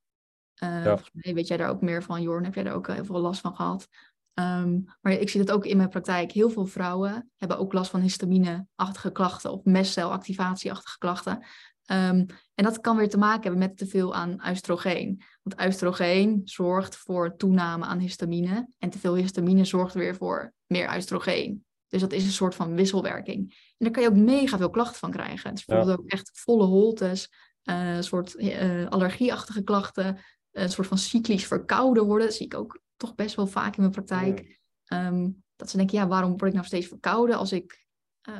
[0.59, 2.45] Volgens mij weet jij daar ook meer van, Jorn.
[2.45, 3.89] Heb jij daar ook heel veel last van gehad?
[4.35, 6.33] Ehm, maar ik zie dat ook in mijn praktijk.
[6.33, 11.45] Heel veel vrouwen hebben ook last van histamine-achtige klachten of mestcelactivatie-achtige klachten.
[11.85, 15.23] Ehm, en dat kan weer te maken hebben met te veel aan oestrogeen.
[15.43, 18.69] Want oestrogeen zorgt voor toename aan histamine.
[18.79, 21.65] En te veel histamine zorgt weer voor meer oestrogeen.
[21.89, 23.51] Dus dat is een soort van wisselwerking.
[23.51, 25.55] En daar kan je ook mega veel klachten van krijgen.
[25.55, 27.31] Dus bijvoorbeeld ook echt volle holtes,
[27.63, 30.19] eh, een soort eh, allergieachtige klachten,
[30.63, 32.27] een soort van cyclisch verkouden worden.
[32.27, 34.61] Dat zie ik ook toch best wel vaak in mijn praktijk.
[34.85, 37.87] Ehm, dat ze denken, ja, waarom word ik nou steeds verkouden als ik
[38.21, 38.35] eh,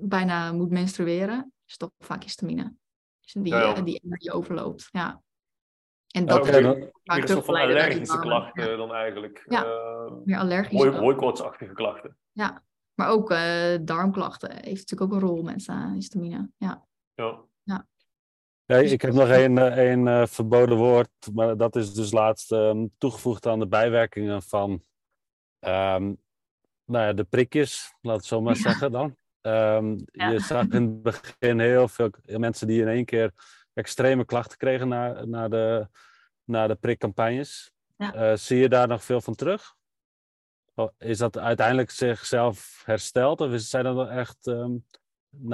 [0.00, 1.52] bijna moet menstrueren?
[1.66, 2.74] Is toch vaak histamine.
[3.20, 3.74] Dus die, Ja, ja.
[3.76, 4.88] eh, die energie overloopt.
[4.90, 5.22] Ja.
[6.08, 9.44] En Ja, dat is een soort van allergische klachten Ja, dan eigenlijk.
[9.48, 9.64] Ja.
[9.64, 10.78] eh, meer allergisch.
[10.78, 12.16] hooi- hooikoortsachtige klachten.
[12.94, 16.50] Maar ook eh, darmklachten heeft natuurlijk ook een rol met eh, histamine.
[16.56, 16.86] Ja.
[17.14, 17.40] Ja.
[18.72, 22.52] Ja, ik heb nog één, eh, één eh, verboden woord, maar dat is dus laatst
[22.52, 24.84] ehm, toegevoegd aan de bijwerkingen van
[25.58, 26.02] ehm,
[26.84, 28.60] nou ja, de prikjes, laat het zo maar Ja.
[28.60, 29.16] zeggen dan.
[29.40, 30.28] Ehm, Ja.
[30.30, 33.32] Je zag in het begin heel veel mensen die in één keer
[33.74, 35.88] extreme klachten kregen na, na, de,
[36.44, 37.72] na de prikcampagnes.
[37.96, 39.74] Eh, zie je daar nog veel van terug?
[40.74, 44.82] Oh, Is dat uiteindelijk zichzelf hersteld of zijn dan echt, nou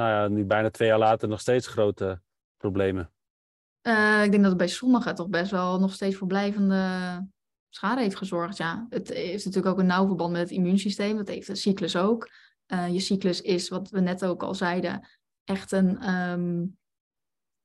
[0.09, 2.21] ja, nu bijna twee jaar later nog steeds grote
[2.59, 3.13] problemen?
[3.81, 7.27] Eh, ik denk dat het bij sommigen toch best wel nog steeds voor blijvende
[7.69, 8.57] schade heeft gezorgd.
[8.57, 11.17] Ja, het heeft natuurlijk ook een nauw verband met het immuunsysteem.
[11.17, 12.31] Dat heeft de cyclus ook.
[12.67, 15.09] Eh, je cyclus is, wat we net ook al zeiden,
[15.45, 16.67] echt een, ehm,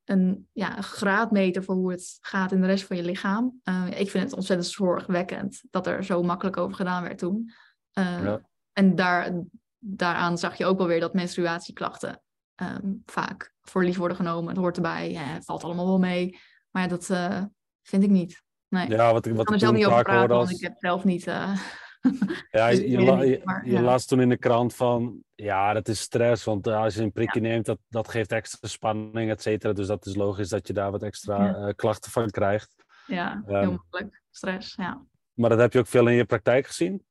[0.04, 3.60] een, ja, een graadmeter voor hoe het gaat in de rest van je lichaam.
[3.64, 7.52] Eh, ik vind het ontzettend zorgwekkend dat er zo makkelijk over gedaan werd toen.
[7.92, 8.42] Ja.
[8.72, 9.42] En daar,
[9.80, 12.22] daaraan zag je ook wel weer dat menstruatieklachten
[12.70, 14.48] ehm, vaak voor lief worden genomen.
[14.50, 16.40] Het hoort erbij, ja, het valt allemaal wel mee.
[16.72, 17.44] Maar ja, dat eh,
[17.82, 18.42] vind ik niet.
[18.70, 20.52] Nee, Ja, wat, ik- ik wat kan er zelf niet over praten, want als...
[20.52, 21.28] ik heb zelf niet...
[21.28, 21.54] eh,
[22.52, 25.24] Ja, dus je, je, la- maar las toen in de krant van...
[25.36, 28.68] Ja, dat is stress, want eh, als je een prikje neemt, dat, dat geeft extra
[28.68, 29.74] spanning, et cetera.
[29.74, 32.74] Dus dat is logisch dat je daar wat extra klachten van krijgt.
[33.08, 33.70] ja, heel Ehm.
[33.70, 34.22] makkelijk.
[34.32, 35.06] Stress, ja.
[35.34, 37.06] Maar dat heb je ook veel in je praktijk gezien?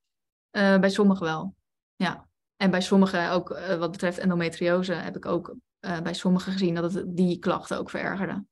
[0.51, 1.55] Bij sommigen wel,
[1.97, 2.29] ja.
[2.63, 6.75] En bij sommigen ook, eh, wat betreft endometriose, heb ik ook eh, bij sommigen gezien
[6.75, 8.45] dat het die klachten ook verergerde.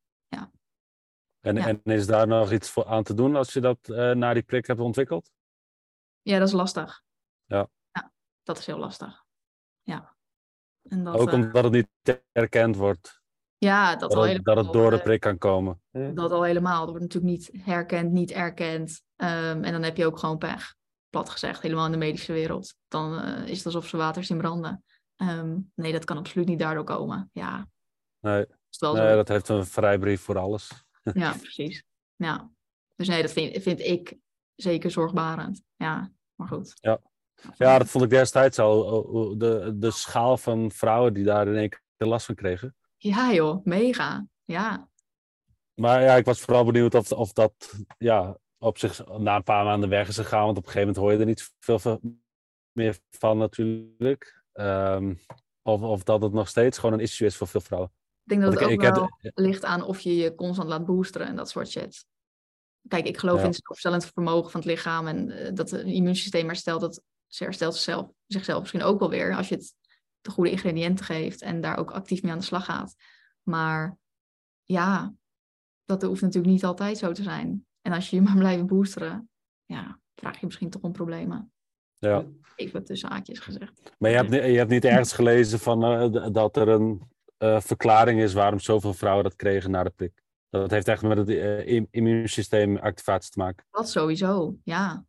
[1.40, 1.66] En, Ja.
[1.66, 4.42] en is daar nog iets voor aan te doen als je dat eh naar die
[4.42, 5.30] prik hebt ontwikkeld?
[6.22, 7.02] Ja, dat is lastig.
[7.44, 7.68] Ja.
[7.92, 8.12] Ja,
[8.42, 9.24] dat is heel lastig.
[9.82, 10.16] Ja.
[10.88, 11.88] En dat, Ook omdat het niet
[12.32, 13.20] erkend wordt.
[13.58, 15.82] ja, dat, Dat al het, dat het helemaal, door de prik kan komen.
[16.14, 16.80] Dat al helemaal.
[16.80, 19.02] Dat wordt natuurlijk niet herkend, niet erkend.
[19.16, 20.78] Ehm, en dan heb je ook gewoon pech.
[21.10, 22.74] Plat gezegd, helemaal in de medische wereld.
[22.88, 24.84] Dan eh, is het alsof ze water zien branden.
[25.16, 27.30] Ehm, nee, dat kan absoluut niet daardoor komen.
[27.32, 27.68] Ja,
[28.20, 28.46] Nee,
[28.78, 30.84] wel nee, dat heeft een vrijbrief voor alles.
[31.02, 31.84] Ja, precies.
[32.16, 32.50] Ja.
[32.96, 34.16] Dus nee, dat vind, vind ik
[34.54, 35.62] zeker zorgbarend.
[35.76, 36.74] Ja, maar goed.
[36.80, 37.00] Ja.
[37.56, 39.38] Ja, dat vond ik destijds al.
[39.38, 42.76] De, de schaal van vrouwen die daar in één keer last van kregen.
[42.96, 44.26] Ja joh, mega.
[44.44, 44.88] Ja,
[45.74, 49.64] Maar ja, ik was vooral benieuwd of, of dat ja, op zich na een paar
[49.64, 50.44] maanden weg is gegaan.
[50.44, 52.00] Want op een gegeven moment hoor je er niet veel
[52.72, 54.42] meer van natuurlijk.
[54.52, 55.14] Ehm,
[55.62, 57.92] of, of dat het nog steeds gewoon een issue is voor veel vrouwen.
[58.22, 60.34] ik denk dat Want het ik, ook ik wel heb, ligt aan of je je
[60.34, 62.04] constant laat boosteren en dat soort shit.
[62.88, 63.40] Kijk, ik geloof Ja.
[63.42, 67.44] in het zelfherstellend vermogen van het lichaam en eh, dat het immuunsysteem herstelt, dat ze
[67.44, 69.74] herstelt zichzelf, zichzelf misschien ook wel weer als je het
[70.20, 72.94] de goede ingrediënten geeft en daar ook actief mee aan de slag gaat.
[73.42, 73.96] Maar
[74.64, 75.14] ja,
[75.84, 77.66] dat hoeft natuurlijk niet altijd zo te zijn.
[77.82, 79.28] En als je je maar blijft boosteren,
[79.65, 81.52] ja, vraag je misschien toch om problemen.
[81.98, 82.24] ja.
[82.57, 83.93] Even tussen haakjes gezegd.
[83.98, 87.02] Maar je hebt, ni- je hebt niet ergens gelezen van, eh, dat er een
[87.36, 90.23] eh, verklaring is waarom zoveel vrouwen dat kregen na de prik.
[90.51, 93.66] Dat heeft echt met het eh, im- immuunsysteemactivatie te maken.
[93.70, 95.05] Dat sowieso, ja.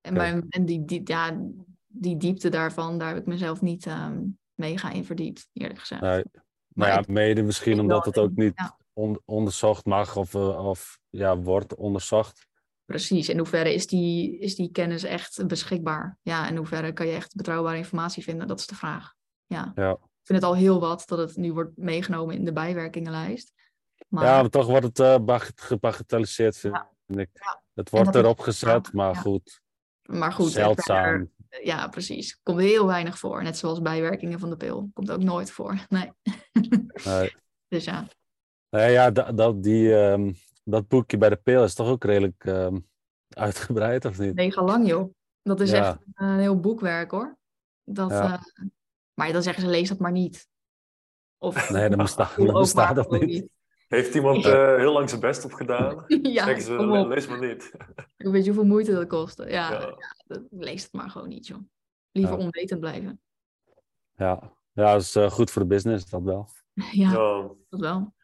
[0.00, 1.40] En, en die, die, ja,
[1.86, 4.22] die diepte daarvan, daar heb ik mezelf niet ehm,
[4.54, 6.00] mega in verdiept, eerlijk gezegd.
[6.00, 6.22] Nee.
[6.32, 8.76] Maar Maar ja, ik- mede misschien omdat het ook niet ja.
[8.92, 12.46] On- onderzocht mag of, eh, of ja, wordt onderzocht.
[12.84, 16.18] Precies, in hoeverre is die, is die kennis echt beschikbaar?
[16.22, 18.46] Ja, in hoeverre kan je echt betrouwbare informatie vinden?
[18.46, 19.14] Dat is de vraag.
[19.46, 19.72] Ja.
[19.74, 19.90] Ja.
[19.92, 23.52] Ik vind het al heel wat dat het nu wordt meegenomen in de bijwerkingenlijst.
[24.08, 27.30] Maar Ja, maar toch wordt het bag- gebagatelliseerd, vind ik.
[27.74, 29.60] Het wordt is- erop gezet, maar goed,
[30.02, 31.04] Maar goed, zeldzaam.
[31.04, 31.30] verder-
[31.66, 32.40] ja, precies.
[32.42, 33.42] Komt heel weinig voor.
[33.42, 34.90] Net zoals bijwerkingen van de pil.
[34.94, 35.86] Komt ook nooit voor.
[35.88, 36.10] Nee.
[37.04, 37.34] Nee.
[37.68, 38.06] Dus ja.
[38.72, 40.32] Nee, ja, dat, dat, die, ehm,
[40.64, 42.78] dat boekje bij de pil is toch ook redelijk ehm,
[43.28, 44.34] uitgebreid, of niet?
[44.34, 45.14] Mega lang, joh.
[45.42, 45.78] Dat is Ja.
[45.88, 47.36] echt een heel boekwerk, hoor.
[47.84, 48.32] Dat, Ja.
[48.32, 48.42] eh,
[49.14, 50.48] maar dan zeggen ze, lees dat maar niet.
[51.38, 53.48] Of Nee, dat bestaat, dat bestaat dat niet.
[53.88, 56.04] Heeft iemand eh, heel lang zijn best op gedaan?
[56.22, 57.08] ja, Zeggen ze, kom le- op.
[57.08, 57.72] lees maar niet.
[58.16, 59.42] Ik weet je hoeveel moeite dat kostte.
[59.50, 59.96] Ja, Ja.
[60.26, 61.58] dat- lees het maar gewoon niet, joh.
[62.12, 62.44] Liever Ja.
[62.44, 63.20] onwetend blijven.
[64.16, 66.48] Ja, ja dat is eh, goed voor de business, dat wel.
[66.74, 68.14] Ja, Ja, dat wel.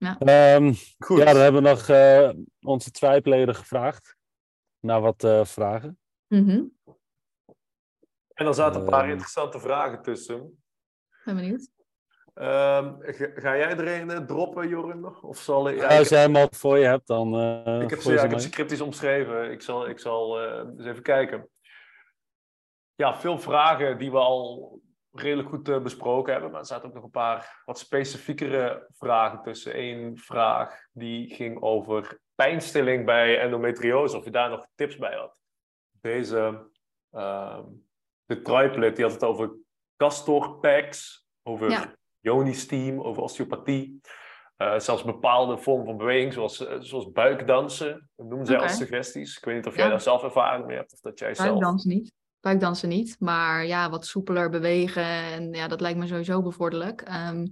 [0.00, 1.18] Ehm, goed.
[1.18, 4.16] ja, dan hebben we nog eh, onze twijfelleden gevraagd
[4.80, 5.98] naar wat eh, vragen.
[6.26, 6.62] Mhm.
[8.34, 9.10] En er zaten een paar Ehm.
[9.10, 10.62] interessante vragen tussen.
[11.24, 11.70] Ben benieuwd.
[12.34, 15.22] Ehm, ga, ga jij er een eh, droppen, Joren?
[15.22, 15.76] Of zal ik...
[15.76, 18.18] Ja, ja, als jij hem al voor je hebt, dan eh ik heb ze, ja,
[18.18, 18.48] ze ik mee.
[18.48, 19.50] cryptisch omschreven.
[19.50, 21.48] Ik zal, ik zal eh, eens even kijken.
[22.94, 24.80] Ja, veel vragen die we al
[25.12, 26.50] redelijk goed eh, besproken hebben.
[26.50, 29.78] Maar er zaten ook nog een paar wat specifiekere vragen tussen.
[29.78, 34.16] Eén vraag die ging over pijnstilling bij endometriose.
[34.16, 35.40] Of je daar nog tips bij had.
[36.00, 36.68] Deze,
[37.10, 37.64] ehm,
[38.24, 39.50] de triplet, die had het over
[39.96, 41.26] castor packs.
[41.42, 41.94] Over Ja.
[42.20, 44.00] Yoni-steam, over osteopathie.
[44.56, 49.36] Eh, zelfs bepaalde vormen van beweging, zoals, eh, zoals buikdansen, dat noemen zij als suggesties.
[49.36, 49.80] Ik weet niet of Ja.
[49.80, 51.48] jij daar zelf ervaring mee hebt, of dat jij zelf...
[51.48, 52.12] Buikdansen niet.
[52.40, 53.16] Buikdansen niet.
[53.18, 55.04] Maar ja, wat soepeler bewegen.
[55.04, 57.00] En ja, dat lijkt me sowieso bevorderlijk.
[57.00, 57.46] Ehm,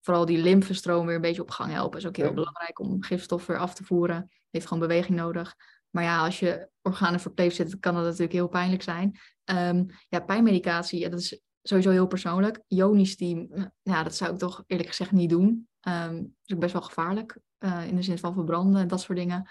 [0.00, 1.98] vooral die lymfestroom weer een beetje op gang helpen.
[1.98, 2.32] Is ook heel Ja.
[2.34, 4.30] belangrijk om gifstof weer af te voeren.
[4.50, 5.54] Heeft gewoon beweging nodig.
[5.90, 9.18] Maar ja, als je organen verpleegd zit, kan dat natuurlijk heel pijnlijk zijn.
[9.44, 12.60] Ehm, ja, pijnmedicatie, ja, dat is sowieso heel persoonlijk.
[12.68, 15.68] Ionisteam, eh, ja, dat zou ik toch eerlijk gezegd niet doen.
[15.80, 16.12] Dat
[16.44, 17.36] is ook best wel gevaarlijk.
[17.58, 19.48] eh, in de zin van verbranden en dat soort dingen.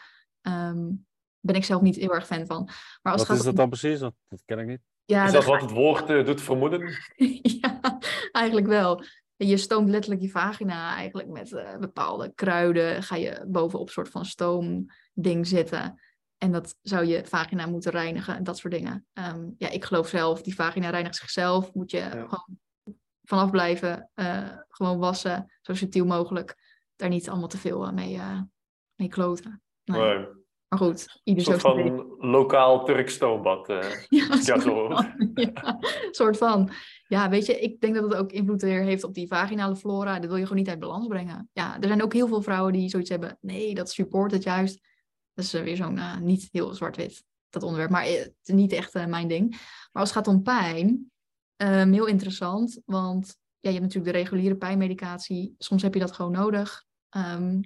[1.42, 2.64] Ben ik zelf niet heel erg fan van.
[3.02, 4.00] Maar als Wat het is gaat dat dan precies?
[4.00, 4.82] Dat, dat ken ik niet.
[5.06, 6.98] Ja, Is dat wat het woord eh, doet vermoeden?
[7.62, 8.00] ja,
[8.32, 9.04] eigenlijk wel.
[9.36, 13.04] Je stoomt letterlijk je vagina eigenlijk met eh, bepaalde kruiden.
[13.04, 16.02] Ga je bovenop een soort van stoomding zitten.
[16.38, 19.06] En dat zou je vagina moeten reinigen en dat soort dingen.
[19.14, 21.74] Ehm, ja, ik geloof zelf, die vagina reinigt zichzelf.
[21.74, 22.60] Moet je gewoon
[23.24, 24.10] vanaf blijven.
[24.14, 26.56] eh, gewoon wassen, zo subtiel mogelijk.
[26.96, 28.42] Daar niet allemaal te veel mee, eh,
[28.96, 29.62] mee kloten.
[29.84, 30.18] Nee.
[30.18, 30.28] Nee.
[30.72, 33.69] Maar goed, ieder soort van lokaal Turks stoombad.
[33.69, 33.91] eh.
[34.10, 34.88] Ja, zo.
[34.88, 35.31] van.
[35.34, 35.80] Ja,
[36.11, 36.72] soort van.
[37.07, 40.19] Ja, weet je, ik denk dat het ook invloed weer heeft op die vaginale flora.
[40.19, 41.49] Dat wil je gewoon niet uit balans brengen.
[41.53, 43.38] Ja, er zijn ook heel veel vrouwen die zoiets hebben.
[43.41, 44.81] Nee, dat support het juist.
[45.34, 47.91] Dat is eh, weer zo'n eh, niet heel zwart-wit dat onderwerp.
[47.91, 49.49] Maar het is niet echt mijn ding.
[49.91, 51.11] Maar als het gaat om pijn,
[51.57, 52.81] um, heel interessant.
[52.85, 55.56] Want ja, je hebt natuurlijk de reguliere pijnmedicatie.
[55.57, 56.84] Soms heb je dat gewoon nodig.
[57.18, 57.61] Um,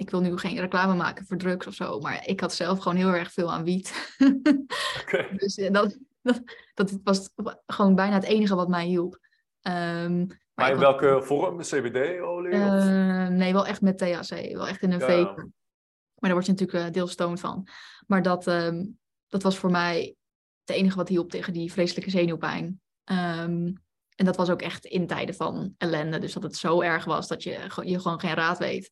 [0.00, 2.96] ik wil nu geen reclame maken voor drugs of zo, maar ik had zelf gewoon
[2.96, 3.92] heel erg veel aan wiet.
[5.02, 5.36] Okay.
[5.36, 6.42] dus dat, dat,
[6.74, 7.30] dat was
[7.66, 9.18] gewoon bijna het enige wat mij hielp.
[9.62, 11.58] Um, maar, in welke vorm?
[11.58, 12.52] CBD-olie?
[12.52, 14.52] Uh, nee, wel echt met THC.
[14.52, 15.06] Wel echt in een ja.
[15.06, 15.34] vape.
[16.14, 17.68] Maar daar word je natuurlijk uh, deels stoned van.
[18.06, 18.98] Maar dat, um,
[19.28, 20.14] dat was voor mij
[20.64, 22.80] het enige wat hielp tegen die vreselijke zenuwpijn.
[23.04, 23.82] Um,
[24.14, 26.18] en dat was ook echt in tijden van ellende.
[26.18, 28.90] Dus dat het zo erg was dat je, je gewoon geen raad weet.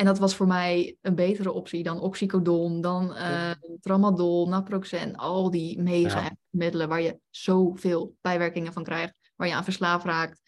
[0.00, 3.50] En dat was voor mij een betere optie dan oxycodon, dan uh,
[3.80, 6.36] tramadol, naproxen, al die mega ja.
[6.50, 10.40] middelen waar je zoveel bijwerkingen van krijgt, waar je aan verslaafd raakt,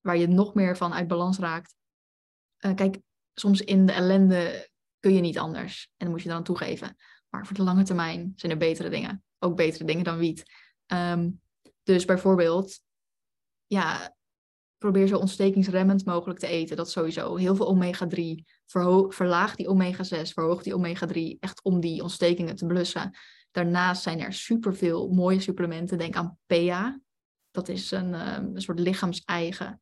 [0.00, 1.74] waar je nog meer van uit balans raakt.
[2.58, 2.98] Uh, kijk,
[3.34, 4.68] soms in de ellende
[4.98, 6.96] kun je niet anders en dat moet je dan toegeven.
[7.28, 10.42] Maar voor de lange termijn zijn er betere dingen, ook betere dingen dan wiet.
[10.86, 11.40] Um,
[11.82, 12.80] dus bijvoorbeeld,
[13.66, 14.16] ja,
[14.78, 16.76] probeer zo ontstekingsremmend mogelijk te eten.
[16.76, 17.36] Dat sowieso.
[17.36, 18.58] Heel veel omega-3.
[19.08, 21.38] Verlaag die omega-6, verhoog die omega-3.
[21.40, 23.16] Echt om die ontstekingen te blussen.
[23.50, 25.98] Daarnaast zijn er superveel mooie supplementen.
[25.98, 27.00] Denk aan PEA.
[27.50, 29.80] Dat is een, um, een soort lichaams-eigen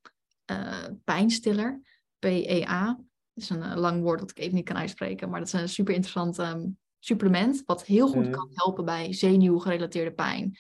[0.51, 1.81] uh, pijnstiller.
[2.19, 2.86] PEA.
[3.32, 5.31] Dat is een uh, lang woord dat ik even niet kan uitspreken.
[5.31, 7.62] Maar dat is een super interessant um, supplement.
[7.66, 8.32] Wat heel goed mm.
[8.32, 10.59] kan helpen bij zenuwgerelateerde pijn.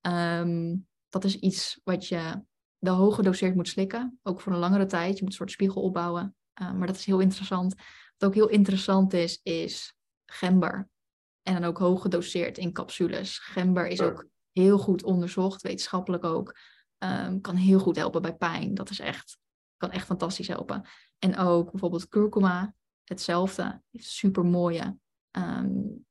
[0.00, 2.42] Um, dat is iets wat je
[2.78, 4.18] wel hoog gedoseerd moet slikken.
[4.22, 5.16] Ook voor een langere tijd.
[5.16, 6.36] Je moet een soort spiegel opbouwen.
[6.62, 7.74] Uh, maar dat is heel interessant.
[8.16, 9.94] Wat ook heel interessant is, is
[10.26, 10.88] gember.
[11.42, 13.38] En dan ook hoog gedoseerd in capsules.
[13.38, 16.58] Gember is ook heel goed onderzocht, wetenschappelijk ook.
[16.98, 18.74] Um, kan heel goed helpen bij pijn.
[18.74, 19.38] Dat is echt,
[19.76, 20.84] kan echt fantastisch helpen.
[21.18, 22.74] En ook bijvoorbeeld curcuma,
[23.04, 23.82] hetzelfde.
[23.92, 24.98] Super mooie.
[25.30, 26.06] Um,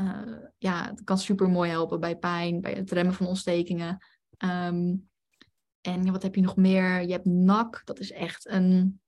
[0.00, 4.04] uh, ja, het kan super mooi helpen bij pijn, bij het remmen van ontstekingen.
[4.38, 5.10] Um,
[5.80, 7.02] en wat heb je nog meer?
[7.02, 9.01] Je hebt NAC, dat is echt een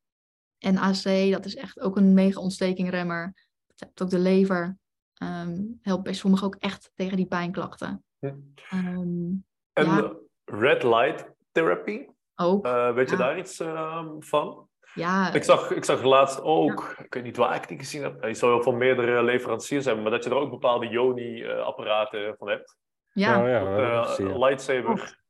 [0.72, 3.32] NAC, dat is echt ook een mega ontstekingremmer.
[3.66, 4.76] Je hebt ook de lever.
[5.22, 8.04] Um, helpt bij sommigen ook echt tegen die pijnklachten.
[8.18, 8.34] Ja.
[8.72, 10.12] Um, en ja.
[10.44, 12.06] red light therapy?
[12.34, 12.66] Ook.
[12.66, 13.16] Uh, weet ja.
[13.16, 14.68] je daar iets um, van?
[14.94, 15.32] Ja.
[15.32, 18.34] Ik zag, ik zag laatst ook, ik weet niet waar ik die gezien heb, je
[18.34, 22.76] zou wel van meerdere leveranciers hebben, maar dat je er ook bepaalde Joni-apparaten van hebt.
[23.12, 25.22] Ja, oh, ja, uh, lightsaber.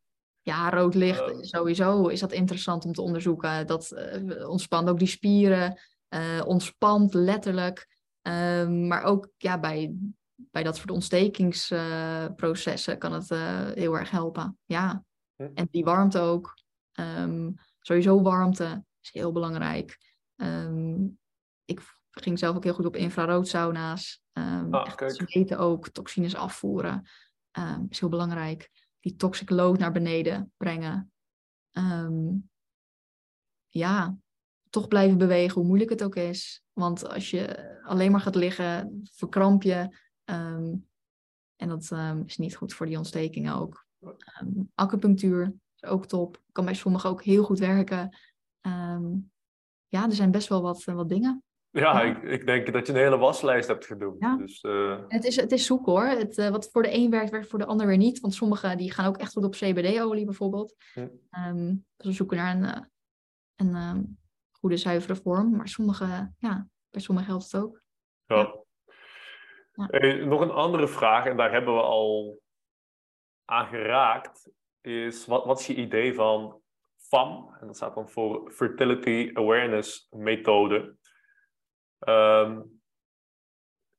[0.46, 3.66] Ja, rood licht, uh, sowieso is dat interessant om te onderzoeken.
[3.66, 7.88] Dat uh, ontspant ook die spieren, uh, ontspant letterlijk.
[8.22, 9.94] Um, maar ook ja, bij,
[10.34, 13.28] bij dat soort ontstekingsprocessen kan het
[13.74, 14.58] heel erg helpen.
[14.64, 15.04] Ja,
[15.36, 16.54] en die warmte ook.
[16.92, 19.98] Um, sowieso warmte is heel belangrijk.
[20.36, 21.18] Um,
[21.64, 21.80] ik
[22.10, 24.22] ging zelf ook heel goed op infraroodsauna's.
[24.32, 27.08] ah, echt zweten ook, toxines afvoeren.
[27.88, 28.70] is heel belangrijk
[29.04, 31.12] die toxic load naar beneden brengen.
[31.72, 32.50] Um,
[33.68, 34.16] ja,
[34.70, 36.62] toch blijven bewegen, hoe moeilijk het ook is.
[36.72, 39.98] Want als je alleen maar gaat liggen, verkramp je.
[40.24, 40.88] Um,
[41.56, 43.86] en dat um, is niet goed voor die ontstekingen ook.
[44.74, 46.42] acupunctuur is ook top.
[46.52, 48.16] Kan bij sommigen ook heel goed werken.
[49.86, 51.42] ja, er zijn best wel wat, wat dingen.
[51.74, 52.02] Ja.
[52.02, 54.16] Ik, ik, denk dat je een hele waslijst hebt gedaan.
[54.18, 54.36] Ja.
[54.36, 54.98] Dus, uh...
[55.08, 56.04] het, is, het is zoek hoor.
[56.04, 58.20] Het, uh, wat voor de een werkt, werkt voor de ander weer niet.
[58.20, 60.74] Want sommigen die gaan ook echt goed op CBD-olie bijvoorbeeld.
[60.92, 61.08] Hm.
[61.48, 62.80] Um, dus we zoeken naar een, uh,
[63.56, 64.18] een um,
[64.50, 65.56] goede zuivere vorm.
[65.56, 67.82] Maar sommige, ja, bij sommigen helpt het ook.
[68.26, 68.54] Ja.
[69.72, 69.86] ja.
[69.90, 72.40] Hey, nog een andere vraag, en daar hebben we al
[73.44, 74.50] aan geraakt.
[74.80, 76.60] Is wat, wat is je idee van
[76.96, 77.56] FAM?
[77.60, 80.96] En dat staat dan voor Fertility Awareness Methode.
[82.08, 82.80] Um,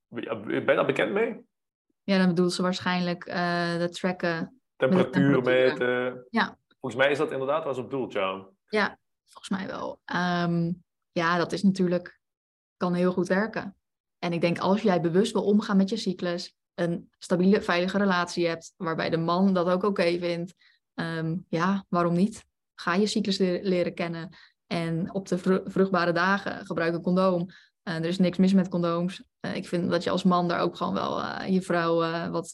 [0.08, 1.46] ben je daar bekend mee?
[2.04, 4.62] Ja, dan bedoelt ze waarschijnlijk uh, de tracken.
[4.76, 6.28] Temperatuur meten.
[6.30, 6.58] Ja.
[6.80, 8.48] Volgens mij is dat inderdaad waar ze op doelt, ja.
[8.68, 10.02] Ja, volgens mij wel.
[10.16, 12.20] Um, ja, dat is natuurlijk,
[12.78, 13.78] kan heel goed werken.
[14.20, 18.48] En ik denk als jij bewust wil omgaan met je cyclus, een stabiele, veilige relatie
[18.48, 20.56] hebt, waarbij de man dat ook oké okay vindt,
[20.94, 22.46] um, ja, waarom niet?
[22.76, 24.30] Ga je cyclus leren kennen
[24.68, 27.50] en op de vru vruchtbare dagen gebruik een condoom.
[27.88, 29.24] Uh, er is niks mis met condooms.
[29.46, 31.96] Uh, ik vind dat je als man daar ook gewoon wel uh, je vrouw
[32.32, 32.52] wat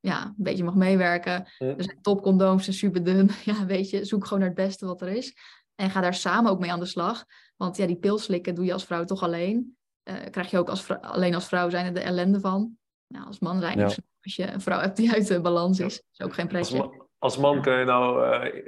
[0.00, 1.48] ja, een beetje mag meewerken.
[1.58, 1.66] Ja.
[1.66, 3.30] Er zijn topcondooms, en super dun.
[3.44, 5.34] Ja, weet je, zoek gewoon naar het beste wat er is.
[5.74, 7.24] En ga daar samen ook mee aan de slag.
[7.56, 9.76] Want ja, die pil slikken doe je als vrouw toch alleen.
[10.30, 12.78] krijg je ook als vrouw, alleen als vrouw zijn er de ellende van.
[13.06, 13.84] Nou, als man zijn, Ja.
[13.86, 16.70] dus als je een vrouw hebt die uit de balans is, is ook geen Als,
[16.70, 16.78] pretje.
[16.88, 18.62] ma- als man kun je nou eh,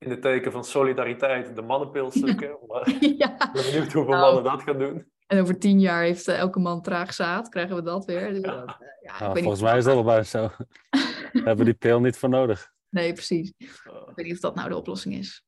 [0.00, 2.58] in het teken van solidariteit de mannenpil stukken.
[2.66, 3.50] Maar ik ja.
[3.52, 4.20] ben benieuwd hoeveel Nou.
[4.34, 5.10] mannen dat gaan doen.
[5.26, 8.28] En over tien jaar heeft eh, elke man traag zaad, krijgen we dat weer.
[8.32, 8.54] Dus Ja.
[8.60, 10.50] dat, eh, Ja, Nou, volgens niet mij is dat wel bijna zo.
[11.32, 12.72] We hebben die pil niet voor nodig.
[12.88, 13.52] Nee, precies.
[13.58, 13.80] Ik
[14.14, 15.44] weet niet of dat nou de oplossing is.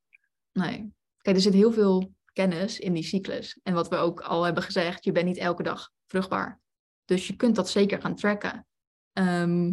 [0.53, 0.93] Nee.
[1.23, 3.61] Kijk, er zit heel veel kennis in die cyclus.
[3.63, 6.61] En wat we ook al hebben gezegd, je bent niet elke dag vruchtbaar.
[7.05, 8.67] Dus je kunt dat zeker gaan tracken.
[9.13, 9.73] Ehm,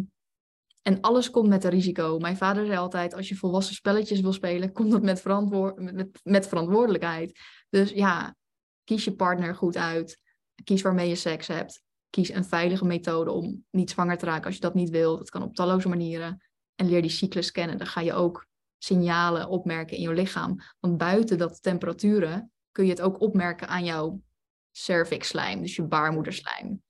[0.82, 2.18] en alles komt met een risico.
[2.18, 6.20] Mijn vader zei altijd, als je volwassen spelletjes wil spelen, komt dat met, verantwoor- met,
[6.22, 7.38] met, verantwoordelijkheid.
[7.68, 8.36] Dus ja,
[8.84, 10.20] kies je partner goed uit.
[10.64, 11.82] Kies waarmee je seks hebt.
[12.10, 15.16] Kies een veilige methode om niet zwanger te raken als je dat niet wil.
[15.16, 16.42] Dat kan op talloze manieren.
[16.74, 17.78] En leer die cyclus kennen.
[17.78, 18.46] Dan ga je ook
[18.78, 20.60] signalen opmerken in je lichaam.
[20.78, 24.22] Want buiten dat temperaturen kun je het ook opmerken aan jouw
[24.70, 26.82] cervixslijm, dus je baarmoederslijm.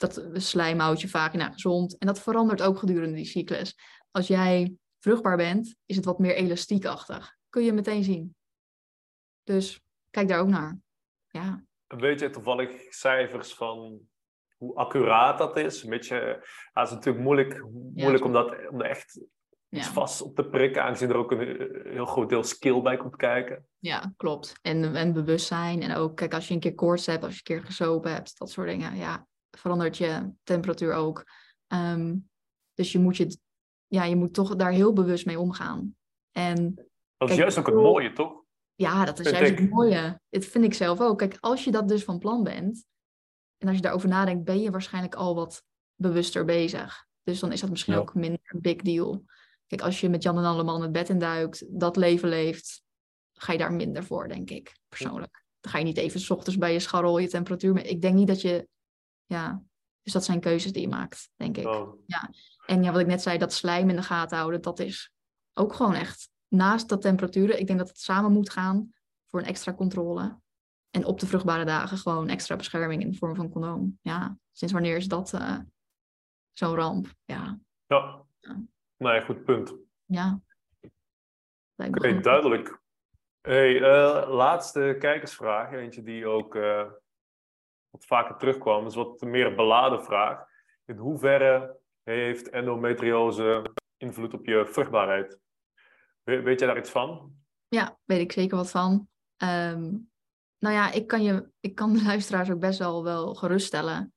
[0.00, 3.78] Dat slijm houdt je vagina gezond en dat verandert ook gedurende die cyclus.
[4.10, 7.36] Als jij vruchtbaar bent, is het wat meer elastiekachtig.
[7.48, 8.34] Kun je meteen zien.
[9.42, 10.78] Dus kijk daar ook naar.
[11.28, 14.00] Ja, weet je toevallig cijfers van
[14.56, 15.82] hoe accuraat dat is?
[15.82, 16.16] Een beetje,
[16.72, 17.64] het is natuurlijk moeilijk,
[17.94, 19.16] moeilijk om, dat, om echt
[19.68, 19.92] iets ja.
[19.92, 23.66] vast op te prikken, aangezien er ook een heel groot deel skill bij komt kijken.
[23.78, 24.58] ja klopt.
[24.62, 25.82] En, en bewustzijn.
[25.82, 28.38] En ook, kijk, als je een keer koorts hebt, als je een keer gesopen hebt,
[28.38, 28.96] dat soort dingen.
[28.96, 31.24] Ja, verandert je temperatuur ook.
[31.66, 32.16] Ehm,
[32.74, 33.38] dus je moet, je,
[33.86, 35.96] ja, je moet toch daar heel bewust mee omgaan.
[36.32, 38.42] En Dat is Kijk, juist ook het mooie, toch?
[38.74, 39.58] Ja, dat is Vind juist ik.
[39.58, 40.20] het mooie.
[40.28, 41.18] Dat vind ik zelf ook.
[41.18, 42.86] Kijk, als je dat dus van plan bent,
[43.58, 45.64] en als je daarover nadenkt, ben je waarschijnlijk al wat
[45.94, 47.06] bewuster bezig.
[47.22, 47.98] Dus dan is dat misschien Ja.
[47.98, 49.24] ook minder een big deal.
[49.66, 52.82] Kijk, als je met Jan en Alleman het bed induikt, dat leven leeft,
[53.32, 55.44] ga je daar minder voor, denk ik, persoonlijk.
[55.60, 57.72] Dan ga je niet even 's ochtends bij je scharrel je temperatuur.
[57.72, 58.68] Maar ik denk niet dat je,
[59.30, 59.62] ja,
[60.02, 61.66] dus dat zijn keuzes die je maakt, denk ik.
[61.66, 61.94] Oh,
[62.66, 65.12] En ja, wat ik net zei, dat slijm in de gaten houden, dat is
[65.54, 67.58] ook gewoon echt naast dat temperaturen.
[67.60, 68.92] Ik denk dat het samen moet gaan
[69.26, 70.38] voor een extra controle.
[70.90, 73.98] En op de vruchtbare dagen gewoon extra bescherming in de vorm van condoom.
[74.02, 75.58] Ja, sinds wanneer is dat eh,
[76.52, 77.06] zo'n ramp?
[77.24, 78.24] Ja, ja.
[78.40, 78.62] Ja.
[78.96, 79.74] Nee, goed punt.
[80.04, 80.40] ja.
[81.76, 82.80] Oké, duidelijk.
[83.40, 85.72] Hey, eh, laatste kijkersvraag.
[85.72, 86.86] Eentje die ook eh,
[87.90, 88.86] wat vaker terugkwam.
[88.86, 90.44] is wat meer beladen vraag.
[90.84, 95.38] In hoeverre heeft endometriose invloed op je vruchtbaarheid?
[96.22, 97.32] We- weet jij daar iets van?
[97.68, 99.08] Ja, weet ik zeker wat van.
[99.36, 99.82] Ehm,
[100.58, 104.12] nou ja, ik kan, je, ik kan de luisteraars ook best wel, wel geruststellen.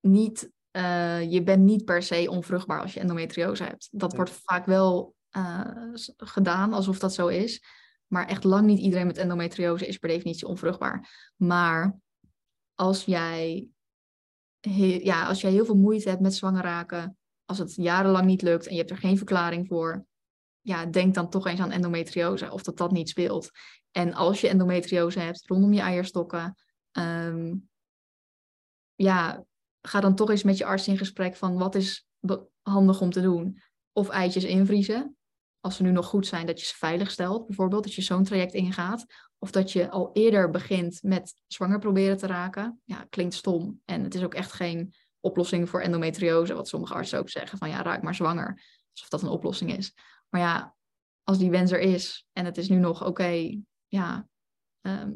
[0.00, 3.88] Niet, eh, je bent niet per se onvruchtbaar als je endometriose hebt.
[3.90, 4.16] Dat Ja.
[4.16, 7.64] wordt vaak wel eh, gedaan alsof dat zo is.
[8.06, 11.08] Maar echt lang niet iedereen met endometriose is per definitie onvruchtbaar.
[11.36, 11.96] Maar
[12.80, 13.68] als jij,
[14.60, 18.42] he- ja, als jij heel veel moeite hebt met zwanger raken, als het jarenlang niet
[18.42, 20.06] lukt en je hebt er geen verklaring voor,
[20.60, 23.50] ja, denk dan toch eens aan endometriose, of dat dat niet speelt.
[23.90, 26.54] En als je endometriose hebt rondom je eierstokken,
[26.90, 27.56] ehm,
[28.94, 29.44] ja,
[29.80, 32.06] ga dan toch eens met je arts in gesprek van wat is
[32.62, 33.62] handig om te doen.
[33.92, 35.16] Of eitjes invriezen,
[35.60, 38.24] als ze nu nog goed zijn, dat je ze veilig stelt, bijvoorbeeld, dat je zo'n
[38.24, 39.04] traject ingaat.
[39.38, 42.80] Of dat je al eerder begint met zwanger proberen te raken.
[42.84, 43.80] Ja, klinkt stom.
[43.84, 47.68] En het is ook echt geen oplossing voor endometriose, wat sommige artsen ook zeggen, van
[47.68, 48.62] ja, raak maar zwanger.
[48.92, 49.94] Alsof dat een oplossing is.
[50.28, 50.74] Maar ja,
[51.22, 54.28] als die wens er is en het is nu nog oké, ja,
[54.80, 55.12] ehm,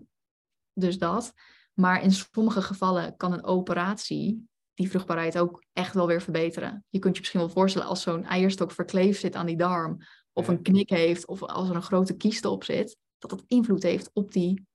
[0.72, 1.32] dus dat.
[1.74, 6.84] Maar in sommige gevallen kan een operatie die vruchtbaarheid ook echt wel weer verbeteren.
[6.88, 9.98] Je kunt je misschien wel voorstellen als zo'n eierstok verkleefd zit aan die darm,
[10.32, 13.82] of een knik heeft, of als er een grote kieste op zit, dat dat invloed
[13.82, 14.66] heeft op die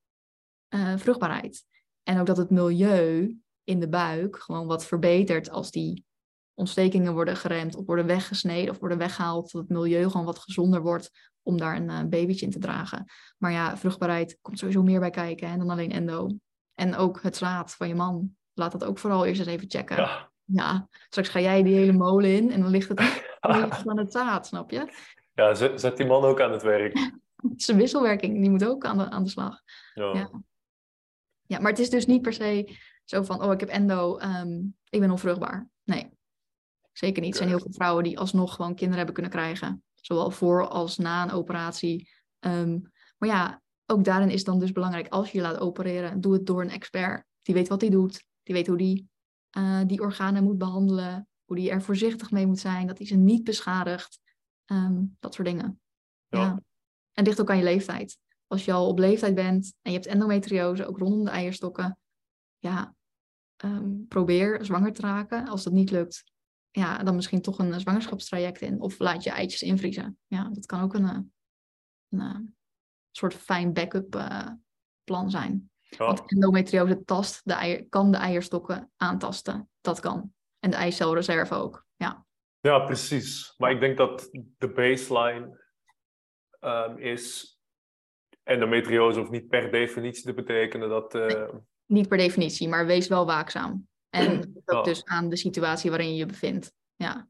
[0.68, 1.64] eh, vruchtbaarheid.
[2.02, 6.06] En ook dat het milieu in de buik gewoon wat verbetert als die
[6.54, 10.82] ontstekingen worden geremd of worden weggesneden of worden weggehaald, dat het milieu gewoon wat gezonder
[10.82, 11.10] wordt
[11.42, 13.04] om daar een eh, babytje in te dragen.
[13.38, 16.28] Maar ja, vruchtbaarheid komt sowieso meer bij kijken hè, dan alleen endo.
[16.74, 18.36] En ook het zaad van je man.
[18.54, 19.96] Laat dat ook vooral eerst eens even checken.
[19.96, 20.30] Ja.
[20.50, 20.88] Ja.
[21.08, 23.00] straks ga jij die hele molen in en dan ligt het
[23.86, 24.92] aan het zaad, snap je?
[25.34, 26.94] Ja, zet die man ook aan het werk.
[27.42, 29.60] Het is een wisselwerking, die moet ook aan de, aan de slag.
[29.94, 30.14] Ja.
[30.14, 30.30] Ja.
[31.46, 34.60] Ja, maar het is dus niet per se zo van, oh, ik heb endo, ehm,
[34.88, 35.68] ik ben onvruchtbaar.
[35.84, 36.10] Nee,
[36.92, 37.30] zeker niet.
[37.30, 39.82] Er zijn heel veel vrouwen die alsnog gewoon kinderen hebben kunnen krijgen.
[39.94, 42.10] Zowel voor als na een operatie.
[42.38, 42.78] Ehm,
[43.18, 46.46] maar ja, ook daarin is dan dus belangrijk, als je je laat opereren, doe het
[46.46, 47.24] door een expert.
[47.42, 49.08] Die weet wat hij doet, die weet hoe die
[49.50, 53.16] eh, die organen moet behandelen, hoe die er voorzichtig mee moet zijn, dat hij ze
[53.16, 54.18] niet beschadigt.
[54.64, 55.80] Ehm, dat soort dingen.
[56.26, 56.40] Ja.
[56.40, 56.62] Ja.
[57.18, 58.18] En ligt ook aan je leeftijd.
[58.46, 61.98] Als je al op leeftijd bent en je hebt endometriose, ook rondom de eierstokken,
[62.58, 62.94] ja,
[63.56, 65.48] ehm, probeer zwanger te raken.
[65.48, 66.24] Als dat niet lukt,
[66.70, 68.80] ja, dan misschien toch een zwangerschapstraject in.
[68.80, 70.18] Of laat je eitjes invriezen.
[70.26, 71.18] Ja, dat kan ook een, eh,
[72.08, 72.40] een, eh,
[73.10, 74.48] soort fijn backup eh,
[75.04, 75.70] plan zijn.
[75.96, 79.70] Want endometriose tast de eier, kan de eierstokken aantasten.
[79.80, 80.32] Dat kan.
[80.58, 82.26] En de eicelreserve ook, ja.
[82.60, 83.54] Ja, precies.
[83.56, 84.28] Maar ik denk dat
[84.58, 85.66] de baseline
[86.58, 87.56] ehm, is
[88.42, 91.14] endometriose hoeft niet per definitie te betekenen dat...
[91.14, 91.48] Uh...
[91.86, 93.88] Niet per definitie, maar wees wel waakzaam.
[94.10, 96.72] En ook dus aan de situatie waarin je je bevindt.
[96.96, 97.28] Ja.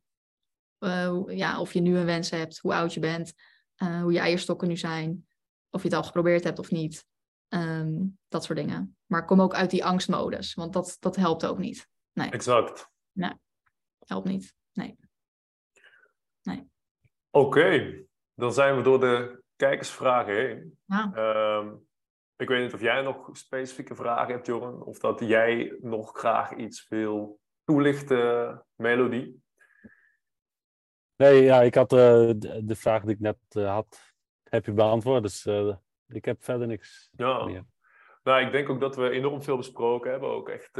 [0.79, 3.33] Uh, ja, of je nu een wens hebt, hoe oud je bent,
[3.83, 5.27] uh, hoe je eierstokken nu zijn,
[5.71, 7.07] of je het al geprobeerd hebt of niet.
[7.49, 8.97] Um, dat soort dingen.
[9.07, 11.89] Maar kom ook uit die angstmodus, want dat, dat helpt ook niet.
[12.13, 12.31] Nee.
[12.31, 12.91] Exact.
[13.13, 13.33] Nee,
[13.99, 14.55] helpt niet.
[14.73, 14.97] Nee.
[16.43, 16.71] Nee.
[17.31, 18.08] Oké, okay.
[18.39, 20.79] Dan zijn we door de kijkersvragen heen.
[20.85, 21.13] Ja.
[21.59, 21.87] Um,
[22.37, 26.55] ik weet niet of jij nog specifieke vragen hebt, Joren, of dat jij nog graag
[26.55, 29.43] iets wil toelichten, Melodie.
[31.17, 34.73] Nee, ja, ik had uh, de, de, vraag die ik net uh, had, heb je
[34.73, 37.45] beantwoord, dus uh, ik heb verder niks ja.
[37.45, 37.65] meer.
[38.23, 40.29] Nou, ik denk ook dat we enorm veel besproken hebben.
[40.29, 40.73] Ook echt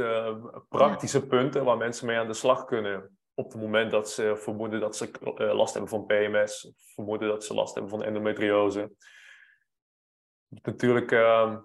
[0.69, 1.25] praktische ja.
[1.25, 4.95] punten waar mensen mee aan de slag kunnen op het moment dat ze vermoeden dat
[4.95, 8.91] ze uh, last hebben van PMS, of vermoeden dat ze last hebben van endometriose.
[10.47, 11.57] Natuurlijk uh,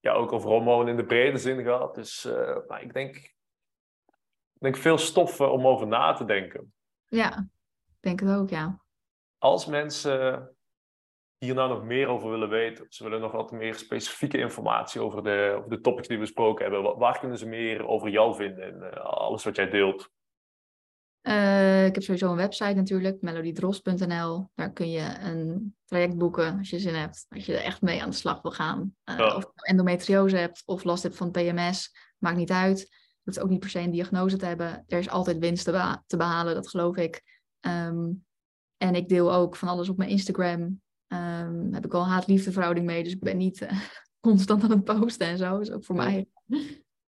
[0.00, 1.94] ja, ook over hormonen in de brede zin gehad.
[1.94, 6.74] Dus uh, maar ik denk, ik denk veel stoffen om over na te denken.
[7.08, 7.38] Ja,
[7.86, 8.84] ik denk het ook, ja.
[9.38, 10.56] Als mensen
[11.38, 15.22] hier nou nog meer over willen weten, ze willen nog wat meer specifieke informatie over
[15.22, 18.64] de, over de topics die we besproken hebben, waar kunnen ze meer over jou vinden
[18.64, 20.10] en uh, alles wat jij deelt?
[21.22, 24.50] Uh, ik heb sowieso een website natuurlijk, melodydros.nl.
[24.54, 28.02] Daar kun je een traject boeken als je zin hebt, als je er echt mee
[28.02, 28.94] aan de slag wil gaan.
[29.10, 29.36] Uh, ja.
[29.36, 32.78] Of je endometriose hebt of last hebt van PMS, maakt niet uit.
[32.80, 34.84] Je hoeft ook niet per se een diagnose te hebben.
[34.86, 37.22] Er is altijd winst te, beha te behalen, dat geloof ik.
[37.60, 38.24] Um,
[38.76, 40.80] en ik deel ook van alles op mijn Instagram.
[41.08, 43.80] Um, heb ik al een haat-liefde verhouding mee, dus ik ben niet uh,
[44.20, 45.50] constant aan het posten en zo.
[45.50, 46.28] Dat is ook voor mij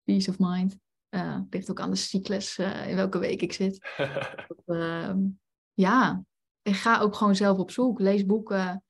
[0.04, 0.82] peace of mind.
[1.14, 3.88] Uh, ligt ook aan de cyclus uh, in welke week ik zit.
[4.66, 5.14] uh,
[5.72, 6.24] ja,
[6.62, 8.00] ik ga ook gewoon zelf op zoek.
[8.00, 8.84] Lees boeken.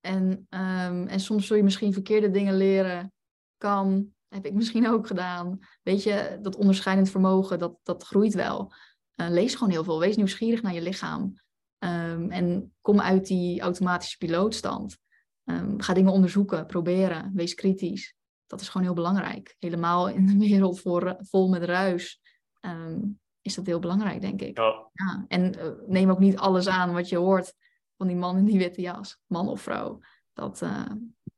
[0.00, 3.12] En, um, en soms zul je misschien verkeerde dingen leren.
[3.56, 5.58] Kan, heb ik misschien ook gedaan.
[5.82, 8.72] Weet je, dat onderscheidend vermogen, dat, dat groeit wel.
[9.14, 9.98] lees gewoon heel veel.
[9.98, 11.40] Wees nieuwsgierig naar je lichaam.
[11.84, 14.98] Um, en kom uit die automatische pilootstand.
[15.44, 17.30] Um, ga dingen onderzoeken, proberen.
[17.34, 18.14] Wees kritisch
[18.50, 19.56] dat is gewoon heel belangrijk.
[19.58, 22.20] Helemaal in een wereld voor, vol met ruis
[22.60, 24.56] um, is dat heel belangrijk, denk ik.
[24.56, 24.90] Ja.
[24.92, 27.54] ja en uh, neem ook niet alles aan wat je hoort
[27.96, 30.00] van die man in die witte jas, man of vrouw.
[30.32, 30.86] Dat uh,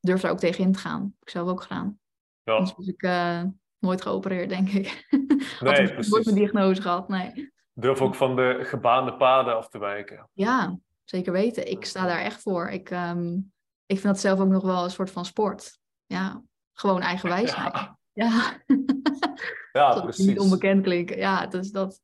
[0.00, 1.00] durf er ook tegen in te gaan.
[1.00, 1.98] Heb ik zelf ook gedaan.
[2.42, 2.52] Ja.
[2.52, 3.42] Anders was ik uh,
[3.78, 4.86] nooit geopereerd, denk ik.
[5.60, 7.52] Nee, ik nooit een diagnose gehad, nee.
[7.72, 10.28] Durf ook van de gebaande paden af te wijken.
[10.32, 11.70] Ja, zeker weten.
[11.70, 12.68] Ik sta daar echt voor.
[12.68, 13.52] Ik, um,
[13.86, 15.78] ik vind dat zelf ook nog wel een soort van sport.
[16.06, 16.42] Ja,
[16.82, 17.74] gewoon eigen wijsheid.
[17.74, 18.62] Ja, ja.
[19.78, 20.26] ja dat precies.
[20.26, 21.16] niet onbekend klinken.
[21.16, 22.00] Ja, dus dat.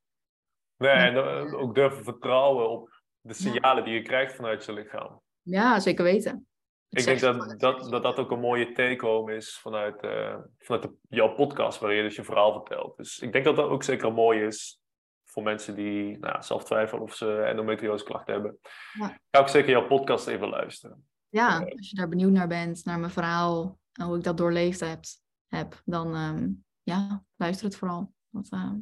[0.77, 1.17] Nee, en
[1.55, 5.21] ook durven vertrouwen op de signalen die je krijgt vanuit je lichaam.
[5.43, 6.47] Ja, zeker weten.
[6.89, 10.95] Ik denk dat dat, dat dat ook een mooie take-home is vanuit, uh, vanuit de,
[11.09, 12.97] jouw podcast, waar je dus je verhaal vertelt.
[12.97, 14.81] Dus ik denk dat dat ook zeker een mooi is
[15.25, 18.59] voor mensen die nou, zelf twijfelen of ze endometriose klachten hebben.
[18.93, 19.19] Ja.
[19.31, 21.09] Ga ook zeker jouw podcast even luisteren.
[21.29, 25.01] Ja, als je daar benieuwd naar bent, naar mijn verhaal, hoe ik dat doorleefd heb,
[25.47, 28.13] heb dan um, ja, luister het vooral.
[28.29, 28.73] Want, uh,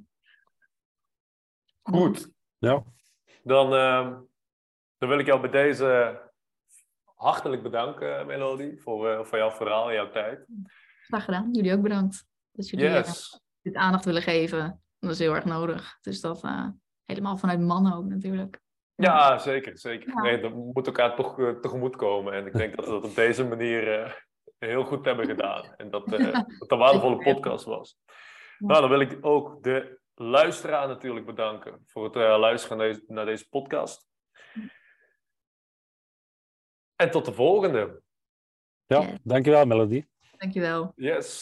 [1.82, 2.30] Goed.
[2.58, 2.84] Ja.
[3.42, 4.18] Dan, uh,
[4.98, 6.20] dan wil ik jou bij deze
[7.14, 10.46] hartelijk bedanken, Melody, voor, uh, voor jouw verhaal en jouw tijd.
[11.00, 11.48] Graag gedaan.
[11.52, 12.26] Jullie ook bedankt.
[12.52, 13.40] Dat jullie yes.
[13.62, 14.82] dit aandacht willen geven.
[14.98, 15.98] Dat is heel erg nodig.
[16.00, 16.42] Dus dat
[17.04, 18.60] helemaal vanuit mannen ook natuurlijk.
[18.94, 19.78] Ja, zeker.
[19.78, 20.08] zeker.
[20.08, 20.20] Ja.
[20.20, 22.32] Nee, dat moet elkaar toch tegemoet komen.
[22.32, 24.25] En ik denk dat we dat op deze manier
[24.58, 25.74] heel goed hebben gedaan.
[25.76, 27.98] En dat, uh, dat een waardevolle podcast was.
[28.58, 28.66] Ja.
[28.66, 33.24] Nou, dan wil ik ook de luisteraar natuurlijk bedanken voor het luisteren naar deze, naar
[33.24, 34.08] deze podcast.
[36.96, 38.02] En tot de volgende.
[38.86, 40.06] Ja, dankjewel Melody.
[40.36, 40.92] Dankjewel.
[40.96, 41.34] Yes.